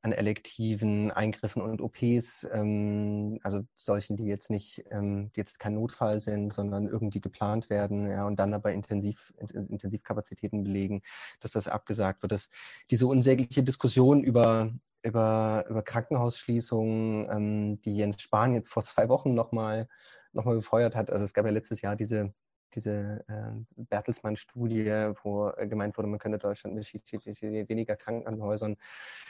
an 0.02 0.12
elektiven 0.12 1.12
Eingriffen 1.12 1.62
und 1.62 1.82
OPs, 1.82 2.48
ähm, 2.52 3.40
also 3.44 3.62
solchen, 3.76 4.16
die 4.16 4.26
jetzt 4.26 4.50
nicht, 4.50 4.86
ähm, 4.92 5.32
die 5.36 5.40
jetzt 5.40 5.60
kein 5.60 5.74
Notfall 5.74 6.20
sind, 6.20 6.54
sondern 6.54 6.88
irgendwie 6.88 7.20
geplant 7.20 7.70
werden, 7.70 8.10
ja, 8.10 8.26
und 8.26 8.40
dann 8.40 8.54
aber 8.54 8.72
intensiv, 8.74 9.34
Intensivkapazitäten 9.40 10.64
belegen, 10.64 11.02
dass 11.40 11.52
das 11.52 11.68
abgesagt 11.68 12.22
wird. 12.22 12.32
Dass 12.32 12.50
diese 12.92 13.08
unsägliche 13.08 13.64
Diskussion 13.64 14.24
über 14.24 14.72
über, 15.04 15.66
über 15.70 15.84
Krankenhausschließungen, 15.84 17.30
ähm, 17.30 17.82
die 17.84 17.96
Jens 17.98 18.22
Spahn 18.22 18.54
jetzt 18.54 18.70
vor 18.70 18.84
zwei 18.84 19.10
Wochen 19.10 19.34
nochmal 19.36 19.88
noch 20.34 20.46
mal 20.46 20.56
befeuert 20.56 20.96
hat. 20.96 21.12
Also 21.12 21.26
es 21.26 21.34
gab 21.34 21.46
ja 21.46 21.52
letztes 21.52 21.82
Jahr 21.82 21.96
diese 21.96 22.34
diese 22.74 23.24
äh, 23.28 23.52
Bertelsmann-Studie, 23.76 25.14
wo 25.24 25.50
äh, 25.50 25.68
gemeint 25.68 25.98
wurde, 25.98 26.08
man 26.08 26.20
könnte 26.20 26.38
Deutschland 26.38 26.76
mit 26.76 26.92
weniger 26.94 27.96
Krankenhäusern 27.96 28.78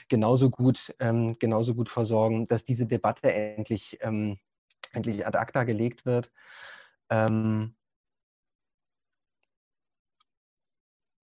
genauso 0.08 0.50
gut, 0.50 0.94
ähm, 1.00 1.36
genauso 1.38 1.74
gut 1.74 1.88
versorgen, 1.88 2.48
dass 2.48 2.64
diese 2.64 2.86
Debatte 2.86 3.32
endlich, 3.32 3.98
ähm, 4.00 4.38
endlich 4.92 5.26
ad 5.26 5.38
acta 5.38 5.64
gelegt 5.64 6.06
wird. 6.06 6.32
Ähm, 7.10 7.74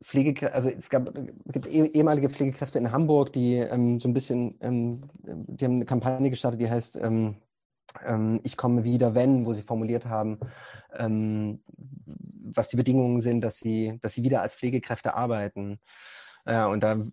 Pflege, 0.06 0.54
also 0.54 0.70
es 0.70 0.90
gab, 0.90 1.18
es 1.18 1.52
gibt 1.52 1.66
eh, 1.66 1.88
ehemalige 1.88 2.30
Pflegekräfte 2.30 2.78
in 2.78 2.92
Hamburg, 2.92 3.34
die 3.34 3.56
ähm, 3.56 4.00
so 4.00 4.08
ein 4.08 4.14
bisschen, 4.14 4.56
ähm, 4.62 5.10
die 5.24 5.66
haben 5.66 5.76
eine 5.76 5.86
Kampagne 5.86 6.30
gestartet, 6.30 6.62
die 6.62 6.70
heißt 6.70 6.98
ähm, 7.02 7.38
ich 8.44 8.58
komme 8.58 8.84
wieder, 8.84 9.16
wenn, 9.16 9.46
wo 9.46 9.54
sie 9.54 9.62
formuliert 9.62 10.06
haben, 10.06 10.40
ähm, 10.94 11.62
was 12.54 12.68
die 12.68 12.78
Bedingungen 12.78 13.22
sind, 13.22 13.42
dass 13.42 13.58
sie, 13.58 14.00
dass 14.02 14.14
sie 14.14 14.24
wieder 14.24 14.42
als 14.42 14.56
Pflegekräfte 14.56 15.14
arbeiten. 15.16 15.80
Ja, 16.48 16.68
und 16.68 16.84
da 16.84 17.04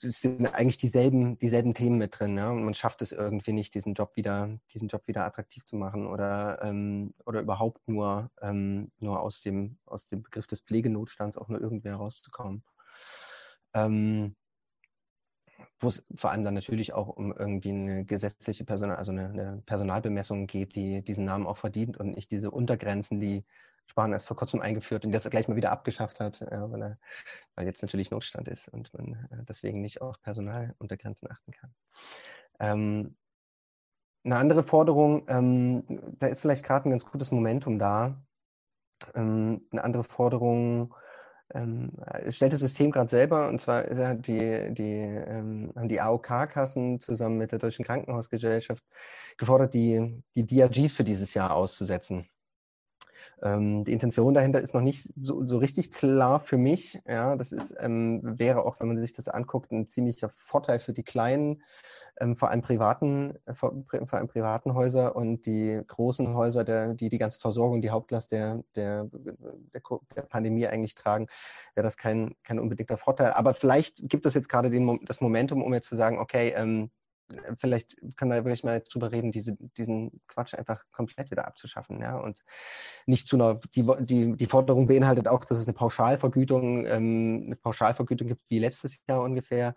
sind 0.00 0.46
eigentlich 0.54 0.78
dieselben, 0.78 1.36
dieselben 1.40 1.74
Themen 1.74 1.98
mit 1.98 2.20
drin. 2.20 2.36
Ja? 2.36 2.50
Und 2.50 2.64
man 2.64 2.74
schafft 2.74 3.02
es 3.02 3.10
irgendwie 3.10 3.52
nicht, 3.52 3.74
diesen 3.74 3.94
Job 3.94 4.14
wieder, 4.14 4.60
diesen 4.72 4.86
Job 4.86 5.08
wieder 5.08 5.24
attraktiv 5.24 5.64
zu 5.64 5.74
machen 5.74 6.06
oder, 6.06 6.60
ähm, 6.62 7.12
oder 7.26 7.40
überhaupt 7.40 7.88
nur, 7.88 8.30
ähm, 8.40 8.92
nur 9.00 9.20
aus, 9.20 9.40
dem, 9.40 9.76
aus 9.86 10.06
dem 10.06 10.22
Begriff 10.22 10.46
des 10.46 10.60
Pflegenotstands 10.60 11.36
auch 11.36 11.48
nur 11.48 11.60
irgendwie 11.60 11.88
herauszukommen. 11.88 12.62
Ähm, 13.74 14.36
wo 15.80 15.88
es 15.88 16.02
vor 16.14 16.30
allem 16.30 16.44
dann 16.44 16.54
natürlich 16.54 16.92
auch 16.92 17.08
um 17.08 17.32
irgendwie 17.32 17.70
eine 17.70 18.04
gesetzliche 18.04 18.64
Personal, 18.64 18.96
also 18.96 19.12
eine, 19.12 19.30
eine, 19.30 19.62
Personalbemessung 19.66 20.46
geht, 20.46 20.76
die 20.76 21.02
diesen 21.02 21.24
Namen 21.24 21.46
auch 21.46 21.56
verdient 21.56 21.96
und 21.96 22.14
nicht 22.14 22.30
diese 22.30 22.50
Untergrenzen, 22.50 23.20
die 23.20 23.44
Spahn 23.86 24.12
erst 24.12 24.28
vor 24.28 24.36
kurzem 24.36 24.60
eingeführt 24.60 25.04
und 25.04 25.12
jetzt 25.12 25.28
gleich 25.30 25.48
mal 25.48 25.56
wieder 25.56 25.72
abgeschafft 25.72 26.20
hat, 26.20 26.42
äh, 26.42 26.70
weil, 26.70 26.82
er, 26.82 26.98
weil 27.56 27.66
jetzt 27.66 27.82
natürlich 27.82 28.10
Notstand 28.10 28.46
ist 28.46 28.68
und 28.68 28.92
man 28.94 29.14
äh, 29.30 29.44
deswegen 29.48 29.80
nicht 29.80 30.00
auf 30.00 30.20
Personaluntergrenzen 30.22 31.30
achten 31.30 31.52
kann. 31.52 31.74
Ähm, 32.60 33.16
eine 34.22 34.36
andere 34.36 34.62
Forderung, 34.62 35.24
ähm, 35.28 35.84
da 36.18 36.26
ist 36.26 36.40
vielleicht 36.40 36.64
gerade 36.64 36.88
ein 36.88 36.90
ganz 36.90 37.06
gutes 37.06 37.30
Momentum 37.30 37.78
da. 37.78 38.22
Ähm, 39.14 39.66
eine 39.72 39.82
andere 39.82 40.04
Forderung, 40.04 40.94
ähm, 41.54 41.92
stellt 42.30 42.52
das 42.52 42.60
System 42.60 42.90
gerade 42.90 43.10
selber, 43.10 43.48
und 43.48 43.60
zwar 43.60 43.84
die, 44.14 44.72
die, 44.72 44.92
ähm, 44.94 45.72
haben 45.76 45.88
die 45.88 46.00
AOK-Kassen 46.00 47.00
zusammen 47.00 47.38
mit 47.38 47.52
der 47.52 47.58
Deutschen 47.58 47.84
Krankenhausgesellschaft 47.84 48.84
gefordert, 49.36 49.74
die, 49.74 50.22
die 50.34 50.46
DRGs 50.46 50.92
für 50.92 51.04
dieses 51.04 51.34
Jahr 51.34 51.54
auszusetzen. 51.54 52.28
Ähm, 53.42 53.84
die 53.84 53.92
Intention 53.92 54.34
dahinter 54.34 54.60
ist 54.60 54.74
noch 54.74 54.80
nicht 54.80 55.08
so, 55.16 55.44
so 55.44 55.58
richtig 55.58 55.92
klar 55.92 56.40
für 56.40 56.58
mich. 56.58 57.00
Ja, 57.06 57.36
das 57.36 57.52
ist, 57.52 57.74
ähm, 57.78 58.20
wäre 58.22 58.64
auch, 58.64 58.80
wenn 58.80 58.88
man 58.88 58.98
sich 58.98 59.12
das 59.12 59.28
anguckt, 59.28 59.72
ein 59.72 59.86
ziemlicher 59.86 60.28
Vorteil 60.28 60.78
für 60.78 60.92
die 60.92 61.02
kleinen, 61.02 61.62
ähm, 62.20 62.36
vor 62.36 62.50
allem 62.50 62.60
privaten, 62.60 63.38
äh, 63.46 63.54
vor, 63.54 63.72
vor, 63.88 64.18
allem 64.18 64.28
privaten 64.28 64.74
Häuser 64.74 65.16
und 65.16 65.46
die 65.46 65.80
großen 65.86 66.34
Häuser, 66.34 66.64
der, 66.64 66.94
die 66.94 67.08
die 67.08 67.18
ganze 67.18 67.40
Versorgung, 67.40 67.80
die 67.80 67.90
Hauptlast 67.90 68.32
der, 68.32 68.62
der, 68.76 69.08
der, 69.12 69.82
der 70.14 70.22
Pandemie 70.22 70.66
eigentlich 70.66 70.94
tragen, 70.94 71.26
wäre 71.74 71.84
das 71.84 71.96
kein, 71.96 72.34
kein 72.44 72.58
unbedingter 72.58 72.98
Vorteil. 72.98 73.32
Aber 73.32 73.54
vielleicht 73.54 73.96
gibt 74.02 74.26
es 74.26 74.34
jetzt 74.34 74.48
gerade 74.48 74.70
den, 74.70 75.00
das 75.06 75.20
Momentum, 75.20 75.62
um 75.62 75.72
jetzt 75.72 75.88
zu 75.88 75.96
sagen, 75.96 76.18
okay, 76.18 76.52
ähm, 76.56 76.90
vielleicht 77.58 77.96
können 78.16 78.30
wir 78.30 78.44
wirklich 78.44 78.64
mal 78.64 78.80
drüber 78.80 79.12
reden, 79.12 79.32
diese, 79.32 79.56
diesen 79.76 80.20
Quatsch 80.26 80.54
einfach 80.54 80.84
komplett 80.92 81.30
wieder 81.30 81.46
abzuschaffen. 81.46 82.00
Ja? 82.00 82.16
Und 82.18 82.44
nicht 83.06 83.28
zu 83.28 83.36
einer, 83.36 83.60
die, 83.74 83.86
die, 84.00 84.36
die 84.36 84.46
Forderung 84.46 84.86
beinhaltet 84.86 85.28
auch, 85.28 85.44
dass 85.44 85.58
es 85.58 85.66
eine 85.66 85.74
Pauschalvergütung, 85.74 86.86
ähm, 86.86 87.42
eine 87.46 87.56
Pauschalvergütung 87.56 88.28
gibt 88.28 88.42
wie 88.48 88.58
letztes 88.58 88.98
Jahr 89.08 89.22
ungefähr. 89.22 89.74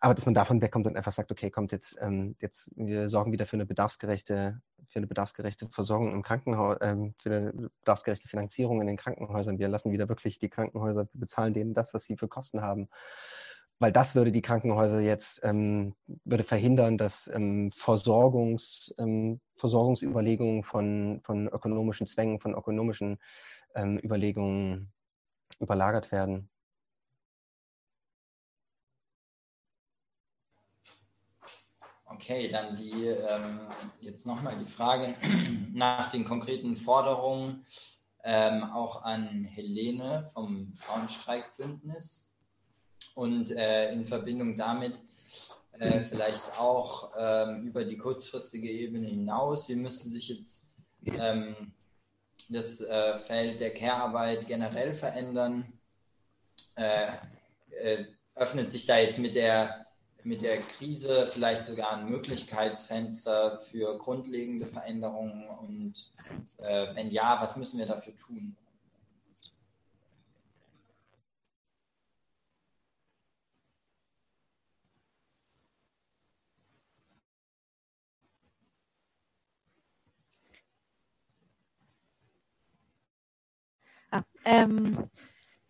Aber 0.00 0.14
dass 0.14 0.26
man 0.26 0.34
davon 0.34 0.62
wegkommt 0.62 0.86
und 0.86 0.96
einfach 0.96 1.12
sagt, 1.12 1.32
okay, 1.32 1.50
kommt 1.50 1.72
jetzt, 1.72 1.96
ähm, 2.00 2.36
jetzt, 2.40 2.70
wir 2.76 3.08
sorgen 3.08 3.32
wieder 3.32 3.46
für 3.46 3.56
eine 3.56 3.66
bedarfsgerechte, 3.66 4.60
für 4.88 4.98
eine 4.98 5.08
bedarfsgerechte 5.08 5.68
Versorgung 5.70 6.12
im 6.12 6.22
Krankenhaus, 6.22 6.76
ähm, 6.80 7.14
für 7.18 7.30
eine 7.30 7.70
bedarfsgerechte 7.80 8.28
Finanzierung 8.28 8.80
in 8.80 8.86
den 8.86 8.96
Krankenhäusern. 8.96 9.58
Wir 9.58 9.68
lassen 9.68 9.90
wieder 9.90 10.08
wirklich 10.08 10.38
die 10.38 10.50
Krankenhäuser 10.50 11.08
bezahlen 11.14 11.52
denen 11.52 11.74
das, 11.74 11.94
was 11.94 12.04
sie 12.04 12.16
für 12.16 12.28
Kosten 12.28 12.62
haben 12.62 12.88
weil 13.78 13.92
das 13.92 14.14
würde 14.14 14.32
die 14.32 14.42
Krankenhäuser 14.42 15.00
jetzt 15.00 15.40
ähm, 15.44 15.94
würde 16.24 16.44
verhindern, 16.44 16.98
dass 16.98 17.28
ähm, 17.28 17.70
Versorgungs, 17.70 18.94
ähm, 18.98 19.40
Versorgungsüberlegungen 19.56 20.64
von, 20.64 21.20
von 21.24 21.48
ökonomischen 21.48 22.06
Zwängen, 22.06 22.40
von 22.40 22.54
ökonomischen 22.54 23.18
ähm, 23.74 23.98
Überlegungen 24.02 24.92
überlagert 25.60 26.10
werden. 26.12 26.50
Okay, 32.04 32.48
dann 32.48 32.74
die 32.74 33.06
ähm, 33.06 33.60
jetzt 34.00 34.26
nochmal 34.26 34.56
die 34.58 34.70
Frage 34.70 35.14
nach 35.72 36.10
den 36.10 36.24
konkreten 36.24 36.76
Forderungen 36.76 37.64
ähm, 38.24 38.64
auch 38.64 39.04
an 39.04 39.44
Helene 39.44 40.28
vom 40.32 40.74
Frauenstreikbündnis 40.74 42.27
und 43.18 43.50
äh, 43.50 43.92
in 43.92 44.06
Verbindung 44.06 44.56
damit 44.56 45.00
äh, 45.72 46.02
vielleicht 46.02 46.56
auch 46.56 47.12
ähm, 47.18 47.66
über 47.66 47.84
die 47.84 47.96
kurzfristige 47.96 48.70
Ebene 48.70 49.08
hinaus. 49.08 49.68
Wir 49.68 49.74
müssen 49.74 50.12
sich 50.12 50.28
jetzt 50.28 50.68
ähm, 51.04 51.72
das 52.48 52.80
äh, 52.80 53.18
Feld 53.26 53.60
der 53.60 53.74
Care-Arbeit 53.74 54.46
generell 54.46 54.94
verändern. 54.94 55.72
Äh, 56.76 57.08
äh, 57.82 58.04
öffnet 58.36 58.70
sich 58.70 58.86
da 58.86 58.98
jetzt 58.98 59.18
mit 59.18 59.34
der, 59.34 59.86
mit 60.22 60.42
der 60.42 60.62
Krise 60.62 61.26
vielleicht 61.26 61.64
sogar 61.64 61.96
ein 61.96 62.08
Möglichkeitsfenster 62.08 63.62
für 63.62 63.98
grundlegende 63.98 64.66
Veränderungen? 64.66 65.48
Und 65.48 65.94
äh, 66.58 66.94
wenn 66.94 67.10
ja, 67.10 67.42
was 67.42 67.56
müssen 67.56 67.80
wir 67.80 67.86
dafür 67.86 68.16
tun? 68.16 68.56
Ähm, 84.44 84.98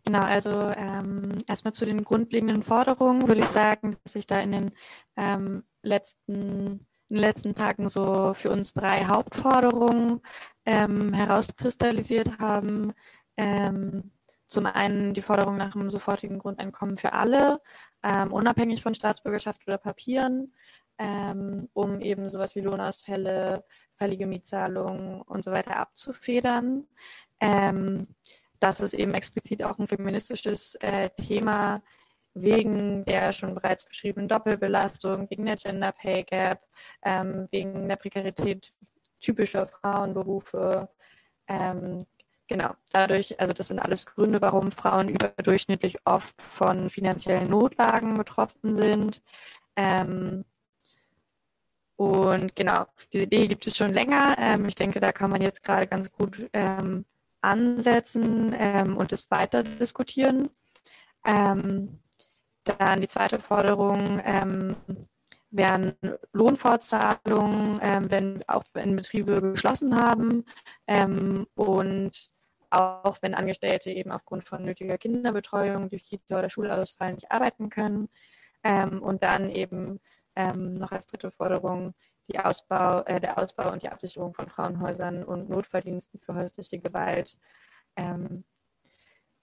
genau, 0.04 0.22
also 0.22 0.50
ähm, 0.50 1.38
erstmal 1.46 1.72
zu 1.72 1.84
den 1.86 2.04
grundlegenden 2.04 2.62
Forderungen 2.62 3.28
würde 3.28 3.40
ich 3.40 3.48
sagen, 3.48 3.96
dass 4.04 4.12
sich 4.12 4.26
da 4.26 4.40
in 4.40 4.52
den 4.52 4.70
ähm, 5.16 5.64
letzten 5.82 6.86
in 7.10 7.16
den 7.16 7.22
letzten 7.22 7.54
Tagen 7.54 7.88
so 7.88 8.34
für 8.34 8.50
uns 8.50 8.74
drei 8.74 9.06
Hauptforderungen 9.06 10.20
ähm, 10.66 11.14
herauskristallisiert 11.14 12.38
haben. 12.38 12.92
Ähm, 13.36 14.12
zum 14.46 14.66
einen 14.66 15.14
die 15.14 15.22
Forderung 15.22 15.56
nach 15.56 15.74
einem 15.74 15.90
sofortigen 15.90 16.38
Grundeinkommen 16.38 16.96
für 16.96 17.12
alle, 17.12 17.60
ähm, 18.02 18.32
unabhängig 18.32 18.82
von 18.82 18.94
Staatsbürgerschaft 18.94 19.66
oder 19.66 19.78
Papieren, 19.78 20.54
ähm, 20.98 21.68
um 21.72 22.00
eben 22.00 22.28
sowas 22.28 22.54
wie 22.54 22.60
Lohnausfälle, 22.60 23.64
fällige 23.96 24.26
Mietzahlungen 24.26 25.22
und 25.22 25.44
so 25.44 25.50
weiter 25.52 25.76
abzufedern. 25.76 26.86
Ähm, 27.40 28.08
das 28.60 28.80
ist 28.80 28.94
eben 28.94 29.14
explizit 29.14 29.62
auch 29.62 29.78
ein 29.78 29.86
feministisches 29.86 30.74
äh, 30.76 31.10
Thema 31.10 31.82
wegen 32.34 33.04
der 33.04 33.32
schon 33.32 33.54
bereits 33.54 33.84
beschriebenen 33.86 34.28
Doppelbelastung, 34.28 35.28
wegen 35.30 35.46
der 35.46 35.56
Gender 35.56 35.92
Pay 35.92 36.24
Gap, 36.24 36.60
ähm, 37.02 37.48
wegen 37.50 37.88
der 37.88 37.96
Prekarität 37.96 38.72
typischer 39.20 39.66
Frauenberufe. 39.66 40.88
Ähm, 41.48 42.04
genau, 42.46 42.72
dadurch, 42.92 43.40
also 43.40 43.52
das 43.52 43.68
sind 43.68 43.78
alles 43.80 44.06
Gründe, 44.06 44.40
warum 44.40 44.70
Frauen 44.70 45.08
überdurchschnittlich 45.08 45.98
oft 46.04 46.40
von 46.40 46.90
finanziellen 46.90 47.50
Notlagen 47.50 48.14
betroffen 48.16 48.76
sind. 48.76 49.22
Ähm, 49.76 50.44
und 51.98 52.54
genau, 52.54 52.86
diese 53.12 53.24
Idee 53.24 53.48
gibt 53.48 53.66
es 53.66 53.76
schon 53.76 53.92
länger. 53.92 54.36
Ähm, 54.38 54.66
ich 54.66 54.76
denke, 54.76 55.00
da 55.00 55.10
kann 55.10 55.30
man 55.30 55.42
jetzt 55.42 55.64
gerade 55.64 55.88
ganz 55.88 56.12
gut 56.12 56.48
ähm, 56.52 57.04
ansetzen 57.40 58.54
ähm, 58.56 58.96
und 58.96 59.12
es 59.12 59.28
weiter 59.32 59.64
diskutieren. 59.64 60.48
Ähm, 61.26 61.98
dann 62.62 63.00
die 63.00 63.08
zweite 63.08 63.40
Forderung 63.40 64.22
ähm, 64.24 64.76
wären 65.50 65.96
Lohnfortzahlungen, 66.32 67.80
ähm, 67.82 68.08
wenn 68.12 68.44
auch 68.48 68.62
wenn 68.74 68.94
Betriebe 68.94 69.40
geschlossen 69.42 70.00
haben 70.00 70.44
und 71.56 72.12
auch 72.70 73.18
wenn 73.22 73.34
Angestellte 73.34 73.90
eben 73.90 74.12
aufgrund 74.12 74.44
von 74.44 74.64
nötiger 74.64 74.98
Kinderbetreuung 74.98 75.90
durch 75.90 76.04
Kita 76.04 76.38
oder 76.38 76.50
Schulausfall 76.50 77.14
nicht 77.14 77.32
arbeiten 77.32 77.70
können. 77.70 78.08
Ähm, 78.62 79.02
und 79.02 79.22
dann 79.22 79.50
eben 79.50 80.00
ähm, 80.38 80.74
noch 80.74 80.92
als 80.92 81.06
dritte 81.06 81.30
Forderung 81.30 81.94
Ausbau, 82.38 83.02
äh, 83.04 83.20
der 83.20 83.38
Ausbau 83.38 83.72
und 83.72 83.82
die 83.82 83.88
Absicherung 83.88 84.34
von 84.34 84.48
Frauenhäusern 84.48 85.24
und 85.24 85.48
Notfalldiensten 85.48 86.20
für 86.20 86.34
häusliche 86.34 86.78
Gewalt. 86.78 87.38
Ähm, 87.96 88.44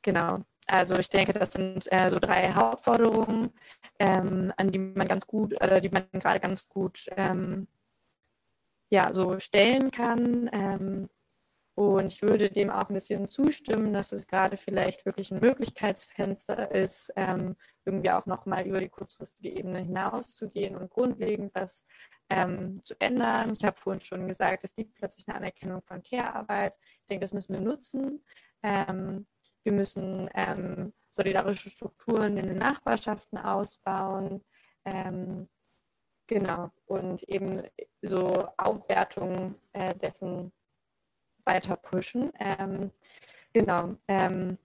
genau. 0.02 0.40
Also 0.68 0.98
ich 0.98 1.10
denke, 1.10 1.34
das 1.34 1.54
sind 1.54 1.92
äh, 1.92 2.10
so 2.10 2.20
drei 2.20 2.52
Hauptforderungen, 2.54 3.52
ähm, 4.00 4.52
an 4.58 4.72
die 4.72 4.80
man 4.80 5.08
ganz 5.08 5.28
gut, 5.28 5.54
oder 5.62 5.80
die 5.82 5.90
man 5.90 6.08
gerade 6.14 6.40
ganz 6.40 6.68
gut 6.68 7.06
ähm, 7.18 7.68
ja, 8.90 9.14
so 9.14 9.40
stellen 9.40 9.92
kann. 9.92 10.50
Und 11.76 12.14
ich 12.14 12.22
würde 12.22 12.50
dem 12.50 12.70
auch 12.70 12.88
ein 12.88 12.94
bisschen 12.94 13.28
zustimmen, 13.28 13.92
dass 13.92 14.14
es 14.14 14.28
gerade 14.28 14.56
vielleicht 14.56 15.06
wirklich 15.06 15.32
ein 15.32 15.42
Möglichkeitsfenster 15.42 16.72
ist, 16.72 17.12
ähm, 17.18 17.58
irgendwie 17.84 18.12
auch 18.12 18.26
nochmal 18.26 18.66
über 18.66 18.80
die 18.80 18.88
kurzfristige 18.88 19.50
Ebene 19.50 19.80
hinauszugehen 19.80 20.78
und 20.78 20.90
grundlegend 20.90 21.54
was 21.54 21.86
ähm, 22.30 22.80
zu 22.86 22.96
ändern. 23.00 23.54
Ich 23.54 23.66
habe 23.66 23.78
vorhin 23.78 24.00
schon 24.00 24.26
gesagt, 24.28 24.64
es 24.64 24.74
gibt 24.74 24.96
plötzlich 24.96 25.28
eine 25.28 25.38
Anerkennung 25.38 25.82
von 25.82 26.02
Care-Arbeit. 26.02 26.76
Ich 27.02 27.08
denke, 27.08 27.26
das 27.26 27.34
müssen 27.34 27.54
wir 27.54 27.62
nutzen. 27.62 28.24
Ähm, 28.64 29.28
wir 29.64 29.74
müssen 29.74 30.30
ähm, 30.34 30.94
solidarische 31.12 31.70
Strukturen 31.70 32.38
in 32.38 32.48
den 32.48 32.58
Nachbarschaften 32.58 33.38
ausbauen. 33.38 34.44
Ähm, 34.86 35.50
genau. 36.28 36.72
Und 36.86 37.24
eben 37.24 37.64
so 38.02 38.48
Aufwertung 38.58 39.56
äh, 39.74 39.94
dessen 39.96 40.54
weiter 41.46 41.76
pushen. 41.76 42.32
Ähm, 42.40 42.92
genau. 43.54 43.96
Ähm, 44.08 44.58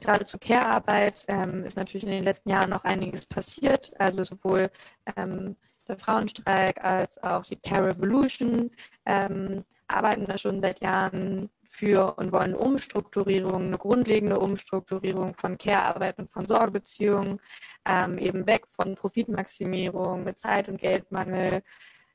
gerade 0.00 0.26
zur 0.26 0.40
Care-Arbeit 0.40 1.24
ähm, 1.28 1.64
ist 1.64 1.76
natürlich 1.76 2.04
in 2.04 2.10
den 2.10 2.24
letzten 2.24 2.50
Jahren 2.50 2.70
noch 2.70 2.84
einiges 2.84 3.26
passiert. 3.26 3.92
Also 3.98 4.24
sowohl 4.24 4.70
ähm, 5.16 5.56
der 5.88 5.98
Frauenstreik 5.98 6.84
als 6.84 7.22
auch 7.22 7.44
die 7.44 7.56
Care 7.56 7.86
Revolution 7.86 8.70
ähm, 9.06 9.64
arbeiten 9.88 10.26
da 10.26 10.36
schon 10.36 10.60
seit 10.60 10.80
Jahren 10.80 11.50
für 11.66 12.18
und 12.18 12.32
wollen 12.32 12.54
Umstrukturierung, 12.54 13.66
eine 13.66 13.78
grundlegende 13.78 14.38
Umstrukturierung 14.38 15.34
von 15.34 15.56
Care-Arbeit 15.58 16.18
und 16.18 16.30
von 16.30 16.46
Sorgebeziehungen, 16.46 17.40
ähm, 17.86 18.18
eben 18.18 18.46
weg 18.46 18.66
von 18.70 18.94
Profitmaximierung 18.94 20.24
mit 20.24 20.38
Zeit- 20.38 20.68
und 20.68 20.78
Geldmangel 20.78 21.62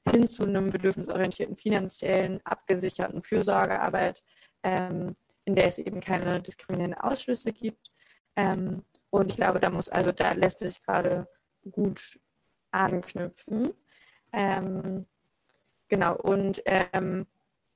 hin 0.10 0.30
zu 0.30 0.44
einem 0.44 0.70
bedürfnisorientierten, 0.70 1.56
finanziellen, 1.56 2.40
abgesicherten 2.44 3.22
Fürsorgearbeit, 3.22 4.24
ähm, 4.64 5.16
in 5.46 5.56
der 5.56 5.68
es 5.68 5.78
eben 5.78 6.00
keine 6.02 6.42
diskriminierenden 6.42 7.02
Ausschlüsse 7.02 7.52
gibt. 7.52 7.92
Ähm, 8.36 8.84
und 9.10 9.30
ich 9.30 9.38
glaube, 9.38 9.60
da 9.60 9.70
muss, 9.70 9.90
also 9.90 10.12
da 10.12 10.34
lässt 10.34 10.60
sich 10.60 10.82
gerade 10.84 11.28
gut 11.72 12.20
anknüpfen. 12.72 13.74
Ähm, 14.32 15.06
genau, 15.88 16.16
und 16.16 16.62
ähm, 16.66 17.28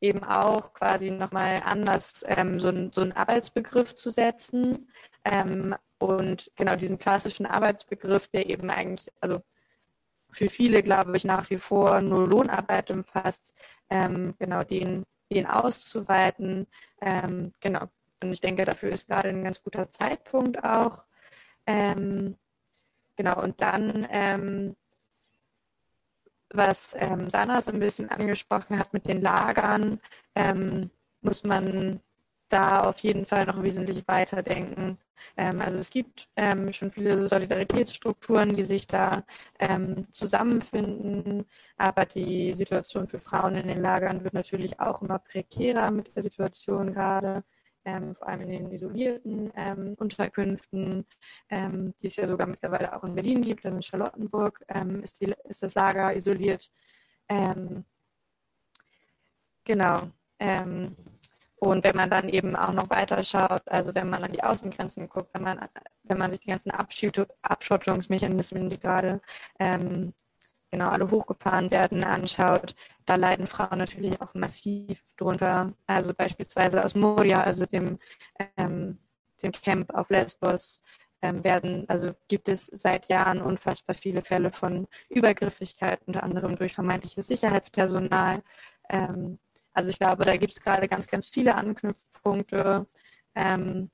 eben 0.01 0.23
auch 0.23 0.73
quasi 0.73 1.11
nochmal 1.11 1.61
anders 1.63 2.23
ähm, 2.27 2.59
so, 2.59 2.69
ein, 2.69 2.91
so 2.93 3.01
einen 3.01 3.13
Arbeitsbegriff 3.13 3.95
zu 3.95 4.11
setzen. 4.11 4.91
Ähm, 5.23 5.75
und 5.99 6.51
genau 6.55 6.75
diesen 6.75 6.99
klassischen 6.99 7.45
Arbeitsbegriff, 7.45 8.27
der 8.27 8.49
eben 8.49 8.69
eigentlich, 8.69 9.11
also 9.21 9.41
für 10.31 10.49
viele, 10.49 10.83
glaube 10.83 11.15
ich, 11.17 11.25
nach 11.25 11.49
wie 11.49 11.57
vor 11.57 12.01
nur 12.01 12.27
Lohnarbeit 12.27 12.91
umfasst, 12.91 13.55
ähm, 13.89 14.35
genau 14.39 14.63
den, 14.63 15.03
den 15.31 15.45
auszuweiten. 15.45 16.67
Ähm, 17.01 17.53
genau. 17.59 17.87
Und 18.21 18.31
ich 18.31 18.41
denke, 18.41 18.65
dafür 18.65 18.91
ist 18.91 19.07
gerade 19.07 19.29
ein 19.29 19.43
ganz 19.43 19.61
guter 19.61 19.89
Zeitpunkt 19.91 20.63
auch. 20.63 21.03
Ähm, 21.65 22.37
genau, 23.15 23.41
und 23.43 23.61
dann 23.61 24.07
ähm, 24.09 24.75
was 26.49 26.95
ähm, 26.97 27.29
Sana 27.29 27.61
so 27.61 27.71
ein 27.71 27.79
bisschen 27.79 28.09
angesprochen 28.09 28.79
hat 28.79 28.93
mit 28.93 29.07
den 29.07 29.21
Lagern, 29.21 29.99
ähm, 30.35 30.89
muss 31.21 31.43
man 31.43 31.99
da 32.49 32.83
auf 32.83 32.99
jeden 32.99 33.25
Fall 33.25 33.45
noch 33.45 33.61
wesentlich 33.61 34.07
weiterdenken. 34.07 34.97
Ähm, 35.37 35.61
also 35.61 35.77
es 35.77 35.89
gibt 35.89 36.29
ähm, 36.35 36.71
schon 36.73 36.91
viele 36.91 37.27
Solidaritätsstrukturen, 37.27 38.55
die 38.55 38.65
sich 38.65 38.87
da 38.87 39.23
ähm, 39.59 40.11
zusammenfinden, 40.11 41.45
aber 41.77 42.05
die 42.05 42.53
Situation 42.53 43.07
für 43.07 43.19
Frauen 43.19 43.55
in 43.55 43.67
den 43.67 43.81
Lagern 43.81 44.23
wird 44.23 44.33
natürlich 44.33 44.79
auch 44.79 45.01
immer 45.01 45.19
prekärer 45.19 45.91
mit 45.91 46.15
der 46.15 46.23
Situation 46.23 46.93
gerade 46.93 47.43
ähm, 47.85 48.13
vor 48.15 48.27
allem 48.27 48.41
in 48.41 48.49
den 48.49 48.71
isolierten 48.71 49.51
ähm, 49.55 49.95
Unterkünften, 49.97 51.05
ähm, 51.49 51.93
die 52.01 52.07
es 52.07 52.17
ja 52.17 52.27
sogar 52.27 52.47
mittlerweile 52.47 52.95
auch 52.95 53.03
in 53.03 53.15
Berlin 53.15 53.41
gibt, 53.41 53.65
also 53.65 53.77
in 53.77 53.83
Charlottenburg 53.83 54.63
ist, 55.03 55.21
die, 55.21 55.33
ist, 55.45 55.63
das 55.63 55.73
Lager 55.75 56.15
isoliert. 56.15 56.69
Genau. 59.63 60.11
Und 61.59 61.83
wenn 61.83 61.95
man 61.95 62.09
dann 62.09 62.29
eben 62.29 62.55
auch 62.55 62.71
noch 62.71 62.89
weiter 62.89 63.23
schaut, 63.23 63.67
also 63.67 63.95
wenn 63.95 64.09
man 64.09 64.23
an 64.23 64.31
die 64.31 64.43
Außengrenzen 64.43 65.09
guckt, 65.09 65.29
wenn 65.33 65.43
man, 65.43 65.59
wenn 66.03 66.17
man 66.17 66.31
sich 66.31 66.41
die 66.41 66.49
ganzen 66.49 66.71
Abschottungsmechanismen, 66.71 68.69
die 68.69 68.79
gerade 68.79 69.21
ähm, 69.59 70.13
genau 70.69 70.89
alle 70.89 71.09
hochgefahren 71.09 71.71
werden, 71.71 72.03
anschaut, 72.03 72.75
da 73.05 73.15
leiden 73.15 73.47
Frauen 73.47 73.79
natürlich 73.79 74.21
auch 74.21 74.33
massiv 74.35 75.03
drunter. 75.17 75.73
Also 75.87 76.13
beispielsweise 76.13 76.83
aus 76.85 76.93
Moria, 76.93 77.41
also 77.41 77.65
dem, 77.65 77.97
ähm, 78.57 78.99
dem 79.41 79.51
Camp 79.51 79.93
auf 79.93 80.09
Lesbos, 80.09 80.81
ähm, 81.21 81.43
werden, 81.43 81.85
also 81.87 82.11
gibt 82.27 82.49
es 82.49 82.67
seit 82.67 83.07
Jahren 83.09 83.41
unfassbar 83.41 83.95
viele 83.95 84.21
Fälle 84.21 84.51
von 84.51 84.87
Übergriffigkeit, 85.09 85.99
unter 86.05 86.23
anderem 86.23 86.55
durch 86.55 86.75
vermeintliches 86.75 87.27
Sicherheitspersonal. 87.27 88.43
Ähm, 88.89 89.39
also 89.77 89.89
ich 89.89 89.99
glaube, 89.99 90.25
da 90.25 90.35
gibt 90.37 90.53
es 90.53 90.61
gerade 90.61 90.87
ganz, 90.87 91.07
ganz 91.07 91.27
viele 91.27 91.55
Anknüpfpunkte. 91.55 92.87
Ähm, 93.35 93.91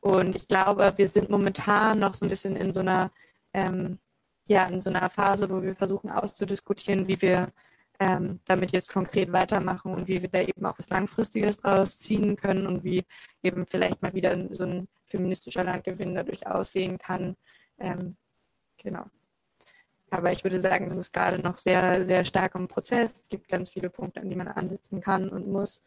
und 0.00 0.34
ich 0.34 0.48
glaube, 0.48 0.92
wir 0.96 1.08
sind 1.08 1.30
momentan 1.30 2.00
noch 2.00 2.14
so 2.14 2.26
ein 2.26 2.28
bisschen 2.28 2.56
in 2.56 2.72
so 2.72 2.80
einer 2.80 3.12
ähm, 3.54 3.98
ja 4.46 4.66
in 4.66 4.82
so 4.82 4.90
einer 4.90 5.08
Phase, 5.10 5.48
wo 5.48 5.62
wir 5.62 5.76
versuchen 5.76 6.10
auszudiskutieren, 6.10 7.06
wie 7.06 7.20
wir 7.22 7.52
ähm, 8.00 8.40
damit 8.46 8.72
jetzt 8.72 8.90
konkret 8.92 9.32
weitermachen 9.32 9.94
und 9.94 10.08
wie 10.08 10.20
wir 10.20 10.28
da 10.28 10.40
eben 10.40 10.66
auch 10.66 10.76
was 10.78 10.90
Langfristiges 10.90 11.58
draus 11.58 11.98
ziehen 11.98 12.34
können 12.36 12.66
und 12.66 12.82
wie 12.82 13.04
eben 13.44 13.64
vielleicht 13.66 14.02
mal 14.02 14.12
wieder 14.14 14.36
so 14.52 14.64
ein 14.64 14.88
feministischer 15.06 15.62
Landgewinn 15.64 16.14
dadurch 16.16 16.46
aussehen 16.46 16.98
kann. 16.98 17.36
Ähm, 17.78 18.16
genau. 18.76 19.04
Aber 20.12 20.30
ich 20.30 20.44
würde 20.44 20.60
sagen, 20.60 20.90
das 20.90 20.98
ist 20.98 21.12
gerade 21.14 21.38
noch 21.38 21.56
sehr, 21.56 22.04
sehr 22.04 22.22
stark 22.26 22.54
im 22.54 22.68
Prozess. 22.68 23.18
Es 23.18 23.30
gibt 23.30 23.48
ganz 23.48 23.70
viele 23.70 23.88
Punkte, 23.88 24.20
an 24.20 24.28
die 24.28 24.36
man 24.36 24.46
ansetzen 24.46 25.00
kann 25.00 25.30
und 25.30 25.48
muss. 25.48 25.82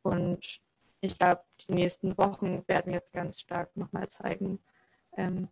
Und 0.00 0.62
ich 1.02 1.18
glaube, 1.18 1.42
die 1.68 1.74
nächsten 1.74 2.16
Wochen 2.16 2.66
werden 2.68 2.94
jetzt 2.94 3.12
ganz 3.12 3.38
stark 3.38 3.76
nochmal 3.76 4.08
zeigen, 4.08 4.60
ähm, 5.18 5.48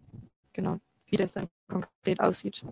genau, 0.55 0.81
wie 1.05 1.19
das 1.19 1.35
dann 1.35 1.51
konkret 1.69 2.19
aussieht. 2.19 2.65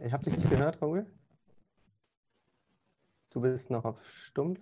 Ich 0.00 0.12
habe 0.12 0.22
dich 0.22 0.36
nicht 0.36 0.48
gehört, 0.48 0.80
Raoul. 0.80 1.04
Du 3.36 3.42
bist 3.42 3.68
noch 3.68 3.84
auf 3.84 4.02
Stumpf. 4.08 4.58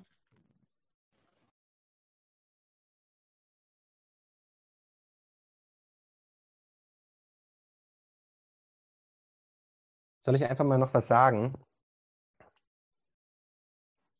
Soll 10.23 10.35
ich 10.35 10.45
einfach 10.45 10.65
mal 10.65 10.77
noch 10.79 10.93
was 10.93 11.07
sagen? 11.07 11.55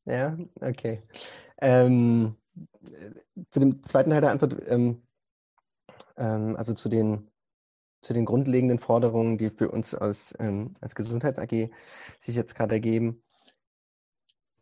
Ja, 0.05 0.37
okay. 0.61 1.01
Ähm, 1.61 2.37
zu 3.51 3.59
dem 3.59 3.83
zweiten 3.83 4.09
Teil 4.11 4.21
der 4.21 4.31
Antwort, 4.31 4.55
ähm, 4.67 5.01
ähm, 6.17 6.55
also 6.57 6.73
zu 6.73 6.89
den, 6.89 7.29
zu 8.03 8.13
den 8.13 8.25
grundlegenden 8.25 8.79
Forderungen, 8.79 9.39
die 9.39 9.51
für 9.51 9.71
uns 9.71 9.95
als, 9.95 10.35
ähm, 10.39 10.75
als 10.81 10.95
Gesundheits 10.95 11.39
AG 11.39 11.71
sich 12.19 12.35
jetzt 12.37 12.55
gerade 12.55 12.75
ergeben. 12.75 13.24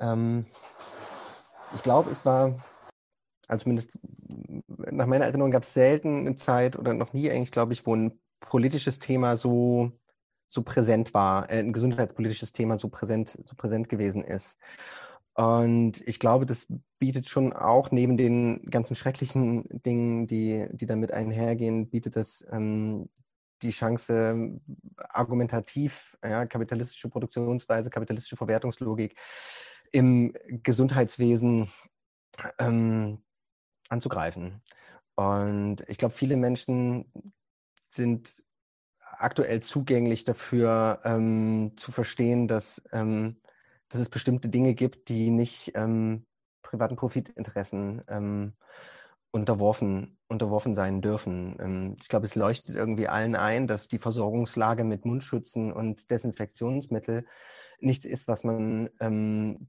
Ähm, 0.04 0.46
ich 1.74 1.82
glaube, 1.82 2.12
es 2.12 2.26
war, 2.26 2.62
also 3.48 3.64
zumindest 3.64 3.98
nach 4.68 5.08
meiner 5.08 5.26
Erinnerung 5.26 5.52
gab 5.52 5.64
es 5.64 5.74
selten 5.74 6.28
eine 6.28 6.36
Zeit 6.36 6.78
oder 6.78 6.94
noch 6.94 7.14
nie 7.14 7.32
eigentlich, 7.32 7.52
glaube 7.52 7.74
ich, 7.74 7.86
wo 7.86 7.96
ein 7.96 8.20
politisches 8.40 9.00
Thema 9.00 9.38
so 9.38 9.92
so 10.54 10.62
präsent 10.62 11.14
war, 11.16 11.50
äh, 11.50 11.60
ein 11.60 11.74
gesundheitspolitisches 11.74 12.54
Thema 12.54 12.78
so 12.78 12.88
präsent, 12.88 13.38
so 13.46 13.56
präsent 13.56 13.90
gewesen 13.90 14.24
ist. 14.24 14.60
Und 15.34 16.02
ich 16.08 16.20
glaube, 16.20 16.46
das 16.46 16.68
bietet 17.00 17.28
schon 17.28 17.54
auch 17.54 17.90
neben 17.90 18.18
den 18.18 18.64
ganzen 18.70 18.96
schrecklichen 18.96 19.64
Dingen, 19.84 20.28
die, 20.28 20.68
die 20.72 20.86
damit 20.86 21.12
einhergehen, 21.12 21.90
bietet 21.90 22.16
das 22.16 22.46
ähm, 22.52 23.10
die 23.64 23.72
Chance, 23.72 24.60
argumentativ, 24.98 26.18
ja, 26.24 26.46
kapitalistische 26.46 27.10
Produktionsweise, 27.10 27.90
kapitalistische 27.90 28.38
Verwertungslogik 28.38 29.16
im 29.94 30.34
Gesundheitswesen 30.64 31.72
ähm, 32.60 33.24
anzugreifen. 33.88 34.62
Und 35.16 35.88
ich 35.88 35.98
glaube, 35.98 36.16
viele 36.16 36.36
Menschen 36.36 37.06
sind 37.92 38.44
aktuell 39.00 39.62
zugänglich 39.62 40.24
dafür 40.24 41.00
ähm, 41.06 41.74
zu 41.78 41.92
verstehen, 41.92 42.48
dass, 42.48 42.82
ähm, 42.92 43.40
dass 43.90 44.02
es 44.02 44.10
bestimmte 44.10 44.50
Dinge 44.50 44.74
gibt, 44.74 45.08
die 45.10 45.30
nicht 45.30 45.72
ähm, 45.76 46.26
privaten 46.64 46.96
Profitinteressen 46.96 48.02
ähm, 48.08 48.54
unterworfen, 49.30 50.18
unterworfen 50.28 50.76
sein 50.76 51.04
dürfen. 51.04 51.56
Ähm, 51.60 51.98
ich 52.02 52.08
glaube, 52.08 52.26
es 52.26 52.34
leuchtet 52.34 52.76
irgendwie 52.76 53.08
allen 53.08 53.36
ein, 53.36 53.68
dass 53.68 53.88
die 53.88 54.00
Versorgungslage 54.00 54.84
mit 54.84 55.06
Mundschützen 55.06 55.72
und 55.72 56.10
Desinfektionsmittel 56.10 57.28
nichts 57.84 58.06
ist, 58.06 58.28
was 58.28 58.44
man, 58.44 58.90
ähm, 59.00 59.68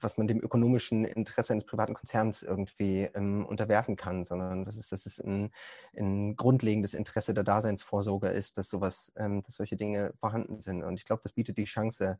was 0.00 0.18
man 0.18 0.26
dem 0.26 0.40
ökonomischen 0.40 1.04
Interesse 1.04 1.52
eines 1.52 1.64
privaten 1.64 1.94
Konzerns 1.94 2.42
irgendwie 2.42 3.02
ähm, 3.14 3.46
unterwerfen 3.46 3.96
kann, 3.96 4.24
sondern 4.24 4.64
das 4.64 4.76
ist, 4.76 4.92
das 4.92 5.06
ist 5.06 5.20
ein, 5.24 5.50
ein 5.96 6.36
grundlegendes 6.36 6.94
Interesse 6.94 7.34
der 7.34 7.44
Daseinsvorsorge 7.44 8.28
ist, 8.28 8.58
dass 8.58 8.68
sowas, 8.68 9.12
ähm, 9.16 9.42
dass 9.42 9.54
solche 9.54 9.76
Dinge 9.76 10.12
vorhanden 10.20 10.60
sind. 10.60 10.82
Und 10.82 10.94
ich 10.94 11.04
glaube, 11.04 11.22
das 11.22 11.32
bietet 11.32 11.56
die 11.56 11.64
Chance, 11.64 12.18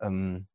ähm, 0.00 0.46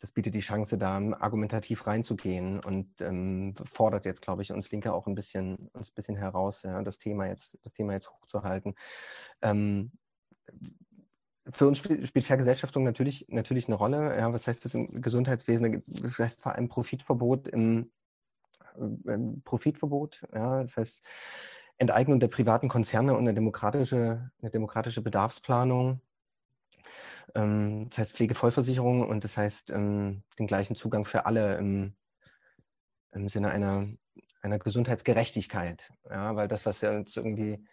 das 0.00 0.10
bietet 0.10 0.34
die 0.34 0.40
Chance, 0.40 0.76
da 0.76 0.96
argumentativ 0.96 1.86
reinzugehen 1.86 2.58
und 2.60 3.00
ähm, 3.00 3.54
fordert 3.72 4.04
jetzt, 4.04 4.20
glaube 4.20 4.42
ich, 4.42 4.52
uns 4.52 4.70
Linke 4.72 4.92
auch 4.92 5.06
ein 5.06 5.14
bisschen, 5.14 5.68
uns 5.72 5.90
ein 5.90 5.94
bisschen 5.94 6.16
heraus, 6.16 6.62
ja, 6.64 6.82
das 6.82 6.98
Thema 6.98 7.28
jetzt, 7.28 7.58
das 7.62 7.72
Thema 7.72 7.92
jetzt 7.92 8.10
hochzuhalten. 8.10 8.74
Ähm, 9.42 9.92
für 11.52 11.66
uns 11.66 11.78
spielt, 11.78 12.08
spielt 12.08 12.24
Vergesellschaftung 12.24 12.84
natürlich, 12.84 13.26
natürlich 13.28 13.68
eine 13.68 13.76
Rolle. 13.76 14.16
Ja, 14.16 14.32
was 14.32 14.46
heißt 14.46 14.64
das 14.64 14.74
im 14.74 15.00
Gesundheitswesen? 15.00 15.82
Das 15.86 16.18
heißt 16.18 16.42
vor 16.42 16.54
allem 16.54 16.68
Profitverbot 16.68 17.48
im, 17.48 17.90
im 18.76 19.42
Profitverbot. 19.42 20.22
Ja, 20.34 20.62
das 20.62 20.76
heißt 20.76 21.02
Enteignung 21.78 22.20
der 22.20 22.28
privaten 22.28 22.68
Konzerne 22.68 23.12
und 23.12 23.20
eine 23.20 23.34
demokratische, 23.34 24.30
eine 24.40 24.50
demokratische 24.50 25.02
Bedarfsplanung. 25.02 26.00
Ähm, 27.34 27.88
das 27.90 27.98
heißt 27.98 28.16
Pflegevollversicherung 28.16 29.06
und 29.06 29.24
das 29.24 29.36
heißt 29.36 29.70
ähm, 29.70 30.22
den 30.38 30.46
gleichen 30.46 30.74
Zugang 30.74 31.04
für 31.04 31.26
alle 31.26 31.56
im, 31.58 31.94
im 33.12 33.28
Sinne 33.28 33.50
einer, 33.50 33.86
einer 34.42 34.58
Gesundheitsgerechtigkeit. 34.58 35.90
Ja, 36.10 36.34
weil 36.34 36.48
das, 36.48 36.66
was 36.66 36.80
ja 36.80 36.96
uns 36.96 37.16
irgendwie 37.16 37.64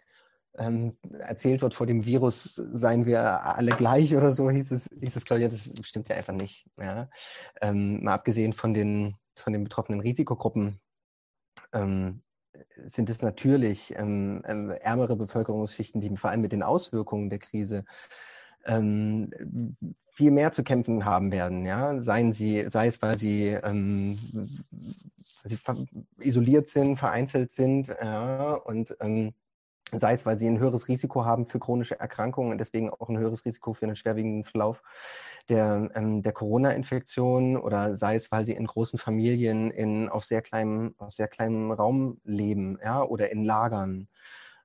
ähm, 0.58 0.96
erzählt 1.18 1.62
wird, 1.62 1.74
vor 1.74 1.86
dem 1.86 2.04
Virus 2.04 2.54
seien 2.54 3.06
wir 3.06 3.44
alle 3.44 3.72
gleich 3.72 4.14
oder 4.16 4.30
so, 4.30 4.50
hieß 4.50 4.70
es, 4.70 4.88
hieß 5.00 5.16
es 5.16 5.24
ich, 5.28 5.68
das 5.70 5.86
stimmt 5.86 6.08
ja 6.08 6.16
einfach 6.16 6.32
nicht. 6.32 6.66
Ja? 6.78 7.08
Ähm, 7.60 8.02
mal 8.04 8.14
abgesehen 8.14 8.52
von 8.52 8.74
den, 8.74 9.16
von 9.36 9.52
den 9.52 9.64
betroffenen 9.64 10.00
Risikogruppen 10.00 10.80
ähm, 11.72 12.22
sind 12.76 13.10
es 13.10 13.22
natürlich 13.22 13.94
ähm, 13.96 14.42
ähm, 14.46 14.70
ärmere 14.70 15.16
Bevölkerungsschichten, 15.16 16.00
die 16.00 16.16
vor 16.16 16.30
allem 16.30 16.40
mit 16.40 16.52
den 16.52 16.62
Auswirkungen 16.62 17.30
der 17.30 17.40
Krise 17.40 17.84
ähm, 18.64 19.30
viel 20.12 20.30
mehr 20.30 20.52
zu 20.52 20.62
kämpfen 20.62 21.04
haben 21.04 21.32
werden. 21.32 21.66
Ja? 21.66 22.00
Seien 22.00 22.32
sie, 22.32 22.64
sei 22.68 22.86
es, 22.86 23.02
weil 23.02 23.18
sie, 23.18 23.48
ähm, 23.48 24.18
sie 25.44 25.58
isoliert 26.20 26.68
sind, 26.68 26.96
vereinzelt 26.96 27.50
sind 27.50 27.88
ja? 27.88 28.54
und 28.54 28.96
ähm, 29.00 29.34
sei 29.98 30.14
es, 30.14 30.26
weil 30.26 30.38
sie 30.38 30.46
ein 30.48 30.58
höheres 30.58 30.88
Risiko 30.88 31.24
haben 31.24 31.46
für 31.46 31.58
chronische 31.58 31.98
Erkrankungen 31.98 32.52
und 32.52 32.58
deswegen 32.58 32.90
auch 32.90 33.08
ein 33.08 33.18
höheres 33.18 33.44
Risiko 33.44 33.74
für 33.74 33.86
einen 33.86 33.96
schwerwiegenden 33.96 34.44
Verlauf 34.44 34.82
der, 35.48 35.90
ähm, 35.94 36.22
der 36.22 36.32
Corona-Infektion 36.32 37.56
oder 37.56 37.94
sei 37.94 38.16
es, 38.16 38.30
weil 38.32 38.46
sie 38.46 38.54
in 38.54 38.66
großen 38.66 38.98
Familien 38.98 39.70
in, 39.70 40.08
auf, 40.08 40.24
sehr 40.24 40.42
kleinem, 40.42 40.94
auf 40.98 41.12
sehr 41.12 41.28
kleinem 41.28 41.70
Raum 41.72 42.20
leben 42.24 42.78
ja, 42.82 43.02
oder 43.02 43.30
in 43.30 43.42
Lagern. 43.42 44.08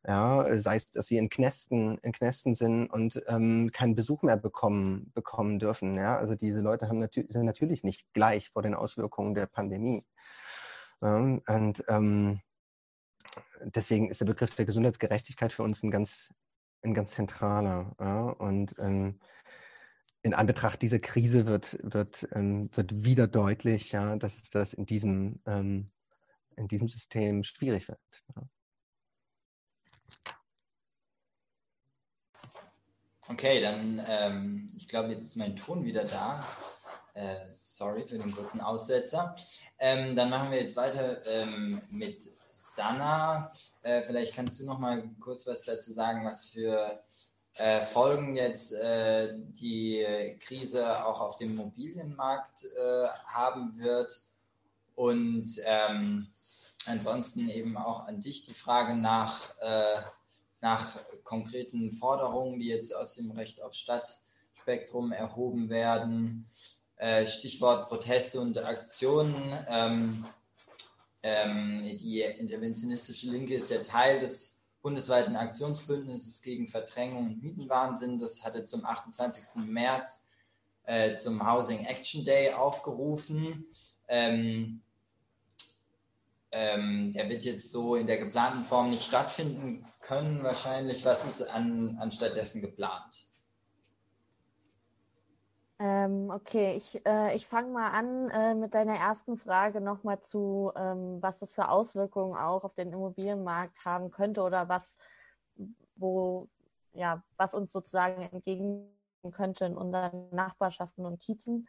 Ja, 0.08 0.46
sei 0.58 0.78
es, 0.78 0.92
dass 0.92 1.08
sie 1.08 1.18
in 1.18 1.30
Knästen, 1.30 1.98
in 2.00 2.14
Knästen 2.14 2.56
sind 2.56 2.88
und 2.88 3.22
ähm, 3.28 3.70
keinen 3.74 3.96
Besuch 3.96 4.24
mehr 4.24 4.38
bekommen, 4.38 5.12
bekommen 5.14 5.60
dürfen. 5.60 5.98
Ja? 5.98 6.18
Also 6.18 6.36
diese 6.36 6.62
Leute 6.62 6.88
haben 6.88 7.00
natür 7.00 7.26
sind 7.28 7.46
natürlich 7.46 7.84
nicht 7.84 8.08
gleich 8.14 8.50
vor 8.50 8.62
den 8.62 8.76
Auswirkungen 8.76 9.36
der 9.36 9.46
Pandemie. 9.48 10.06
Ja? 11.02 11.16
Und 11.16 11.84
ähm, 11.90 12.40
deswegen 13.64 14.10
ist 14.10 14.22
der 14.22 14.26
Begriff 14.26 14.56
der 14.56 14.66
Gesundheitsgerechtigkeit 14.66 15.54
für 15.54 15.64
uns 15.64 15.84
ein 15.84 15.92
ganz, 15.92 16.34
ein 16.84 16.94
ganz 16.94 17.12
zentraler. 17.12 17.96
Ja? 18.00 18.24
Und 18.30 18.76
ähm, 18.80 19.20
in 20.22 20.34
Anbetracht 20.34 20.82
dieser 20.82 21.00
Krise 21.00 21.46
wird, 21.46 21.78
wird, 21.82 22.28
ähm, 22.34 22.70
wird 22.76 23.06
wieder 23.06 23.28
deutlich, 23.28 23.92
ja, 23.92 24.16
dass 24.18 24.42
das 24.52 24.74
in 24.74 24.86
diesem, 24.86 25.42
ähm, 25.46 25.92
in 26.56 26.68
diesem 26.68 26.90
System 26.90 27.44
schwierig 27.44 27.88
wird. 27.88 28.00
Ja. 28.36 28.44
Okay, 33.30 33.62
dann, 33.62 34.04
ähm, 34.08 34.74
ich 34.76 34.88
glaube, 34.90 35.14
jetzt 35.14 35.22
ist 35.22 35.36
mein 35.36 35.56
Ton 35.56 35.86
wieder 35.86 36.04
da. 36.04 36.46
Äh, 37.14 37.38
sorry 37.52 38.08
für 38.08 38.18
den 38.18 38.32
kurzen 38.32 38.60
Aussetzer. 38.60 39.36
Ähm, 39.78 40.16
dann 40.16 40.30
machen 40.30 40.52
wir 40.52 40.62
jetzt 40.62 40.76
weiter 40.76 41.26
ähm, 41.26 41.82
mit 41.90 42.30
Sana, 42.60 43.54
äh, 43.84 44.04
vielleicht 44.04 44.36
kannst 44.36 44.60
du 44.60 44.66
noch 44.66 44.80
mal 44.80 45.02
kurz 45.22 45.48
was 45.48 45.64
dazu 45.64 45.94
sagen, 45.94 46.26
was 46.26 46.48
für 46.48 47.02
äh, 47.54 47.86
Folgen 47.86 48.36
jetzt 48.36 48.74
äh, 48.74 49.34
die 49.34 50.06
Krise 50.42 51.06
auch 51.06 51.22
auf 51.22 51.38
dem 51.38 51.52
Immobilienmarkt 51.52 52.66
äh, 52.66 53.08
haben 53.28 53.78
wird. 53.78 54.24
Und 54.96 55.56
ähm, 55.64 56.28
ansonsten 56.86 57.48
eben 57.48 57.78
auch 57.78 58.06
an 58.06 58.20
dich 58.20 58.46
die 58.46 58.54
Frage 58.54 58.94
nach, 58.94 59.58
äh, 59.62 60.02
nach 60.60 61.00
konkreten 61.24 61.94
Forderungen, 61.94 62.60
die 62.60 62.68
jetzt 62.68 62.94
aus 62.94 63.16
dem 63.16 63.32
Recht 63.32 63.62
auf 63.62 63.74
Stadtspektrum 63.74 65.14
erhoben 65.14 65.70
werden. 65.70 66.46
Äh, 66.98 67.26
Stichwort 67.26 67.88
Proteste 67.88 68.42
und 68.42 68.58
Aktionen. 68.58 69.58
Ähm, 69.70 70.26
ähm, 71.24 71.98
die 71.98 72.22
interventionistische 72.22 73.30
Linke 73.30 73.56
ist 73.56 73.70
ja 73.70 73.82
Teil 73.82 74.20
des 74.20 74.60
bundesweiten 74.82 75.36
Aktionsbündnisses 75.36 76.42
gegen 76.42 76.68
Verdrängung 76.68 77.28
und 77.28 77.44
Mietenwahnsinn. 77.44 78.20
Das 78.20 78.44
hatte 78.44 78.66
zum 78.66 78.86
28. 78.86 79.66
März 79.66 80.28
äh, 80.84 81.18
zum 81.18 81.46
Housing 81.46 81.86
Action 81.86 82.24
Day 82.24 82.54
aufgerufen. 82.54 83.66
Ähm, 84.08 84.82
ähm, 86.52 87.14
der 87.14 87.30
wird 87.30 87.44
jetzt 87.44 87.72
so 87.72 87.96
in 87.96 88.08
der 88.08 88.18
geplanten 88.18 88.64
Form 88.64 88.90
nicht 88.90 89.04
stattfinden 89.04 89.86
können, 90.02 90.44
wahrscheinlich. 90.44 91.06
Was 91.06 91.26
ist 91.26 91.42
an, 91.44 91.98
anstattdessen 92.00 92.62
geplant? 92.62 93.29
Ähm, 95.82 96.30
okay, 96.30 96.74
ich, 96.76 97.06
äh, 97.06 97.34
ich 97.36 97.48
fange 97.48 97.72
mal 97.72 97.92
an 97.92 98.30
äh, 98.30 98.54
mit 98.54 98.74
deiner 98.74 98.96
ersten 98.96 99.38
Frage 99.38 99.80
nochmal 99.80 100.20
zu, 100.22 100.74
ähm, 100.76 101.22
was 101.22 101.40
das 101.40 101.54
für 101.54 101.70
Auswirkungen 101.70 102.36
auch 102.36 102.66
auf 102.66 102.74
den 102.76 102.92
Immobilienmarkt 102.92 103.86
haben 103.86 104.12
könnte 104.12 104.42
oder 104.42 104.68
was, 104.68 104.98
wo, 105.96 106.50
ja, 106.94 107.24
was 107.38 107.54
uns 107.54 107.72
sozusagen 107.72 108.22
entgegen 108.22 108.90
könnte 109.32 109.66
in 109.66 109.78
unseren 109.78 110.30
Nachbarschaften 110.32 111.06
und 111.06 111.22
Kiezen. 111.22 111.66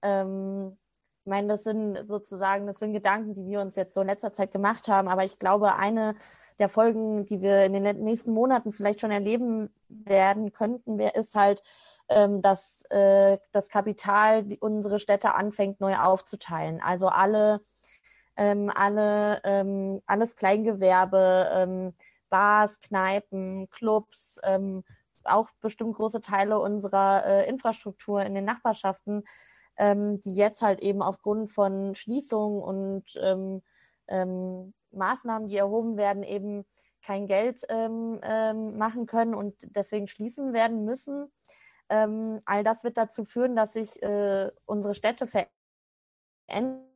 Ähm, 0.00 0.78
ich 1.24 1.30
meine, 1.30 1.48
das 1.48 1.64
sind 1.64 2.06
sozusagen, 2.06 2.66
das 2.66 2.78
sind 2.78 2.94
Gedanken, 2.94 3.34
die 3.34 3.46
wir 3.46 3.60
uns 3.60 3.76
jetzt 3.76 3.92
so 3.94 4.00
in 4.00 4.06
letzter 4.08 4.32
Zeit 4.32 4.52
gemacht 4.52 4.88
haben. 4.88 5.08
Aber 5.08 5.24
ich 5.24 5.38
glaube, 5.38 5.74
eine 5.74 6.14
der 6.58 6.68
Folgen, 6.70 7.26
die 7.26 7.42
wir 7.42 7.64
in 7.64 7.72
den 7.74 8.04
nächsten 8.04 8.32
Monaten 8.32 8.72
vielleicht 8.72 9.00
schon 9.00 9.10
erleben 9.10 9.70
werden 9.88 10.52
könnten, 10.52 10.98
ist 10.98 11.34
halt, 11.34 11.62
dass 12.08 12.82
äh, 12.90 13.38
das 13.52 13.68
Kapital 13.68 14.44
unsere 14.60 14.98
Städte 14.98 15.34
anfängt 15.34 15.80
neu 15.80 15.96
aufzuteilen. 15.96 16.80
Also 16.82 17.08
alle, 17.08 17.60
ähm, 18.36 18.70
alle, 18.74 19.40
ähm, 19.44 20.02
alles 20.06 20.36
Kleingewerbe, 20.36 21.50
ähm, 21.52 21.94
Bars, 22.28 22.80
Kneipen, 22.80 23.70
Clubs, 23.70 24.38
ähm, 24.44 24.84
auch 25.24 25.48
bestimmt 25.60 25.94
große 25.96 26.20
Teile 26.20 26.58
unserer 26.58 27.24
äh, 27.24 27.48
Infrastruktur 27.48 28.22
in 28.22 28.34
den 28.34 28.44
Nachbarschaften, 28.44 29.24
ähm, 29.78 30.20
die 30.20 30.34
jetzt 30.34 30.60
halt 30.62 30.80
eben 30.80 31.00
aufgrund 31.00 31.50
von 31.50 31.94
Schließungen 31.94 32.62
und 32.62 33.18
Maßnahmen, 34.90 35.48
die 35.48 35.56
erhoben 35.56 35.96
werden, 35.96 36.22
eben 36.22 36.66
kein 37.02 37.26
Geld 37.26 37.62
ähm, 37.68 38.20
ähm, 38.22 38.76
machen 38.78 39.06
können 39.06 39.34
und 39.34 39.54
deswegen 39.62 40.08
schließen 40.08 40.52
werden 40.52 40.84
müssen. 40.84 41.30
Ähm, 41.94 42.40
all 42.44 42.64
das 42.64 42.82
wird 42.82 42.96
dazu 42.96 43.24
führen, 43.24 43.54
dass 43.54 43.74
sich 43.74 44.02
äh, 44.02 44.50
unsere 44.66 44.94
Städte 44.94 45.26
verändern. 45.26 46.88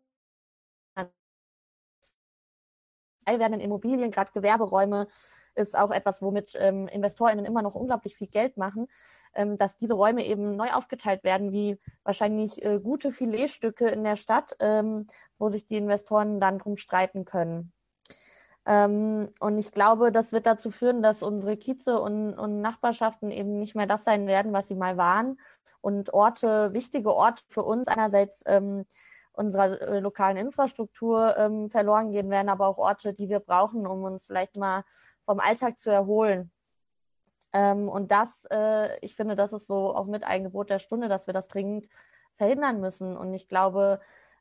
werden 3.26 3.54
in 3.54 3.60
Immobilien, 3.60 4.10
gerade 4.10 4.32
Gewerberäume 4.32 5.06
ist 5.54 5.76
auch 5.78 5.90
etwas, 5.90 6.22
womit 6.22 6.56
ähm, 6.58 6.88
InvestorInnen 6.88 7.44
immer 7.44 7.60
noch 7.62 7.74
unglaublich 7.74 8.16
viel 8.16 8.28
Geld 8.28 8.56
machen, 8.56 8.86
ähm, 9.34 9.58
dass 9.58 9.76
diese 9.76 9.94
Räume 9.94 10.24
eben 10.24 10.56
neu 10.56 10.70
aufgeteilt 10.72 11.24
werden, 11.24 11.52
wie 11.52 11.78
wahrscheinlich 12.04 12.64
äh, 12.64 12.80
gute 12.80 13.12
Filetstücke 13.12 13.86
in 13.88 14.02
der 14.02 14.16
Stadt, 14.16 14.56
ähm, 14.60 15.06
wo 15.38 15.50
sich 15.50 15.66
die 15.66 15.76
Investoren 15.76 16.40
dann 16.40 16.58
drum 16.58 16.76
streiten 16.78 17.26
können. 17.26 17.72
Ähm, 18.68 19.30
und 19.40 19.56
ich 19.56 19.72
glaube, 19.72 20.12
das 20.12 20.32
wird 20.32 20.44
dazu 20.44 20.70
führen, 20.70 21.02
dass 21.02 21.22
unsere 21.22 21.56
Kieze 21.56 21.98
und, 21.98 22.34
und, 22.34 22.60
Nachbarschaften 22.60 23.30
eben 23.30 23.58
nicht 23.58 23.74
mehr 23.74 23.86
das 23.86 24.04
sein 24.04 24.26
werden, 24.26 24.52
was 24.52 24.68
sie 24.68 24.74
mal 24.74 24.98
waren. 24.98 25.40
Und 25.80 26.12
Orte, 26.12 26.74
wichtige 26.74 27.14
Orte 27.14 27.42
für 27.48 27.62
uns 27.62 27.88
einerseits 27.88 28.42
ähm, 28.46 28.84
unserer 29.32 29.80
äh, 29.80 30.00
lokalen 30.00 30.36
Infrastruktur 30.36 31.34
ähm, 31.38 31.70
verloren 31.70 32.12
gehen 32.12 32.28
werden, 32.28 32.50
aber 32.50 32.66
auch 32.66 32.76
Orte, 32.76 33.14
die 33.14 33.30
wir 33.30 33.40
brauchen, 33.40 33.86
um 33.86 34.02
uns 34.04 34.26
vielleicht 34.26 34.56
mal 34.56 34.84
vom 35.24 35.40
Alltag 35.40 35.78
zu 35.78 35.90
erholen. 35.90 36.50
Ähm, 37.54 37.88
und 37.88 38.12
das, 38.12 38.46
äh, 38.50 38.98
ich 39.00 39.14
finde, 39.16 39.34
das 39.34 39.54
ist 39.54 39.66
so 39.66 39.94
auch 39.94 40.06
mit 40.06 40.24
ein 40.24 40.44
Gebot 40.44 40.68
der 40.68 40.78
Stunde, 40.78 41.08
dass 41.08 41.26
wir 41.26 41.32
das 41.32 41.48
dringend 41.48 41.88
verhindern 42.34 42.80
müssen. 42.80 43.16
Und 43.16 43.32
ich 43.32 43.48
glaube, 43.48 44.00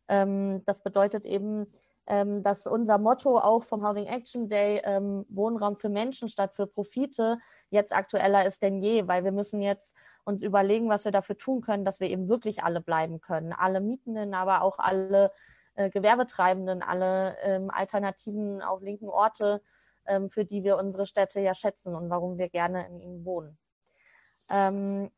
ähm, 0.10 0.64
das 0.66 0.82
bedeutet 0.82 1.26
eben, 1.26 1.68
ähm, 2.08 2.41
dass 2.41 2.68
unser 2.68 2.97
Motto 2.97 3.38
auch 3.38 3.64
vom 3.64 3.86
Housing 3.86 4.05
Action 4.05 4.49
Day 4.49 4.82
ähm, 4.84 5.26
Wohnraum 5.30 5.78
für 5.78 5.89
Menschen 5.89 6.30
statt 6.30 6.55
für 6.55 6.66
Profite 6.66 7.38
jetzt 7.70 7.93
aktueller 7.93 8.45
ist 8.45 8.62
denn 8.64 8.80
je, 8.80 9.08
weil 9.08 9.24
wir 9.24 9.32
müssen 9.34 9.62
jetzt 9.62 9.95
uns 10.24 10.41
überlegen, 10.41 10.89
was 10.89 11.05
wir 11.05 11.12
dafür 11.12 11.38
tun 11.38 11.62
können, 11.62 11.86
dass 11.86 11.99
wir 11.99 12.10
eben 12.10 12.30
wirklich 12.30 12.64
alle 12.64 12.82
bleiben 12.82 13.22
können. 13.22 13.53
Alle 13.53 13.82
Mietenden, 13.82 14.34
aber 14.34 14.62
auch 14.62 14.80
alle 14.80 15.32
äh, 15.76 15.89
Gewerbetreibenden, 15.89 16.82
alle 16.82 17.38
ähm, 17.41 17.70
alternativen, 17.70 18.62
auch 18.62 18.82
linken 18.82 19.10
Orte, 19.10 19.62
ähm, 20.05 20.30
für 20.30 20.45
die 20.45 20.64
wir 20.64 20.78
unsere 20.78 21.05
Städte 21.05 21.39
ja 21.39 21.53
schätzen 21.53 21.95
und 21.95 22.10
warum 22.10 22.38
wir 22.38 22.49
gerne 22.49 22.88
in 22.88 22.99
ihnen 22.99 23.26
wohnen. 23.26 23.58
Ähm, 24.49 25.12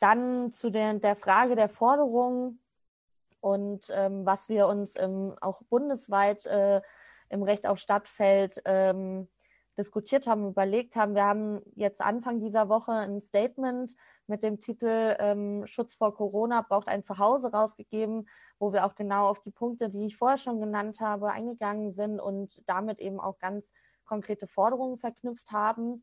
dann 0.00 0.52
zu 0.52 0.70
der, 0.70 0.94
der 0.94 1.16
Frage 1.16 1.56
der 1.56 1.68
Forderungen 1.68 2.60
und 3.40 3.90
ähm, 3.92 4.26
was 4.26 4.48
wir 4.48 4.66
uns 4.66 4.96
ähm, 4.98 5.34
auch 5.40 5.62
bundesweit 5.64 6.46
äh, 6.46 6.80
im 7.28 7.42
Recht 7.42 7.66
auf 7.66 7.78
Stadtfeld 7.78 8.60
ähm, 8.64 9.28
diskutiert 9.76 10.26
haben, 10.26 10.48
überlegt 10.48 10.96
haben. 10.96 11.14
Wir 11.14 11.24
haben 11.24 11.60
jetzt 11.74 12.00
Anfang 12.00 12.40
dieser 12.40 12.68
Woche 12.68 12.92
ein 12.92 13.20
Statement 13.20 13.94
mit 14.26 14.42
dem 14.42 14.58
Titel 14.60 15.16
ähm, 15.18 15.66
Schutz 15.66 15.94
vor 15.94 16.14
Corona 16.14 16.62
braucht 16.62 16.88
ein 16.88 17.04
Zuhause 17.04 17.52
rausgegeben, 17.52 18.28
wo 18.58 18.72
wir 18.72 18.86
auch 18.86 18.94
genau 18.94 19.28
auf 19.28 19.40
die 19.40 19.50
Punkte, 19.50 19.90
die 19.90 20.06
ich 20.06 20.16
vorher 20.16 20.38
schon 20.38 20.60
genannt 20.60 21.00
habe, 21.00 21.30
eingegangen 21.30 21.92
sind 21.92 22.20
und 22.20 22.62
damit 22.66 23.00
eben 23.00 23.20
auch 23.20 23.38
ganz 23.38 23.74
konkrete 24.04 24.46
Forderungen 24.46 24.96
verknüpft 24.96 25.52
haben. 25.52 26.02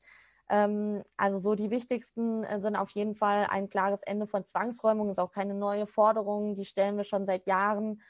Ähm, 0.50 1.04
also 1.18 1.38
so 1.40 1.56
die 1.56 1.72
wichtigsten 1.72 2.44
äh, 2.44 2.60
sind 2.60 2.76
auf 2.76 2.90
jeden 2.92 3.16
Fall 3.16 3.48
ein 3.50 3.70
klares 3.70 4.04
Ende 4.04 4.28
von 4.28 4.46
Zwangsräumung, 4.46 5.10
ist 5.10 5.20
auch 5.20 5.32
keine 5.32 5.54
neue 5.54 5.88
Forderung, 5.88 6.56
die 6.56 6.66
stellen 6.66 6.98
wir 6.98 7.04
schon 7.04 7.26
seit 7.26 7.48
Jahren. 7.48 8.02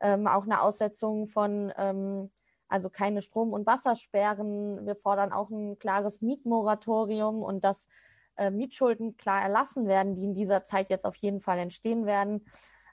Ähm, 0.00 0.26
auch 0.26 0.44
eine 0.44 0.62
Aussetzung 0.62 1.28
von, 1.28 1.72
ähm, 1.76 2.30
also 2.68 2.90
keine 2.90 3.22
Strom- 3.22 3.52
und 3.52 3.66
Wassersperren. 3.66 4.84
Wir 4.86 4.96
fordern 4.96 5.32
auch 5.32 5.50
ein 5.50 5.78
klares 5.78 6.22
Mietmoratorium 6.22 7.42
und 7.42 7.62
dass 7.62 7.88
äh, 8.36 8.50
Mietschulden 8.50 9.16
klar 9.16 9.42
erlassen 9.42 9.86
werden, 9.86 10.14
die 10.14 10.24
in 10.24 10.34
dieser 10.34 10.64
Zeit 10.64 10.90
jetzt 10.90 11.04
auf 11.04 11.16
jeden 11.16 11.40
Fall 11.40 11.58
entstehen 11.58 12.06
werden. 12.06 12.44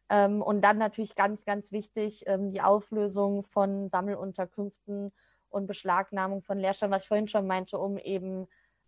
Ähm, 0.10 0.42
und 0.42 0.62
dann 0.62 0.78
natürlich 0.78 1.16
ganz, 1.16 1.46
ganz 1.46 1.72
wichtig, 1.72 2.24
ähm, 2.28 2.52
die 2.52 2.62
Auflösung 2.62 3.44
von 3.44 3.90
Sammelunterkünften 3.90 5.14
und 5.50 5.68
Beschlagnahmung 5.68 6.42
von 6.42 6.60
Leerstand, 6.60 6.92
was 6.94 7.04
ich 7.04 7.08
vorhin 7.08 7.28
schon 7.28 7.48
meinte, 7.48 7.78
um 7.78 7.98
eben 7.98 8.48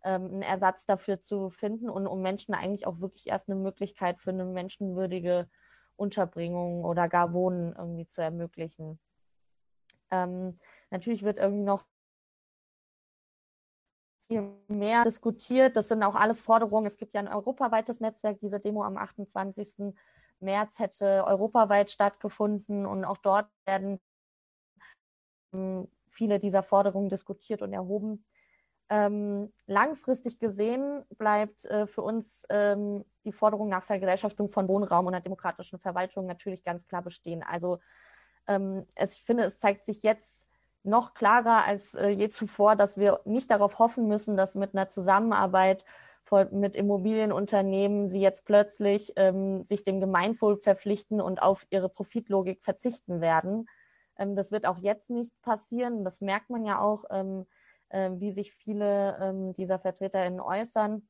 einen 0.10 0.41
Ersatz 0.41 0.86
dafür 0.86 1.22
zu 1.22 1.49
finden 1.49 1.89
und 1.89 2.08
um 2.08 2.22
Menschen 2.22 2.54
eigentlich 2.54 2.88
auch 2.88 2.99
wirklich 2.99 3.28
erst 3.28 3.49
eine 3.49 3.60
Möglichkeit 3.60 4.20
für 4.20 4.32
eine 4.32 4.45
menschenwürdige 4.45 5.47
Unterbringung 5.95 6.84
oder 6.84 7.08
gar 7.08 7.34
Wohnen 7.34 7.76
irgendwie 7.78 8.08
zu 8.08 8.22
ermöglichen. 8.22 8.99
Ähm, 10.10 10.60
natürlich 10.89 11.24
wird 11.24 11.39
irgendwie 11.39 11.64
noch 11.64 11.86
viel 14.26 14.52
mehr 14.68 15.04
diskutiert. 15.04 15.76
Das 15.76 15.88
sind 15.88 16.04
auch 16.04 16.16
alles 16.16 16.39
Forderungen. 16.39 16.86
Es 16.86 16.97
gibt 16.97 17.14
ja 17.14 17.20
ein 17.20 17.28
europaweites 17.28 17.99
Netzwerk. 17.99 18.39
Diese 18.39 18.60
Demo 18.60 18.84
am 18.84 18.97
28. 18.97 19.93
März 20.39 20.80
hätte 20.80 21.26
europaweit 21.28 21.91
stattgefunden 21.91 22.86
und 22.86 23.06
auch 23.06 23.18
dort 23.18 23.47
werden 23.66 23.99
ähm, 25.54 25.88
viele 26.10 26.39
dieser 26.39 26.64
Forderungen 26.64 27.10
diskutiert 27.10 27.62
und 27.62 27.74
erhoben. 27.74 28.26
Ähm, 28.94 29.54
langfristig 29.68 30.38
gesehen 30.38 31.06
bleibt 31.18 31.64
äh, 31.64 31.88
für 31.88 32.02
uns 32.02 32.46
ähm, 32.50 33.06
die 33.24 33.32
Forderung 33.32 33.70
nach 33.70 33.84
Vergesellschaftung 33.84 34.52
von 34.52 34.68
Wohnraum 34.68 35.08
und 35.08 35.14
einer 35.14 35.24
demokratischen 35.24 35.80
Verwaltung 35.80 36.26
natürlich 36.26 36.62
ganz 36.66 36.86
klar 36.86 37.02
bestehen. 37.02 37.42
Also 37.42 37.80
ähm, 38.48 38.86
es, 38.96 39.14
ich 39.14 39.24
finde, 39.24 39.46
es 39.46 39.60
zeigt 39.60 39.86
sich 39.86 40.04
jetzt 40.04 40.46
noch 40.84 41.14
klarer 41.14 41.64
als 41.64 41.94
äh, 41.94 42.10
je 42.10 42.28
zuvor, 42.28 42.76
dass 42.76 42.98
wir 42.98 43.22
nicht 43.24 43.50
darauf 43.50 43.80
hoffen 43.80 44.10
müssen, 44.10 44.36
dass 44.36 44.56
mit 44.56 44.76
einer 44.76 44.89
Zusammenarbeit 44.89 45.86
von, 46.24 46.50
mit 46.60 46.76
Immobilienunternehmen 46.76 48.10
sie 48.10 48.20
jetzt 48.20 48.44
plötzlich 48.44 49.14
ähm, 49.16 49.64
sich 49.64 49.86
dem 49.86 50.02
Gemeinwohl 50.02 50.58
verpflichten 50.58 51.22
und 51.22 51.42
auf 51.42 51.66
ihre 51.70 51.88
Profitlogik 51.88 52.62
verzichten 52.62 53.22
werden. 53.22 53.68
Ähm, 54.18 54.36
das 54.36 54.52
wird 54.52 54.66
auch 54.66 54.80
jetzt 54.80 55.10
nicht 55.10 55.42
passieren. 55.44 56.04
Das 56.04 56.20
merkt 56.20 56.50
man 56.50 56.66
ja 56.66 56.82
auch 56.82 57.06
ähm, 57.10 57.46
äh, 57.46 57.61
wie 57.92 58.32
sich 58.32 58.52
viele 58.52 59.18
ähm, 59.22 59.54
dieser 59.54 59.80
VertreterInnen 59.80 60.39
äußern. 60.39 61.08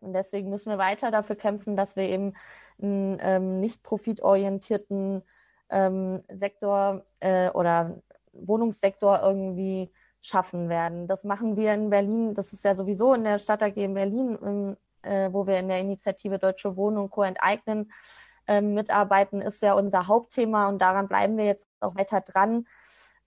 Und 0.00 0.12
deswegen 0.12 0.50
müssen 0.50 0.70
wir 0.70 0.78
weiter 0.78 1.10
dafür 1.10 1.36
kämpfen, 1.36 1.76
dass 1.76 1.96
wir 1.96 2.04
eben 2.04 2.34
einen 2.80 3.18
ähm, 3.20 3.60
nicht 3.60 3.82
profitorientierten 3.82 5.22
ähm, 5.70 6.22
Sektor 6.28 7.04
äh, 7.20 7.50
oder 7.50 8.00
Wohnungssektor 8.32 9.20
irgendwie 9.22 9.90
schaffen 10.20 10.68
werden. 10.68 11.08
Das 11.08 11.24
machen 11.24 11.56
wir 11.56 11.74
in 11.74 11.90
Berlin. 11.90 12.34
Das 12.34 12.52
ist 12.52 12.64
ja 12.64 12.74
sowieso 12.74 13.14
in 13.14 13.24
der 13.24 13.38
Stadt 13.38 13.62
AG 13.62 13.76
in 13.76 13.94
Berlin, 13.94 14.38
ähm, 14.42 14.76
äh, 15.02 15.32
wo 15.32 15.46
wir 15.46 15.58
in 15.58 15.68
der 15.68 15.80
Initiative 15.80 16.38
Deutsche 16.38 16.76
Wohnen 16.76 16.98
und 16.98 17.10
Co. 17.10 17.22
enteignen 17.22 17.92
ähm, 18.46 18.74
mitarbeiten, 18.74 19.40
ist 19.40 19.62
ja 19.62 19.74
unser 19.74 20.06
Hauptthema 20.06 20.68
und 20.68 20.80
daran 20.80 21.08
bleiben 21.08 21.36
wir 21.36 21.44
jetzt 21.44 21.66
auch 21.80 21.94
weiter 21.96 22.20
dran. 22.20 22.66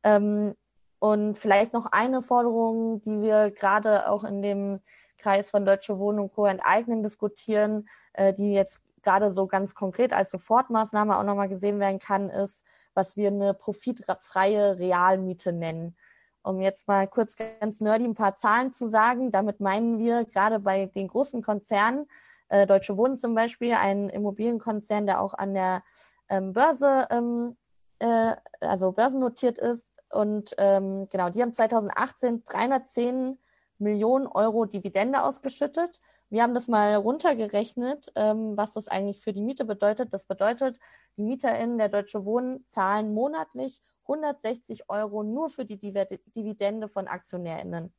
Ähm, 0.04 0.56
und 1.02 1.36
vielleicht 1.36 1.74
noch 1.74 1.88
eine 1.88 2.22
Forderung, 2.22 3.02
die 3.02 3.22
wir 3.22 3.50
gerade 3.50 4.08
auch 4.08 4.24
in 4.24 4.44
dem 4.44 4.82
Kreis 5.18 5.50
von 5.50 5.66
Deutsche 5.66 5.98
Wohnen 5.98 6.20
und 6.20 6.32
Co. 6.32 6.46
enteignen 6.46 7.02
diskutieren, 7.02 7.90
äh, 8.14 8.34
die 8.36 8.54
jetzt 8.54 8.80
gerade 9.02 9.34
so 9.34 9.48
ganz 9.48 9.74
konkret 9.74 10.14
als 10.14 10.30
Sofortmaßnahme 10.30 11.18
auch 11.18 11.24
nochmal 11.24 11.50
gesehen 11.50 11.80
werden 11.80 11.98
kann, 11.98 12.30
ist, 12.30 12.64
was 12.94 13.18
wir 13.18 13.30
eine 13.30 13.56
profitfreie 13.56 14.78
Realmiete 14.78 15.52
nennen. 15.52 15.96
Um 16.44 16.62
jetzt 16.62 16.88
mal 16.88 17.08
kurz 17.08 17.36
ganz 17.36 17.82
nerdy 17.82 18.06
ein 18.06 18.14
paar 18.14 18.36
Zahlen 18.36 18.72
zu 18.72 18.88
sagen, 18.88 19.32
damit 19.32 19.60
meinen 19.60 19.98
wir 19.98 20.26
gerade 20.26 20.60
bei 20.60 20.86
den 20.86 21.08
großen 21.08 21.42
Konzernen, 21.42 22.06
äh, 22.50 22.68
Deutsche 22.68 22.96
Wohnen 22.96 23.18
zum 23.18 23.34
Beispiel, 23.34 23.74
ein 23.74 24.08
Immobilienkonzern, 24.10 25.08
der 25.08 25.20
auch 25.20 25.34
an 25.34 25.56
der 25.56 25.82
ähm, 26.30 26.54
Börse, 26.54 27.08
ähm, 27.10 27.58
äh, 27.98 28.36
also 28.60 28.92
börsennotiert 28.92 29.58
ist, 29.58 29.88
und 30.14 30.54
ähm, 30.58 31.08
genau, 31.10 31.30
die 31.30 31.42
haben 31.42 31.54
2018 31.54 32.44
310 32.46 33.38
Millionen 33.78 34.28
Euro 34.28 34.66
Dividende 34.66 35.24
ausgeschüttet. 35.24 36.00
Wir 36.30 36.44
haben 36.44 36.54
das 36.54 36.68
mal 36.68 36.96
runtergerechnet, 36.96 38.12
ähm, 38.16 38.56
was 38.56 38.74
das 38.74 38.88
eigentlich 38.88 39.22
für 39.22 39.34
die 39.34 39.42
Miete 39.42 39.66
bedeutet. 39.66 40.14
Das 40.14 40.26
bedeutet, 40.26 40.78
die 41.18 41.24
MieterInnen 41.24 41.78
der 41.78 41.90
Deutsche 41.90 42.24
Wohnen 42.24 42.66
zahlen 42.68 43.14
monatlich 43.14 43.82
160 44.04 44.90
Euro 44.90 45.24
nur 45.24 45.50
für 45.50 45.66
die 45.66 45.78
Dividende 45.78 46.88
von 46.88 47.08
AktionärInnen. 47.08 47.94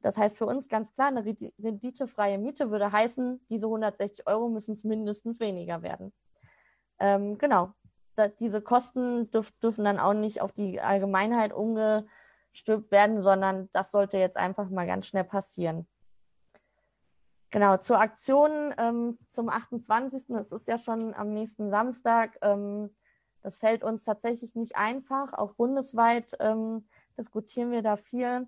Das 0.00 0.18
heißt 0.18 0.36
für 0.36 0.46
uns 0.46 0.68
ganz 0.68 0.92
klar, 0.92 1.08
eine 1.08 1.24
renditefreie 1.24 2.38
Miete 2.38 2.70
würde 2.70 2.90
heißen, 2.90 3.40
diese 3.48 3.66
160 3.66 4.26
Euro 4.26 4.48
müssen 4.48 4.72
es 4.72 4.82
mindestens 4.82 5.38
weniger 5.38 5.82
werden. 5.82 6.12
Ähm, 6.98 7.38
genau, 7.38 7.72
da, 8.14 8.28
diese 8.28 8.60
Kosten 8.60 9.30
dürf, 9.30 9.52
dürfen 9.62 9.84
dann 9.84 9.98
auch 9.98 10.14
nicht 10.14 10.40
auf 10.40 10.52
die 10.52 10.80
Allgemeinheit 10.80 11.52
umgestülpt 11.52 12.90
werden, 12.90 13.22
sondern 13.22 13.68
das 13.72 13.90
sollte 13.90 14.18
jetzt 14.18 14.36
einfach 14.36 14.68
mal 14.70 14.86
ganz 14.86 15.06
schnell 15.06 15.24
passieren. 15.24 15.86
Genau, 17.50 17.76
zur 17.76 18.00
Aktion 18.00 18.74
ähm, 18.78 19.18
zum 19.28 19.50
28. 19.50 20.30
Es 20.30 20.52
ist 20.52 20.68
ja 20.68 20.78
schon 20.78 21.12
am 21.12 21.34
nächsten 21.34 21.70
Samstag. 21.70 22.38
Ähm, 22.40 22.88
das 23.42 23.58
fällt 23.58 23.84
uns 23.84 24.04
tatsächlich 24.04 24.54
nicht 24.54 24.76
einfach. 24.76 25.34
Auch 25.34 25.52
bundesweit 25.54 26.34
ähm, 26.40 26.88
diskutieren 27.18 27.70
wir 27.70 27.82
da 27.82 27.96
viel, 27.96 28.46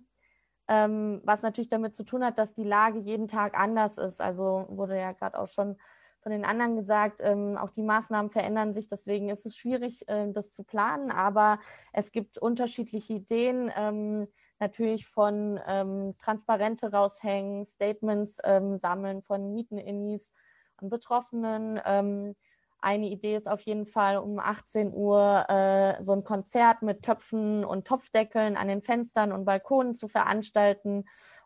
ähm, 0.68 1.20
was 1.24 1.42
natürlich 1.42 1.68
damit 1.68 1.96
zu 1.96 2.04
tun 2.04 2.24
hat, 2.24 2.38
dass 2.38 2.54
die 2.54 2.64
Lage 2.64 2.98
jeden 2.98 3.28
Tag 3.28 3.58
anders 3.58 3.98
ist. 3.98 4.22
Also 4.22 4.64
wurde 4.70 4.98
ja 4.98 5.12
gerade 5.12 5.38
auch 5.38 5.48
schon 5.48 5.76
von 6.24 6.32
den 6.32 6.46
anderen 6.46 6.74
gesagt, 6.74 7.20
ähm, 7.22 7.58
auch 7.58 7.70
die 7.70 7.82
Maßnahmen 7.82 8.30
verändern 8.30 8.72
sich. 8.72 8.88
Deswegen 8.88 9.28
ist 9.28 9.44
es 9.44 9.56
schwierig, 9.56 10.08
äh, 10.08 10.32
das 10.32 10.52
zu 10.52 10.64
planen. 10.64 11.10
Aber 11.10 11.60
es 11.92 12.12
gibt 12.12 12.38
unterschiedliche 12.38 13.12
Ideen. 13.12 13.70
Ähm, 13.76 14.26
natürlich 14.58 15.06
von 15.06 15.60
ähm, 15.66 16.14
Transparente 16.18 16.90
raushängen, 16.90 17.66
Statements 17.66 18.38
ähm, 18.42 18.78
sammeln 18.80 19.20
von 19.22 19.52
Mieteninnis 19.52 20.32
und 20.80 20.88
Betroffenen. 20.88 21.78
Ähm, 21.84 22.34
eine 22.80 23.08
Idee 23.08 23.36
ist 23.36 23.48
auf 23.48 23.60
jeden 23.60 23.84
Fall 23.84 24.16
um 24.16 24.38
18 24.38 24.94
Uhr 24.94 25.44
äh, 25.48 26.02
so 26.02 26.12
ein 26.12 26.24
Konzert 26.24 26.80
mit 26.80 27.02
Töpfen 27.02 27.66
und 27.66 27.86
Topfdeckeln 27.86 28.56
an 28.56 28.68
den 28.68 28.80
Fenstern 28.80 29.32
und 29.32 29.44
Balkonen 29.44 29.94
zu 29.94 30.08
veranstalten, 30.08 31.04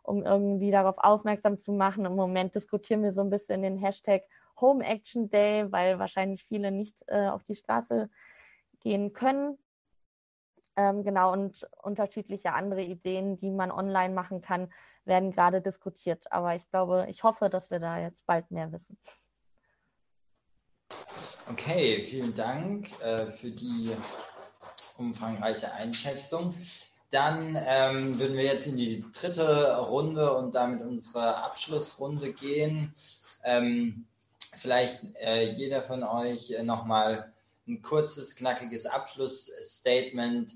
um 0.09 0.25
irgendwie 0.25 0.71
darauf 0.71 0.97
aufmerksam 0.99 1.61
zu 1.61 1.73
machen. 1.73 2.07
Im 2.07 2.17
Moment 2.17 2.55
diskutieren 2.55 3.03
wir 3.03 3.13
so 3.13 3.21
ein 3.21 3.31
bisschen 3.31 3.63
den 3.63 3.77
Hashtag 3.77 4.23
Home 4.59 4.85
Action 4.85 5.29
Day, 5.29 5.71
weil 5.71 5.99
wahrscheinlich 5.99 6.43
viele 6.45 6.71
nicht 6.73 7.05
äh, 7.09 7.29
auf 7.29 7.45
die 7.45 7.55
Straße 7.55 8.09
gehen 8.81 9.13
können. 9.13 9.59
Ähm, 10.77 11.05
genau, 11.05 11.33
und 11.33 11.69
unterschiedliche 11.83 12.55
andere 12.55 12.83
Ideen, 12.83 13.37
die 13.37 13.51
man 13.51 13.71
online 13.71 14.15
machen 14.15 14.41
kann, 14.41 14.73
werden 15.05 15.31
gerade 15.31 15.61
diskutiert. 15.61 16.33
Aber 16.33 16.55
ich 16.55 16.69
glaube, 16.71 17.07
ich 17.11 17.23
hoffe, 17.23 17.51
dass 17.51 17.71
wir 17.71 17.79
da 17.79 17.99
jetzt 17.99 18.25
bald 18.27 18.51
mehr 18.51 18.73
wissen. 18.73 18.99
Okay, 21.51 22.05
vielen 22.05 22.35
Dank 22.35 22.89
äh, 23.03 23.27
für 23.27 23.51
die 23.51 23.95
umfangreiche 24.97 25.73
Einschätzung. 25.73 26.55
Dann 27.11 27.59
ähm, 27.67 28.19
würden 28.19 28.37
wir 28.37 28.45
jetzt 28.45 28.67
in 28.67 28.77
die 28.77 29.05
dritte 29.13 29.79
Runde 29.79 30.35
und 30.35 30.55
damit 30.55 30.83
unsere 30.83 31.37
Abschlussrunde 31.37 32.33
gehen. 32.33 32.95
Ähm, 33.45 34.07
vielleicht 34.59 35.01
äh, 35.17 35.51
jeder 35.53 35.83
von 35.83 36.03
euch 36.03 36.51
äh, 36.51 36.63
nochmal 36.63 37.33
ein 37.67 37.81
kurzes, 37.83 38.37
knackiges 38.37 38.87
Abschlussstatement 38.87 40.53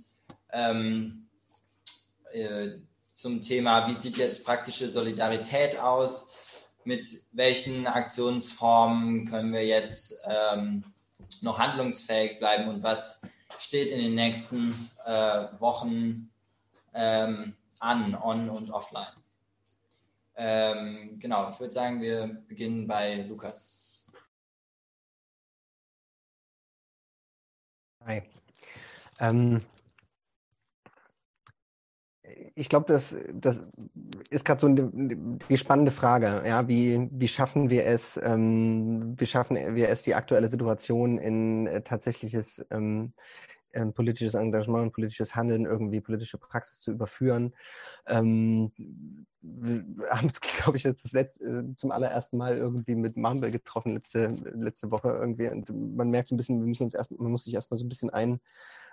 ähm, 0.52 1.28
äh, 2.32 2.78
zum 3.14 3.40
Thema, 3.40 3.88
wie 3.88 3.94
sieht 3.94 4.16
jetzt 4.16 4.44
praktische 4.44 4.90
Solidarität 4.90 5.78
aus? 5.78 6.28
Mit 6.84 7.06
welchen 7.32 7.86
Aktionsformen 7.86 9.26
können 9.26 9.52
wir 9.52 9.64
jetzt 9.64 10.16
ähm, 10.24 10.84
noch 11.40 11.58
handlungsfähig 11.58 12.38
bleiben 12.38 12.68
und 12.68 12.82
was 12.82 13.22
steht 13.58 13.90
in 13.90 14.00
den 14.00 14.14
nächsten 14.14 14.74
äh, 15.06 15.46
Wochen 15.60 16.30
ähm, 16.94 17.54
an, 17.80 18.14
on 18.14 18.50
und 18.50 18.70
offline? 18.70 19.14
Ähm, 20.34 21.18
genau, 21.18 21.50
ich 21.50 21.60
würde 21.60 21.72
sagen, 21.72 22.00
wir 22.00 22.26
beginnen 22.48 22.86
bei 22.86 23.22
Lukas. 23.22 24.06
Hi. 28.04 28.22
Ähm, 29.20 29.62
ich 32.54 32.68
glaube, 32.68 32.86
das, 32.86 33.14
das 33.34 33.64
ist 34.30 34.44
gerade 34.44 34.60
so 34.60 34.66
eine, 34.66 34.90
die 35.48 35.58
spannende 35.58 35.92
Frage. 35.92 36.42
Ja, 36.46 36.68
wie, 36.68 37.08
wie 37.12 37.28
schaffen 37.28 37.70
wir 37.70 37.86
es, 37.86 38.18
ähm, 38.22 39.14
wie 39.18 39.26
schaffen 39.26 39.56
wir 39.74 39.88
es, 39.88 40.02
die 40.02 40.14
aktuelle 40.14 40.48
Situation 40.48 41.18
in 41.18 41.66
äh, 41.66 41.82
tatsächliches 41.82 42.64
ähm, 42.70 43.12
äh, 43.72 43.86
politisches 43.86 44.34
Engagement, 44.34 44.92
politisches 44.92 45.34
Handeln, 45.34 45.66
irgendwie 45.66 46.00
politische 46.00 46.38
Praxis 46.38 46.80
zu 46.80 46.92
überführen? 46.92 47.54
Ähm, 48.06 48.72
wir 49.40 50.08
haben 50.10 50.28
uns, 50.28 50.40
glaube 50.40 50.76
ich, 50.76 50.84
jetzt 50.84 51.04
das 51.04 51.12
letzte, 51.12 51.44
äh, 51.44 51.76
zum 51.76 51.90
allerersten 51.90 52.36
Mal 52.36 52.56
irgendwie 52.56 52.94
mit 52.94 53.16
Mumble 53.16 53.50
getroffen 53.50 53.94
letzte, 53.94 54.28
letzte 54.54 54.90
Woche 54.90 55.08
irgendwie. 55.08 55.48
Und 55.48 55.68
man 55.96 56.10
merkt 56.10 56.28
so 56.28 56.34
ein 56.34 56.38
bisschen, 56.38 56.60
wir 56.60 56.68
müssen 56.68 56.84
uns 56.84 56.94
erst, 56.94 57.10
man 57.10 57.32
muss 57.32 57.44
sich 57.44 57.54
erstmal 57.54 57.78
so 57.78 57.84
ein 57.84 57.88
bisschen 57.88 58.10
ein, 58.10 58.40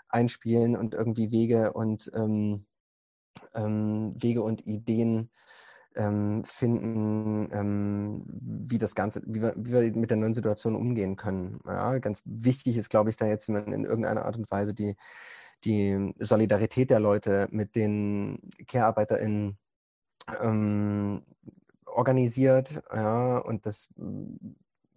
einspielen 0.09 0.75
und 0.75 0.93
irgendwie 0.95 1.32
Wege 1.32 1.73
und 1.73 2.11
ähm, 2.15 2.65
ähm, 3.53 4.15
Wege 4.17 4.41
und 4.41 4.65
Ideen 4.65 5.30
ähm, 5.95 6.43
finden, 6.45 7.49
ähm, 7.51 8.25
wie 8.27 8.77
das 8.77 8.95
Ganze, 8.95 9.21
wie 9.25 9.41
wir, 9.41 9.53
wie 9.57 9.71
wir 9.71 9.97
mit 9.97 10.09
der 10.09 10.17
neuen 10.17 10.33
Situation 10.33 10.75
umgehen 10.75 11.15
können. 11.15 11.59
Ja, 11.65 11.97
ganz 11.99 12.21
wichtig 12.25 12.77
ist, 12.77 12.89
glaube 12.89 13.09
ich, 13.09 13.17
da 13.17 13.25
jetzt, 13.25 13.49
in 13.49 13.85
irgendeiner 13.85 14.25
Art 14.25 14.37
und 14.37 14.49
Weise 14.51 14.73
die, 14.73 14.95
die 15.63 16.13
Solidarität 16.19 16.89
der 16.89 16.99
Leute 16.99 17.47
mit 17.51 17.75
den 17.75 18.39
Care-ArbeiterInnen 18.67 19.57
ähm, 20.41 21.23
organisiert, 21.85 22.81
ja, 22.93 23.39
und 23.39 23.65
das 23.65 23.89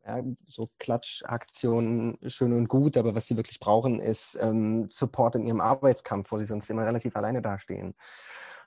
ja, 0.05 0.21
so 0.47 0.69
Klatschaktionen 0.79 2.19
schön 2.27 2.53
und 2.53 2.69
gut, 2.69 2.97
aber 2.97 3.15
was 3.15 3.27
sie 3.29 3.37
wirklich 3.37 3.61
brauchen, 3.61 4.01
ist 4.01 4.37
ähm, 4.41 4.89
Support 4.89 5.37
in 5.37 5.47
ihrem 5.47 5.61
Arbeitskampf, 5.61 6.33
wo 6.33 6.39
sie 6.39 6.45
sonst 6.45 6.71
immer 6.71 6.85
relativ 6.85 7.15
alleine 7.17 7.41
dastehen. 7.41 7.95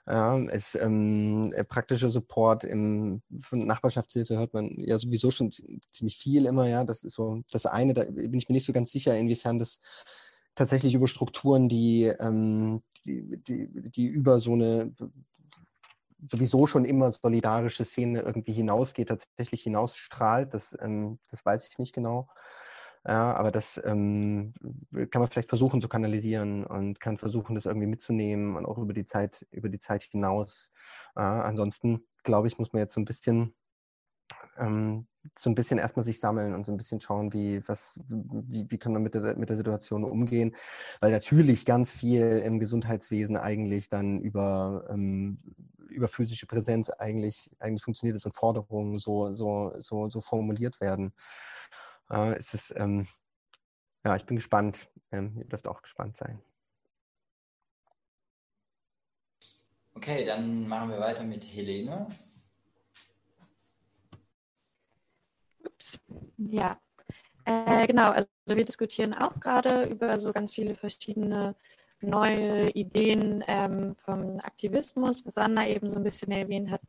Ja, 0.08 0.38
es 0.38 0.76
ähm, 0.76 1.52
äh, 1.56 1.64
praktischer 1.64 2.12
Support 2.12 2.64
im, 2.64 3.24
von 3.42 3.66
Nachbarschaftshilfe 3.66 4.38
hört 4.38 4.54
man 4.54 4.70
ja 4.78 5.00
sowieso 5.00 5.32
schon 5.32 5.52
ziemlich 5.92 6.18
viel 6.18 6.46
immer, 6.46 6.68
ja. 6.68 6.84
Das 6.84 7.04
ist 7.04 7.16
so 7.16 7.42
das 7.52 7.66
eine, 7.66 7.94
da 7.96 8.04
bin 8.04 8.36
ich 8.36 8.48
mir 8.48 8.54
nicht 8.54 8.68
so 8.68 8.74
ganz 8.74 8.92
sicher, 8.92 9.18
inwiefern 9.18 9.58
das 9.58 9.80
tatsächlich 10.54 10.94
über 10.94 11.08
Strukturen, 11.08 11.70
die, 11.70 12.04
ähm, 12.20 12.84
die, 13.04 13.42
die, 13.48 13.92
die 13.92 14.06
über 14.08 14.40
so 14.40 14.54
eine 14.54 14.94
sowieso 16.32 16.68
schon 16.68 16.86
immer 16.86 17.12
solidarische 17.12 17.86
Szene 17.86 18.22
irgendwie 18.22 18.54
hinausgeht, 18.54 19.10
tatsächlich 19.10 19.64
hinausstrahlt. 19.64 20.54
Das, 20.54 20.78
ähm, 20.82 21.20
das 21.30 21.46
weiß 21.46 21.68
ich 21.68 21.78
nicht 21.78 21.94
genau. 21.94 22.30
Ja, 23.08 23.36
aber 23.36 23.52
das 23.52 23.80
ähm, 23.86 24.54
kann 25.12 25.22
man 25.22 25.28
vielleicht 25.30 25.50
versuchen 25.50 25.80
zu 25.80 25.88
kanalisieren 25.88 26.66
und 26.66 27.00
kann 27.00 27.18
versuchen, 27.18 27.54
das 27.54 27.66
irgendwie 27.66 27.88
mitzunehmen 27.88 28.56
und 28.56 28.66
auch 28.66 28.80
über 28.80 28.94
die 28.94 29.06
Zeit, 29.06 29.46
über 29.52 29.70
die 29.70 29.78
Zeit 29.78 30.04
hinaus. 30.04 30.72
Ja, 31.16 31.44
ansonsten, 31.44 32.08
glaube 32.24 32.48
ich, 32.48 32.58
muss 32.58 32.74
man 32.74 32.80
jetzt 32.82 32.94
so 32.94 33.02
ein 33.02 33.06
bisschen 33.06 33.54
ähm, 34.58 35.08
so 35.38 35.50
ein 35.50 35.56
bisschen 35.56 35.80
erstmal 35.80 36.06
sich 36.06 36.20
sammeln 36.20 36.54
und 36.54 36.66
so 36.66 36.72
ein 36.72 36.78
bisschen 36.78 37.02
schauen, 37.02 37.34
wie, 37.34 37.62
was, 37.68 38.00
wie, 38.10 38.66
wie 38.70 38.78
kann 38.78 38.94
man 38.94 39.04
mit 39.04 39.16
der, 39.16 39.36
mit 39.38 39.50
der 39.50 39.58
Situation 39.58 40.04
umgehen. 40.04 40.56
Weil 41.02 41.12
natürlich 41.12 41.66
ganz 41.66 41.92
viel 41.92 42.42
im 42.46 42.60
Gesundheitswesen 42.60 43.38
eigentlich 43.38 43.90
dann 43.90 44.22
über, 44.22 44.86
ähm, 44.90 45.40
über 45.90 46.08
physische 46.08 46.46
Präsenz 46.46 46.90
eigentlich, 46.90 47.50
eigentlich 47.60 47.84
funktioniert 47.84 48.16
ist 48.16 48.26
und 48.26 48.36
Forderungen 48.36 49.00
so, 49.00 49.34
so, 49.34 49.74
so, 49.80 50.10
so 50.10 50.22
formuliert 50.22 50.80
werden. 50.82 51.14
Äh, 52.10 52.36
es 52.36 52.54
ist, 52.54 52.74
ähm, 52.78 53.08
ja, 54.06 54.16
ich 54.16 54.26
bin 54.26 54.38
gespannt. 54.38 54.90
Ähm, 55.12 55.36
ihr 55.38 55.46
dürft 55.46 55.68
auch 55.68 55.82
gespannt 55.82 56.18
sein. 56.18 56.42
Okay, 59.96 60.26
dann 60.26 60.68
machen 60.68 60.90
wir 60.90 61.00
weiter 61.00 61.24
mit 61.24 61.44
Helene. 61.44 62.08
Ja, 66.38 66.80
äh, 67.46 67.88
genau. 67.88 68.12
Also 68.12 68.28
wir 68.48 68.66
diskutieren 68.66 69.14
auch 69.14 69.40
gerade 69.40 69.86
über 69.86 70.20
so 70.20 70.34
ganz 70.34 70.54
viele 70.54 70.76
verschiedene 70.76 71.56
neue 72.02 72.70
Ideen 72.72 73.44
ähm, 73.48 73.96
vom 73.96 74.40
Aktivismus, 74.40 75.26
was 75.26 75.38
Anna 75.38 75.68
eben 75.68 75.90
so 75.90 75.96
ein 75.96 76.04
bisschen 76.04 76.32
erwähnt 76.32 76.70
hat, 76.70 76.82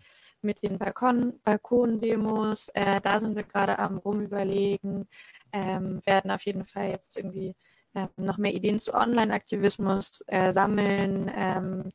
mit 0.43 0.63
den 0.63 0.79
Balkon 0.79 1.41
Balkondemos. 1.45 2.69
Äh, 2.75 3.01
da 3.01 3.21
sind 3.21 3.37
wir 3.37 3.45
gerade 3.45 3.79
am 3.79 3.99
Rumüberlegen, 3.99 5.09
ähm, 5.53 6.01
werden 6.05 6.31
auf 6.31 6.43
jeden 6.43 6.65
Fall 6.65 6.91
jetzt 6.91 7.17
irgendwie 7.17 7.55
äh, 7.95 8.07
noch 8.17 8.39
mehr 8.39 8.55
Ideen 8.55 8.79
zu 8.79 8.95
Online-Aktivismus 8.95 10.23
äh, 10.29 10.53
sammeln. 10.53 11.31
Ähm, 11.35 11.93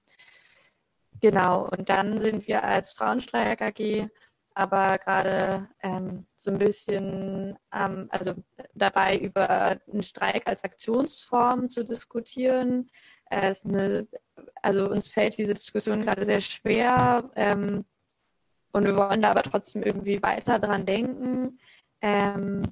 genau, 1.20 1.70
und 1.70 1.90
dann 1.90 2.20
sind 2.20 2.48
wir 2.48 2.64
als 2.64 2.94
Frauenstreik 2.94 3.62
AG 3.62 4.10
aber 4.54 4.98
gerade 4.98 5.70
ähm, 5.82 6.26
so 6.36 6.52
ein 6.52 6.58
bisschen 6.58 7.58
ähm, 7.74 8.08
also 8.10 8.36
dabei 8.74 9.18
über 9.18 9.80
einen 9.92 10.04
Streik 10.04 10.48
als 10.48 10.64
Aktionsform 10.64 11.70
zu 11.70 11.84
diskutieren. 11.86 12.90
Äh, 13.30 13.54
eine, 13.64 14.08
also 14.62 14.90
uns 14.90 15.10
fällt 15.10 15.38
diese 15.38 15.54
Diskussion 15.54 16.02
gerade 16.02 16.26
sehr 16.26 16.42
schwer 16.42 17.32
ähm, 17.36 17.86
und 18.72 18.86
wir 18.86 18.96
wollen 18.96 19.22
da 19.22 19.32
aber 19.32 19.44
trotzdem 19.44 19.84
irgendwie 19.84 20.22
weiter 20.22 20.60
dran 20.60 20.86
denken. 20.86 21.60
Ähm, 22.02 22.64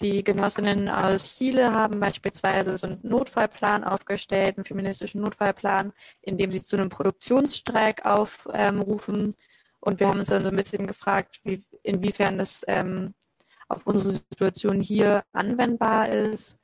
die 0.00 0.24
Genossinnen 0.24 0.88
aus 0.88 1.36
Chile 1.36 1.74
haben 1.74 2.00
beispielsweise 2.00 2.76
so 2.78 2.86
einen 2.86 3.00
Notfallplan 3.02 3.84
aufgestellt, 3.84 4.56
einen 4.56 4.64
feministischen 4.64 5.20
Notfallplan, 5.20 5.92
in 6.22 6.38
dem 6.38 6.52
sie 6.52 6.62
zu 6.62 6.76
einem 6.76 6.88
Produktionsstreik 6.88 8.06
aufrufen. 8.06 9.34
Und 9.80 10.00
wir 10.00 10.08
haben 10.08 10.18
uns 10.18 10.28
dann 10.28 10.44
so 10.44 10.50
ein 10.50 10.56
bisschen 10.56 10.86
gefragt, 10.86 11.40
wie, 11.44 11.62
inwiefern 11.82 12.38
das 12.38 12.64
ähm, 12.66 13.14
auf 13.68 13.86
unsere 13.86 14.12
Situation 14.12 14.80
hier 14.80 15.22
anwendbar 15.32 16.08
ist. 16.08 16.58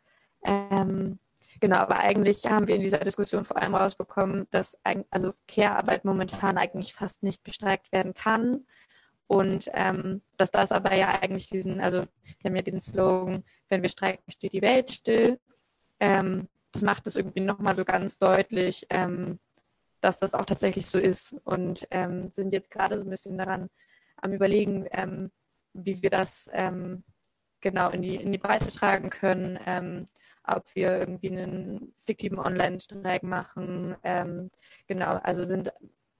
Ähm, 0.44 1.18
genau, 1.60 1.76
aber 1.78 1.98
eigentlich 1.98 2.44
haben 2.46 2.66
wir 2.66 2.76
in 2.76 2.82
dieser 2.82 2.98
Diskussion 2.98 3.44
vor 3.44 3.56
allem 3.56 3.74
rausbekommen, 3.74 4.46
dass 4.50 4.78
also 5.10 5.34
Care-Arbeit 5.48 6.04
momentan 6.04 6.58
eigentlich 6.58 6.94
fast 6.94 7.22
nicht 7.22 7.42
bestreikt 7.42 7.92
werden 7.92 8.14
kann. 8.14 8.66
Und 9.28 9.68
ähm, 9.74 10.22
dass 10.36 10.50
das 10.52 10.70
aber 10.70 10.94
ja 10.94 11.18
eigentlich 11.20 11.48
diesen, 11.48 11.80
also 11.80 12.02
wir 12.02 12.48
haben 12.48 12.56
ja 12.56 12.62
diesen 12.62 12.80
Slogan, 12.80 13.42
wenn 13.68 13.82
wir 13.82 13.88
streiken, 13.88 14.30
steht 14.30 14.52
die 14.52 14.62
Welt 14.62 14.90
still. 14.90 15.40
Ähm, 15.98 16.48
das 16.72 16.82
macht 16.82 17.06
es 17.06 17.16
irgendwie 17.16 17.40
nochmal 17.40 17.74
so 17.74 17.84
ganz 17.84 18.18
deutlich, 18.18 18.86
ähm, 18.90 19.40
dass 20.00 20.20
das 20.20 20.34
auch 20.34 20.44
tatsächlich 20.44 20.86
so 20.86 20.98
ist 20.98 21.34
und 21.44 21.88
ähm, 21.90 22.30
sind 22.30 22.52
jetzt 22.52 22.70
gerade 22.70 22.98
so 22.98 23.04
ein 23.04 23.10
bisschen 23.10 23.38
daran 23.38 23.68
am 24.16 24.32
Überlegen, 24.32 24.86
ähm, 24.92 25.32
wie 25.72 26.02
wir 26.02 26.10
das 26.10 26.48
ähm, 26.52 27.02
genau 27.60 27.90
in 27.90 28.02
die, 28.02 28.16
in 28.16 28.30
die 28.30 28.38
Breite 28.38 28.68
tragen 28.68 29.10
können, 29.10 29.58
ob 30.46 30.74
wir 30.74 30.98
irgendwie 30.98 31.30
einen 31.30 31.94
fiktiven 31.98 32.38
Online-Streik 32.38 33.22
machen. 33.22 33.96
genau, 34.86 35.16
also 35.22 35.44
sind 35.44 35.72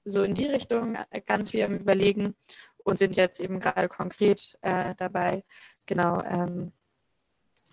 so 0.05 0.23
in 0.23 0.33
die 0.33 0.45
Richtung 0.45 0.97
ganz 1.25 1.51
viel 1.51 1.63
am 1.63 1.75
Überlegen 1.75 2.35
und 2.77 2.99
sind 2.99 3.15
jetzt 3.17 3.39
eben 3.39 3.59
gerade 3.59 3.89
konkret 3.89 4.57
äh, 4.61 4.95
dabei, 4.95 5.43
genau, 5.85 6.21
ähm, 6.23 6.71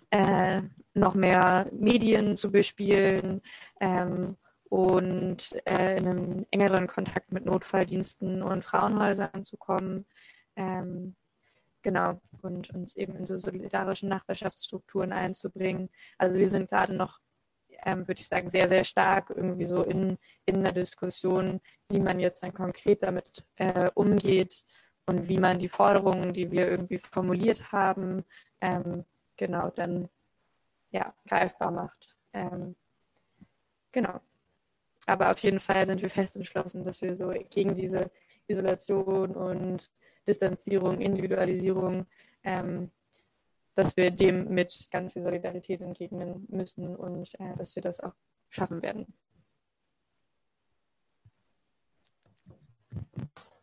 äh, 0.09 0.61
noch 0.93 1.13
mehr 1.13 1.69
Medien 1.71 2.37
zu 2.37 2.51
bespielen 2.51 3.41
ähm, 3.79 4.37
und 4.69 5.55
äh, 5.65 5.97
in 5.97 6.07
einen 6.07 6.45
engeren 6.51 6.87
Kontakt 6.87 7.31
mit 7.31 7.45
Notfalldiensten 7.45 8.41
und 8.41 8.63
Frauenhäusern 8.63 9.45
zu 9.45 9.57
kommen. 9.57 10.05
Ähm, 10.55 11.15
genau, 11.85 12.19
und 12.41 12.71
uns 12.71 12.95
eben 12.95 13.15
in 13.15 13.27
so 13.27 13.37
solidarischen 13.37 14.09
Nachbarschaftsstrukturen 14.09 15.13
einzubringen. 15.13 15.89
Also 16.17 16.39
wir 16.39 16.49
sind 16.49 16.67
gerade 16.67 16.95
noch, 16.95 17.19
ähm, 17.85 18.07
würde 18.07 18.19
ich 18.21 18.27
sagen, 18.27 18.49
sehr, 18.49 18.67
sehr 18.67 18.83
stark 18.83 19.29
irgendwie 19.29 19.65
so 19.65 19.83
in, 19.83 20.17
in 20.47 20.63
der 20.63 20.71
Diskussion, 20.71 21.61
wie 21.89 21.99
man 21.99 22.19
jetzt 22.19 22.41
dann 22.41 22.55
konkret 22.55 23.03
damit 23.03 23.45
äh, 23.57 23.91
umgeht 23.93 24.63
und 25.05 25.29
wie 25.29 25.37
man 25.37 25.59
die 25.59 25.69
Forderungen, 25.69 26.33
die 26.33 26.49
wir 26.49 26.67
irgendwie 26.67 26.97
formuliert 26.97 27.71
haben, 27.71 28.25
ähm, 28.61 29.05
genau 29.37 29.69
dann 29.69 30.09
ja, 30.89 31.13
greifbar 31.27 31.69
macht. 31.69 32.17
Ähm, 32.33 32.75
genau. 33.91 34.19
Aber 35.05 35.29
auf 35.29 35.37
jeden 35.37 35.59
Fall 35.59 35.85
sind 35.85 36.01
wir 36.01 36.09
fest 36.09 36.35
entschlossen, 36.35 36.83
dass 36.83 37.03
wir 37.03 37.15
so 37.15 37.31
gegen 37.51 37.75
diese 37.75 38.09
Isolation 38.47 39.35
und 39.35 39.91
Distanzierung, 40.27 41.01
Individualisierung, 41.01 42.05
ähm, 42.43 42.91
dass 43.75 43.97
wir 43.97 44.11
dem 44.11 44.49
mit 44.49 44.87
ganz 44.91 45.13
viel 45.13 45.23
Solidarität 45.23 45.81
entgegnen 45.81 46.45
müssen 46.49 46.95
und 46.95 47.33
äh, 47.39 47.55
dass 47.57 47.75
wir 47.75 47.83
das 47.83 47.99
auch 47.99 48.13
schaffen 48.49 48.81
werden. 48.81 49.13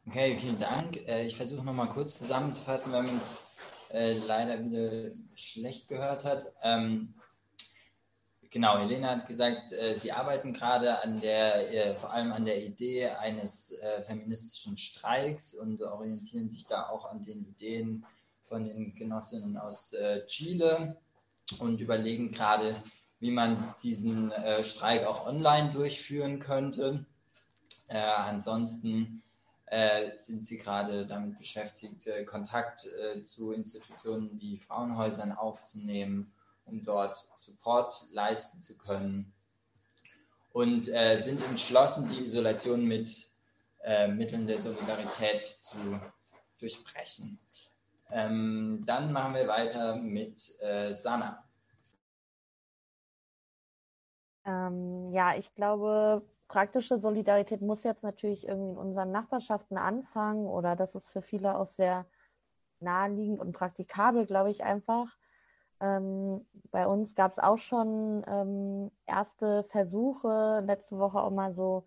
Okay, 0.07 0.37
vielen 0.39 0.59
Dank. 0.59 0.97
Äh, 1.09 1.27
ich 1.27 1.37
versuche 1.37 1.65
nochmal 1.65 1.89
kurz 1.89 2.19
zusammenzufassen, 2.19 2.93
weil 2.93 3.05
man 3.05 3.21
es 3.21 3.53
äh, 3.93 4.13
leider 4.27 4.63
wieder 4.63 5.15
schlecht 5.35 5.89
gehört 5.89 6.25
hat. 6.25 6.53
Ähm, 6.63 7.15
genau, 8.53 8.79
Helena 8.79 9.11
hat 9.11 9.27
gesagt, 9.27 9.73
äh, 9.73 9.97
Sie 9.97 10.13
arbeiten 10.13 10.53
gerade 10.53 11.03
an 11.03 11.21
der, 11.21 11.97
vor 11.97 12.13
allem 12.13 12.33
an 12.33 12.45
der 12.45 12.65
Idee 12.65 13.09
eines 13.09 13.77
feministischen 14.07 14.79
Streiks 14.79 15.55
und 15.55 15.83
orientieren 15.83 16.51
sich 16.51 16.67
da 16.67 16.89
auch 16.89 17.11
an 17.11 17.25
den 17.25 17.45
Ideen 17.45 18.07
von 18.43 18.65
den 18.65 18.95
Genossinnen 18.95 19.57
aus 19.57 19.95
Chile 20.27 20.97
und 21.59 21.81
überlegen 21.81 22.31
gerade, 22.31 22.77
wie 23.19 23.31
man 23.31 23.75
diesen 23.83 24.33
Streik 24.63 25.07
auch 25.07 25.27
online 25.27 25.73
durchführen 25.73 26.39
könnte. 26.39 27.07
ansonsten 27.89 29.23
äh, 29.73 30.19
sind 30.19 30.47
Sie 30.47 30.59
gerade 30.59 31.07
damit 31.07 31.39
beschäftigt, 31.39 32.07
äh, 32.07 32.25
Kontakt 32.25 32.85
äh, 32.85 33.23
zu 33.23 33.53
Institutionen 33.53 34.39
wie 34.39 34.59
Frauenhäusern 34.59 35.33
aufzunehmen, 35.33 36.31
um 36.73 36.83
dort 36.83 37.19
Support 37.37 38.07
leisten 38.13 38.63
zu 38.63 38.77
können 38.77 39.33
und 40.53 40.89
äh, 40.89 41.19
sind 41.19 41.45
entschlossen, 41.45 42.09
die 42.09 42.25
Isolation 42.25 42.85
mit 42.85 43.31
äh, 43.83 44.09
Mitteln 44.09 44.47
der 44.47 44.61
Solidarität 44.61 45.43
zu 45.43 46.01
durchbrechen. 46.59 47.39
Ähm, 48.11 48.83
dann 48.87 49.13
machen 49.13 49.35
wir 49.35 49.47
weiter 49.49 49.97
mit 49.97 50.61
äh, 50.61 50.95
Sana. 50.95 51.45
Ähm, 54.45 55.13
ja, 55.13 55.37
ich 55.37 55.55
glaube, 55.55 56.23
praktische 56.49 56.99
Solidarität 56.99 57.63
muss 57.63 57.85
jetzt 57.85 58.03
natürlich 58.03 58.47
irgendwie 58.47 58.73
in 58.73 58.79
unseren 58.79 59.13
Nachbarschaften 59.13 59.79
anfangen 59.79 60.47
oder 60.47 60.77
das 60.77 60.95
ist 60.95 61.09
für 61.09 61.23
viele 61.23 61.57
auch 61.57 61.67
sehr 61.67 62.07
naheliegend 62.81 63.41
und 63.41 63.53
praktikabel, 63.53 64.27
glaube 64.27 64.51
ich 64.51 64.65
einfach. 64.65 65.17
Ähm, 65.83 66.47
bei 66.71 66.87
uns 66.87 67.17
gab 67.17 67.33
es 67.33 67.39
auch 67.41 67.59
schon 67.59 68.25
ähm, 68.29 68.93
erste 69.07 69.65
Versuche, 69.65 70.63
letzte 70.65 70.99
Woche 70.99 71.21
auch 71.21 71.33
mal 71.33 71.53
so 71.53 71.85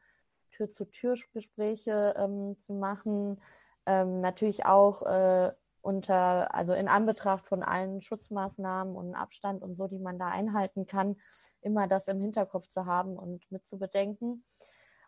Tür-zu-Tür-Gespräche 0.51 2.13
ähm, 2.17 2.57
zu 2.57 2.73
machen. 2.73 3.41
Ähm, 3.85 4.19
natürlich 4.19 4.65
auch 4.65 5.01
äh, 5.03 5.51
unter, 5.81 6.53
also 6.53 6.73
in 6.73 6.89
Anbetracht 6.89 7.47
von 7.47 7.63
allen 7.63 8.01
Schutzmaßnahmen 8.01 8.95
und 8.95 9.15
Abstand 9.15 9.61
und 9.63 9.75
so, 9.75 9.87
die 9.87 9.99
man 9.99 10.19
da 10.19 10.27
einhalten 10.27 10.87
kann, 10.87 11.15
immer 11.61 11.87
das 11.87 12.07
im 12.09 12.19
Hinterkopf 12.19 12.67
zu 12.67 12.85
haben 12.85 13.17
und 13.17 13.49
mitzubedenken. 13.49 14.43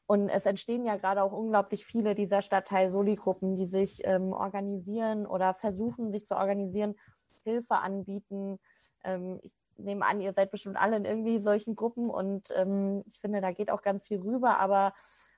Und 0.05 0.29
es 0.29 0.45
entstehen 0.45 0.85
ja 0.85 0.95
gerade 0.95 1.21
auch 1.21 1.33
unglaublich 1.33 1.85
viele 1.85 2.15
dieser 2.15 2.41
Stadtteil-Soli-Gruppen, 2.41 3.55
die 3.55 3.65
sich 3.65 4.01
ähm, 4.05 4.31
organisieren 4.31 5.25
oder 5.25 5.53
versuchen, 5.53 6.11
sich 6.11 6.25
zu 6.25 6.37
organisieren, 6.37 6.95
Hilfe 7.43 7.75
anbieten. 7.75 8.59
Ähm, 9.07 9.39
ich 9.41 9.53
nehme 9.77 10.05
an, 10.05 10.19
ihr 10.19 10.33
seid 10.33 10.51
bestimmt 10.51 10.77
alle 10.77 10.97
in 10.97 11.05
irgendwie 11.05 11.39
solchen 11.39 11.75
Gruppen 11.75 12.09
und 12.09 12.51
ähm, 12.55 13.03
ich 13.07 13.19
finde, 13.19 13.41
da 13.41 13.51
geht 13.51 13.71
auch 13.71 13.81
ganz 13.81 14.03
viel 14.03 14.19
rüber, 14.19 14.59
aber 14.59 14.93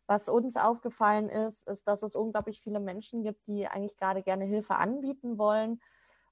was 0.07 0.27
uns 0.27 0.57
aufgefallen 0.57 1.29
ist, 1.29 1.67
ist, 1.67 1.87
dass 1.87 2.01
es 2.01 2.15
unglaublich 2.15 2.59
viele 2.59 2.79
Menschen 2.79 3.21
gibt, 3.21 3.45
die 3.47 3.67
eigentlich 3.67 3.95
gerade 3.95 4.23
gerne 4.23 4.45
Hilfe 4.45 4.75
anbieten 4.75 5.37
wollen 5.37 5.79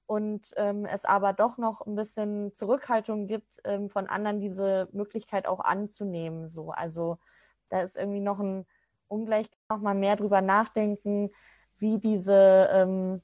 und 0.06 0.52
ähm, 0.56 0.84
es 0.86 1.04
aber 1.04 1.32
doch 1.32 1.58
noch 1.58 1.86
ein 1.86 1.94
bisschen 1.94 2.54
Zurückhaltung 2.54 3.26
gibt, 3.28 3.60
ähm, 3.64 3.88
von 3.88 4.08
anderen 4.08 4.40
diese 4.40 4.88
Möglichkeit 4.92 5.46
auch 5.46 5.60
anzunehmen. 5.60 6.48
So, 6.48 6.70
also 6.70 7.18
da 7.68 7.82
ist 7.82 7.96
irgendwie 7.96 8.20
noch 8.20 8.40
ein 8.40 8.66
Ungleich, 9.06 9.46
noch 9.70 9.80
mal 9.80 9.94
mehr 9.94 10.16
drüber 10.16 10.40
nachdenken, 10.40 11.30
wie 11.76 11.98
diese 11.98 12.68
ähm, 12.72 13.22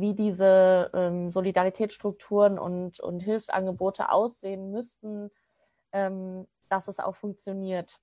wie 0.00 0.14
diese 0.14 0.90
ähm, 0.94 1.30
Solidaritätsstrukturen 1.30 2.58
und, 2.58 3.00
und 3.00 3.20
Hilfsangebote 3.20 4.10
aussehen 4.10 4.70
müssten, 4.70 5.30
ähm, 5.92 6.46
dass 6.68 6.88
es 6.88 7.00
auch 7.00 7.16
funktioniert. 7.16 8.00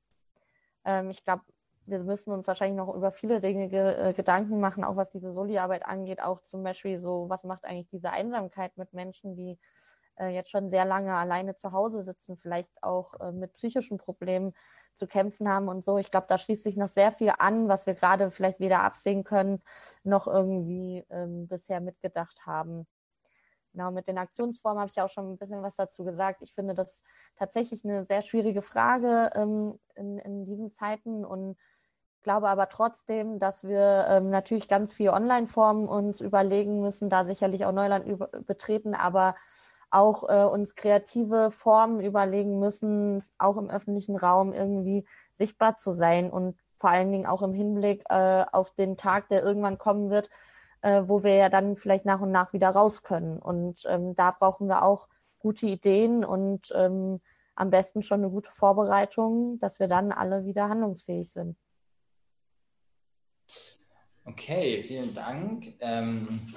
Ähm, 0.84 1.10
ich 1.10 1.24
glaube, 1.24 1.44
wir 1.86 2.00
müssen 2.00 2.32
uns 2.32 2.48
wahrscheinlich 2.48 2.78
noch 2.78 2.94
über 2.94 3.12
viele 3.12 3.42
Dinge 3.42 3.70
ge 3.70 4.10
äh, 4.10 4.14
Gedanken 4.14 4.60
machen, 4.60 4.84
auch 4.84 4.96
was 4.96 5.10
diese 5.10 5.32
Soli-Arbeit 5.32 5.86
angeht, 5.86 6.22
auch 6.22 6.42
zum 6.42 6.64
Beispiel 6.64 7.00
so, 7.00 7.30
was 7.30 7.44
macht 7.44 7.66
eigentlich 7.66 7.90
diese 7.90 8.12
Einsamkeit 8.12 8.76
mit 8.78 8.94
Menschen, 8.94 9.36
die 9.36 9.58
äh, 10.18 10.28
jetzt 10.30 10.50
schon 10.50 10.70
sehr 10.70 10.86
lange 10.86 11.16
alleine 11.16 11.56
zu 11.56 11.72
Hause 11.72 12.04
sitzen, 12.04 12.38
vielleicht 12.38 12.72
auch 12.84 13.20
äh, 13.20 13.32
mit 13.32 13.54
psychischen 13.54 13.98
Problemen 13.98 14.54
zu 14.94 15.08
kämpfen 15.08 15.50
haben 15.50 15.68
und 15.68 15.84
so. 15.84 15.98
Ich 15.98 16.10
glaube, 16.10 16.28
da 16.30 16.38
schließt 16.38 16.64
sich 16.64 16.78
noch 16.78 16.88
sehr 16.88 17.12
viel 17.12 17.32
an, 17.38 17.68
was 17.68 17.86
wir 17.86 17.96
gerade 17.96 18.32
vielleicht 18.32 18.60
weder 18.60 18.82
absehen 18.82 19.24
können, 19.24 19.62
noch 20.04 20.28
irgendwie 20.28 21.06
ähm, 21.10 21.48
bisher 21.48 21.82
mitgedacht 21.82 22.46
haben. 22.46 22.88
Genau, 23.74 23.92
mit 23.92 24.08
den 24.08 24.18
Aktionsformen 24.18 24.80
habe 24.80 24.90
ich 24.90 25.02
auch 25.02 25.10
schon 25.10 25.34
ein 25.34 25.38
bisschen 25.38 25.62
was 25.62 25.76
dazu 25.76 26.06
gesagt. 26.06 26.42
Ich 26.42 26.54
finde 26.54 26.74
das 26.74 27.04
tatsächlich 27.36 27.84
eine 27.84 28.06
sehr 28.06 28.22
schwierige 28.22 28.62
Frage 28.62 29.32
ähm, 29.36 29.78
in, 29.96 30.18
in 30.20 30.46
diesen 30.46 30.72
Zeiten 30.72 31.26
und 31.26 31.58
glaube 32.26 32.50
aber 32.50 32.70
trotzdem, 32.70 33.38
dass 33.38 33.68
wir 33.68 34.08
ähm, 34.10 34.30
natürlich 34.30 34.68
ganz 34.68 34.94
viel 34.94 35.10
Online-Formen 35.10 35.88
uns 35.88 36.22
überlegen 36.22 36.82
müssen, 36.82 37.10
da 37.10 37.24
sicherlich 37.24 37.66
auch 37.66 37.72
Neuland 37.72 38.18
betreten, 38.46 38.96
aber 38.96 39.36
auch 39.92 40.28
äh, 40.30 40.44
uns 40.44 40.76
kreative 40.76 41.52
Formen 41.52 42.00
überlegen 42.02 42.60
müssen, 42.60 43.24
auch 43.38 43.58
im 43.58 43.70
öffentlichen 43.70 44.18
Raum 44.18 44.54
irgendwie 44.54 45.06
sichtbar 45.34 45.78
zu 45.78 45.92
sein 45.92 46.30
und 46.30 46.58
vor 46.78 46.90
allen 46.90 47.12
Dingen 47.12 47.26
auch 47.26 47.42
im 47.42 47.54
Hinblick 47.54 48.04
äh, 48.10 48.46
auf 48.52 48.72
den 48.72 48.98
Tag, 48.98 49.30
der 49.30 49.44
irgendwann 49.44 49.78
kommen 49.78 50.10
wird, 50.10 50.30
äh, 50.82 51.04
wo 51.06 51.24
wir 51.24 51.36
ja 51.36 51.50
dann 51.50 51.76
vielleicht 51.76 52.06
nach 52.06 52.22
und 52.22 52.32
nach 52.32 52.54
wieder 52.54 52.70
raus 52.70 53.04
können. 53.04 53.40
Und 53.40 53.84
ähm, 53.88 54.16
da 54.16 54.32
brauchen 54.32 54.68
wir 54.68 54.84
auch 54.84 55.08
gute 55.40 55.66
Ideen 55.68 56.26
und 56.26 56.72
ähm, 56.76 57.22
am 57.56 57.70
besten 57.70 58.04
schon 58.04 58.22
eine 58.22 58.30
gute 58.30 58.52
Vorbereitung, 58.52 59.60
dass 59.60 59.80
wir 59.80 59.88
dann 59.88 60.12
alle 60.12 60.46
wieder 60.46 60.70
handlungsfähig 60.70 61.32
sind. 61.32 61.58
Okay, 64.26 64.84
vielen 64.84 65.14
Dank. 65.14 65.76
Ähm, 65.80 66.54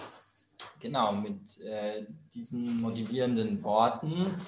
genau, 0.81 1.13
mit 1.13 1.61
äh, 1.61 2.05
diesen 2.35 2.81
motivierenden 2.81 3.63
Worten 3.63 4.41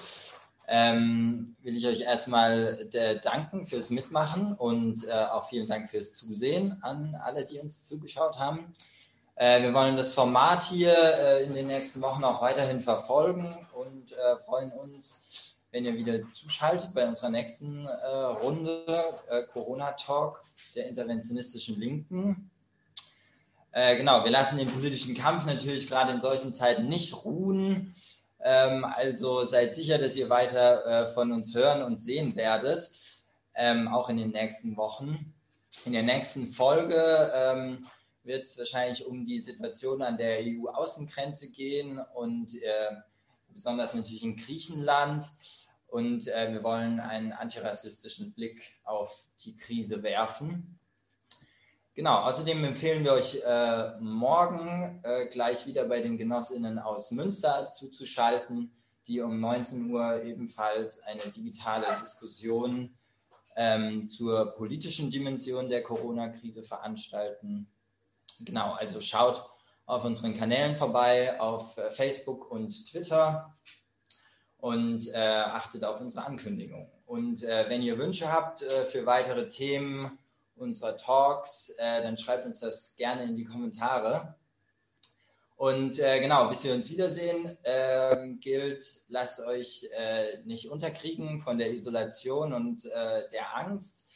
ähm, 0.67 1.55
will 1.63 1.75
ich 1.75 1.85
euch 1.85 2.01
erstmal 2.01 2.87
äh, 2.93 3.19
danken 3.19 3.65
fürs 3.65 3.89
Mitmachen 3.89 4.53
und 4.53 5.07
äh, 5.07 5.11
auch 5.11 5.49
vielen 5.49 5.67
Dank 5.67 5.89
fürs 5.89 6.13
Zusehen 6.13 6.77
an 6.81 7.15
alle, 7.21 7.45
die 7.45 7.59
uns 7.59 7.83
zugeschaut 7.83 8.39
haben. 8.39 8.73
Äh, 9.35 9.63
wir 9.63 9.73
wollen 9.73 9.97
das 9.97 10.13
Format 10.13 10.63
hier 10.63 10.93
äh, 10.93 11.43
in 11.43 11.55
den 11.55 11.65
nächsten 11.65 11.99
Wochen 12.01 12.23
auch 12.23 12.43
weiterhin 12.43 12.79
verfolgen 12.79 13.57
und 13.73 14.11
äh, 14.11 14.37
freuen 14.45 14.71
uns, 14.71 15.57
wenn 15.71 15.83
ihr 15.83 15.95
wieder 15.95 16.19
zuschaltet 16.31 16.93
bei 16.93 17.07
unserer 17.07 17.29
nächsten 17.29 17.87
Runde 17.87 18.83
Corona 19.53 19.93
Talk 19.93 20.43
der 20.75 20.89
interventionistischen 20.89 21.79
Linken. 21.79 22.50
Äh, 23.71 23.95
genau, 23.97 24.23
wir 24.23 24.31
lassen 24.31 24.57
den 24.57 24.67
politischen 24.67 25.15
Kampf 25.15 25.45
natürlich 25.45 25.87
gerade 25.87 26.11
in 26.11 26.19
solchen 26.19 26.53
Zeiten 26.53 26.87
nicht 26.89 27.23
ruhen. 27.23 27.95
Ähm, 28.43 28.83
also 28.83 29.45
seid 29.45 29.73
sicher, 29.73 29.97
dass 29.97 30.15
ihr 30.15 30.29
weiter 30.29 30.85
äh, 30.85 31.13
von 31.13 31.31
uns 31.31 31.55
hören 31.55 31.81
und 31.81 32.01
sehen 32.01 32.35
werdet, 32.35 32.91
ähm, 33.55 33.87
auch 33.87 34.09
in 34.09 34.17
den 34.17 34.31
nächsten 34.31 34.75
Wochen. 34.75 35.33
In 35.85 35.93
der 35.93 36.03
nächsten 36.03 36.49
Folge 36.49 37.31
ähm, 37.33 37.87
wird 38.23 38.43
es 38.43 38.57
wahrscheinlich 38.57 39.05
um 39.05 39.23
die 39.23 39.39
Situation 39.39 40.01
an 40.01 40.17
der 40.17 40.39
EU-Außengrenze 40.41 41.49
gehen 41.49 41.99
und 42.13 42.61
äh, 42.61 42.95
besonders 43.53 43.93
natürlich 43.93 44.23
in 44.23 44.35
Griechenland. 44.35 45.25
Und 45.87 46.27
äh, 46.27 46.51
wir 46.51 46.63
wollen 46.63 46.99
einen 46.99 47.31
antirassistischen 47.31 48.33
Blick 48.33 48.61
auf 48.83 49.13
die 49.43 49.55
Krise 49.55 50.03
werfen. 50.03 50.79
Genau, 51.93 52.19
außerdem 52.19 52.63
empfehlen 52.63 53.03
wir 53.03 53.11
euch 53.11 53.41
äh, 53.45 53.99
morgen 53.99 55.01
äh, 55.03 55.25
gleich 55.25 55.67
wieder 55.67 55.83
bei 55.83 55.99
den 55.99 56.17
Genossinnen 56.17 56.79
aus 56.79 57.11
Münster 57.11 57.69
zuzuschalten, 57.69 58.71
die 59.07 59.19
um 59.19 59.41
19 59.41 59.91
Uhr 59.91 60.23
ebenfalls 60.23 61.03
eine 61.03 61.21
digitale 61.21 61.85
Diskussion 61.99 62.97
ähm, 63.57 64.09
zur 64.09 64.55
politischen 64.55 65.11
Dimension 65.11 65.69
der 65.69 65.83
Corona-Krise 65.83 66.63
veranstalten. 66.63 67.67
Genau, 68.39 68.71
also 68.73 69.01
schaut 69.01 69.45
auf 69.85 70.05
unseren 70.05 70.37
Kanälen 70.37 70.77
vorbei, 70.77 71.41
auf 71.41 71.77
äh, 71.77 71.91
Facebook 71.91 72.49
und 72.49 72.89
Twitter 72.89 73.53
und 74.59 75.13
äh, 75.13 75.17
achtet 75.17 75.83
auf 75.83 75.99
unsere 75.99 76.25
Ankündigungen. 76.25 76.89
Und 77.05 77.43
äh, 77.43 77.67
wenn 77.67 77.81
ihr 77.81 77.97
Wünsche 77.97 78.31
habt 78.31 78.59
für 78.59 79.05
weitere 79.05 79.49
Themen, 79.49 80.17
unserer 80.61 80.97
Talks, 80.97 81.73
äh, 81.77 82.01
dann 82.01 82.17
schreibt 82.17 82.45
uns 82.45 82.59
das 82.59 82.95
gerne 82.95 83.23
in 83.23 83.35
die 83.35 83.45
Kommentare. 83.45 84.35
Und 85.61 85.99
äh, 85.99 86.19
genau, 86.19 86.49
bis 86.49 86.63
wir 86.63 86.73
uns 86.73 86.89
wiedersehen, 86.89 87.57
äh, 87.63 88.29
gilt, 88.39 89.01
lasst 89.07 89.41
euch 89.41 89.87
äh, 89.95 90.39
nicht 90.43 90.69
unterkriegen 90.71 91.39
von 91.39 91.59
der 91.59 91.71
Isolation 91.71 92.53
und 92.53 92.85
äh, 92.85 93.29
der 93.29 93.55
Angst. 93.55 94.07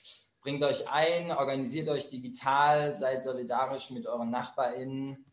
Bringt 0.42 0.64
euch 0.64 0.90
ein, 0.92 1.32
organisiert 1.32 1.90
euch 1.90 2.10
digital, 2.10 2.96
seid 2.96 3.24
solidarisch 3.24 3.92
mit 3.92 4.08
euren 4.08 4.32
NachbarInnen. 4.32 5.26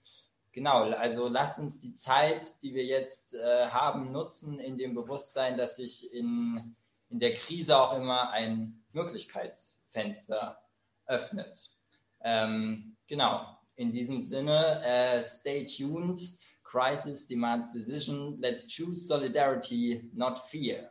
Genau, 0.53 0.83
also 0.91 1.29
lasst 1.29 1.59
uns 1.59 1.79
die 1.79 1.95
Zeit, 1.95 2.63
die 2.63 2.75
wir 2.75 2.85
jetzt 2.85 3.33
äh, 3.33 3.69
haben, 3.69 4.13
nutzen, 4.13 4.59
in 4.59 4.77
dem 4.77 4.95
Bewusstsein, 4.95 5.57
dass 5.57 5.77
sich 5.77 6.13
in, 6.13 6.77
in 7.09 7.21
der 7.21 7.33
Krise 7.33 7.79
auch 7.79 7.97
immer 7.97 8.31
ein 8.31 8.85
Möglichkeitsfenster 8.93 10.62
öffnet. 11.07 11.59
Ähm, 12.25 12.97
genau, 13.07 13.59
in 13.77 13.93
diesem 13.93 14.21
Sinne, 14.21 14.83
äh, 14.85 15.25
stay 15.25 15.67
tuned. 15.67 16.21
Crisis 16.63 17.27
demands 17.27 17.73
decision. 17.73 18.39
Let's 18.41 18.67
choose 18.67 19.07
solidarity, 19.07 20.11
not 20.15 20.39
fear. 20.49 20.91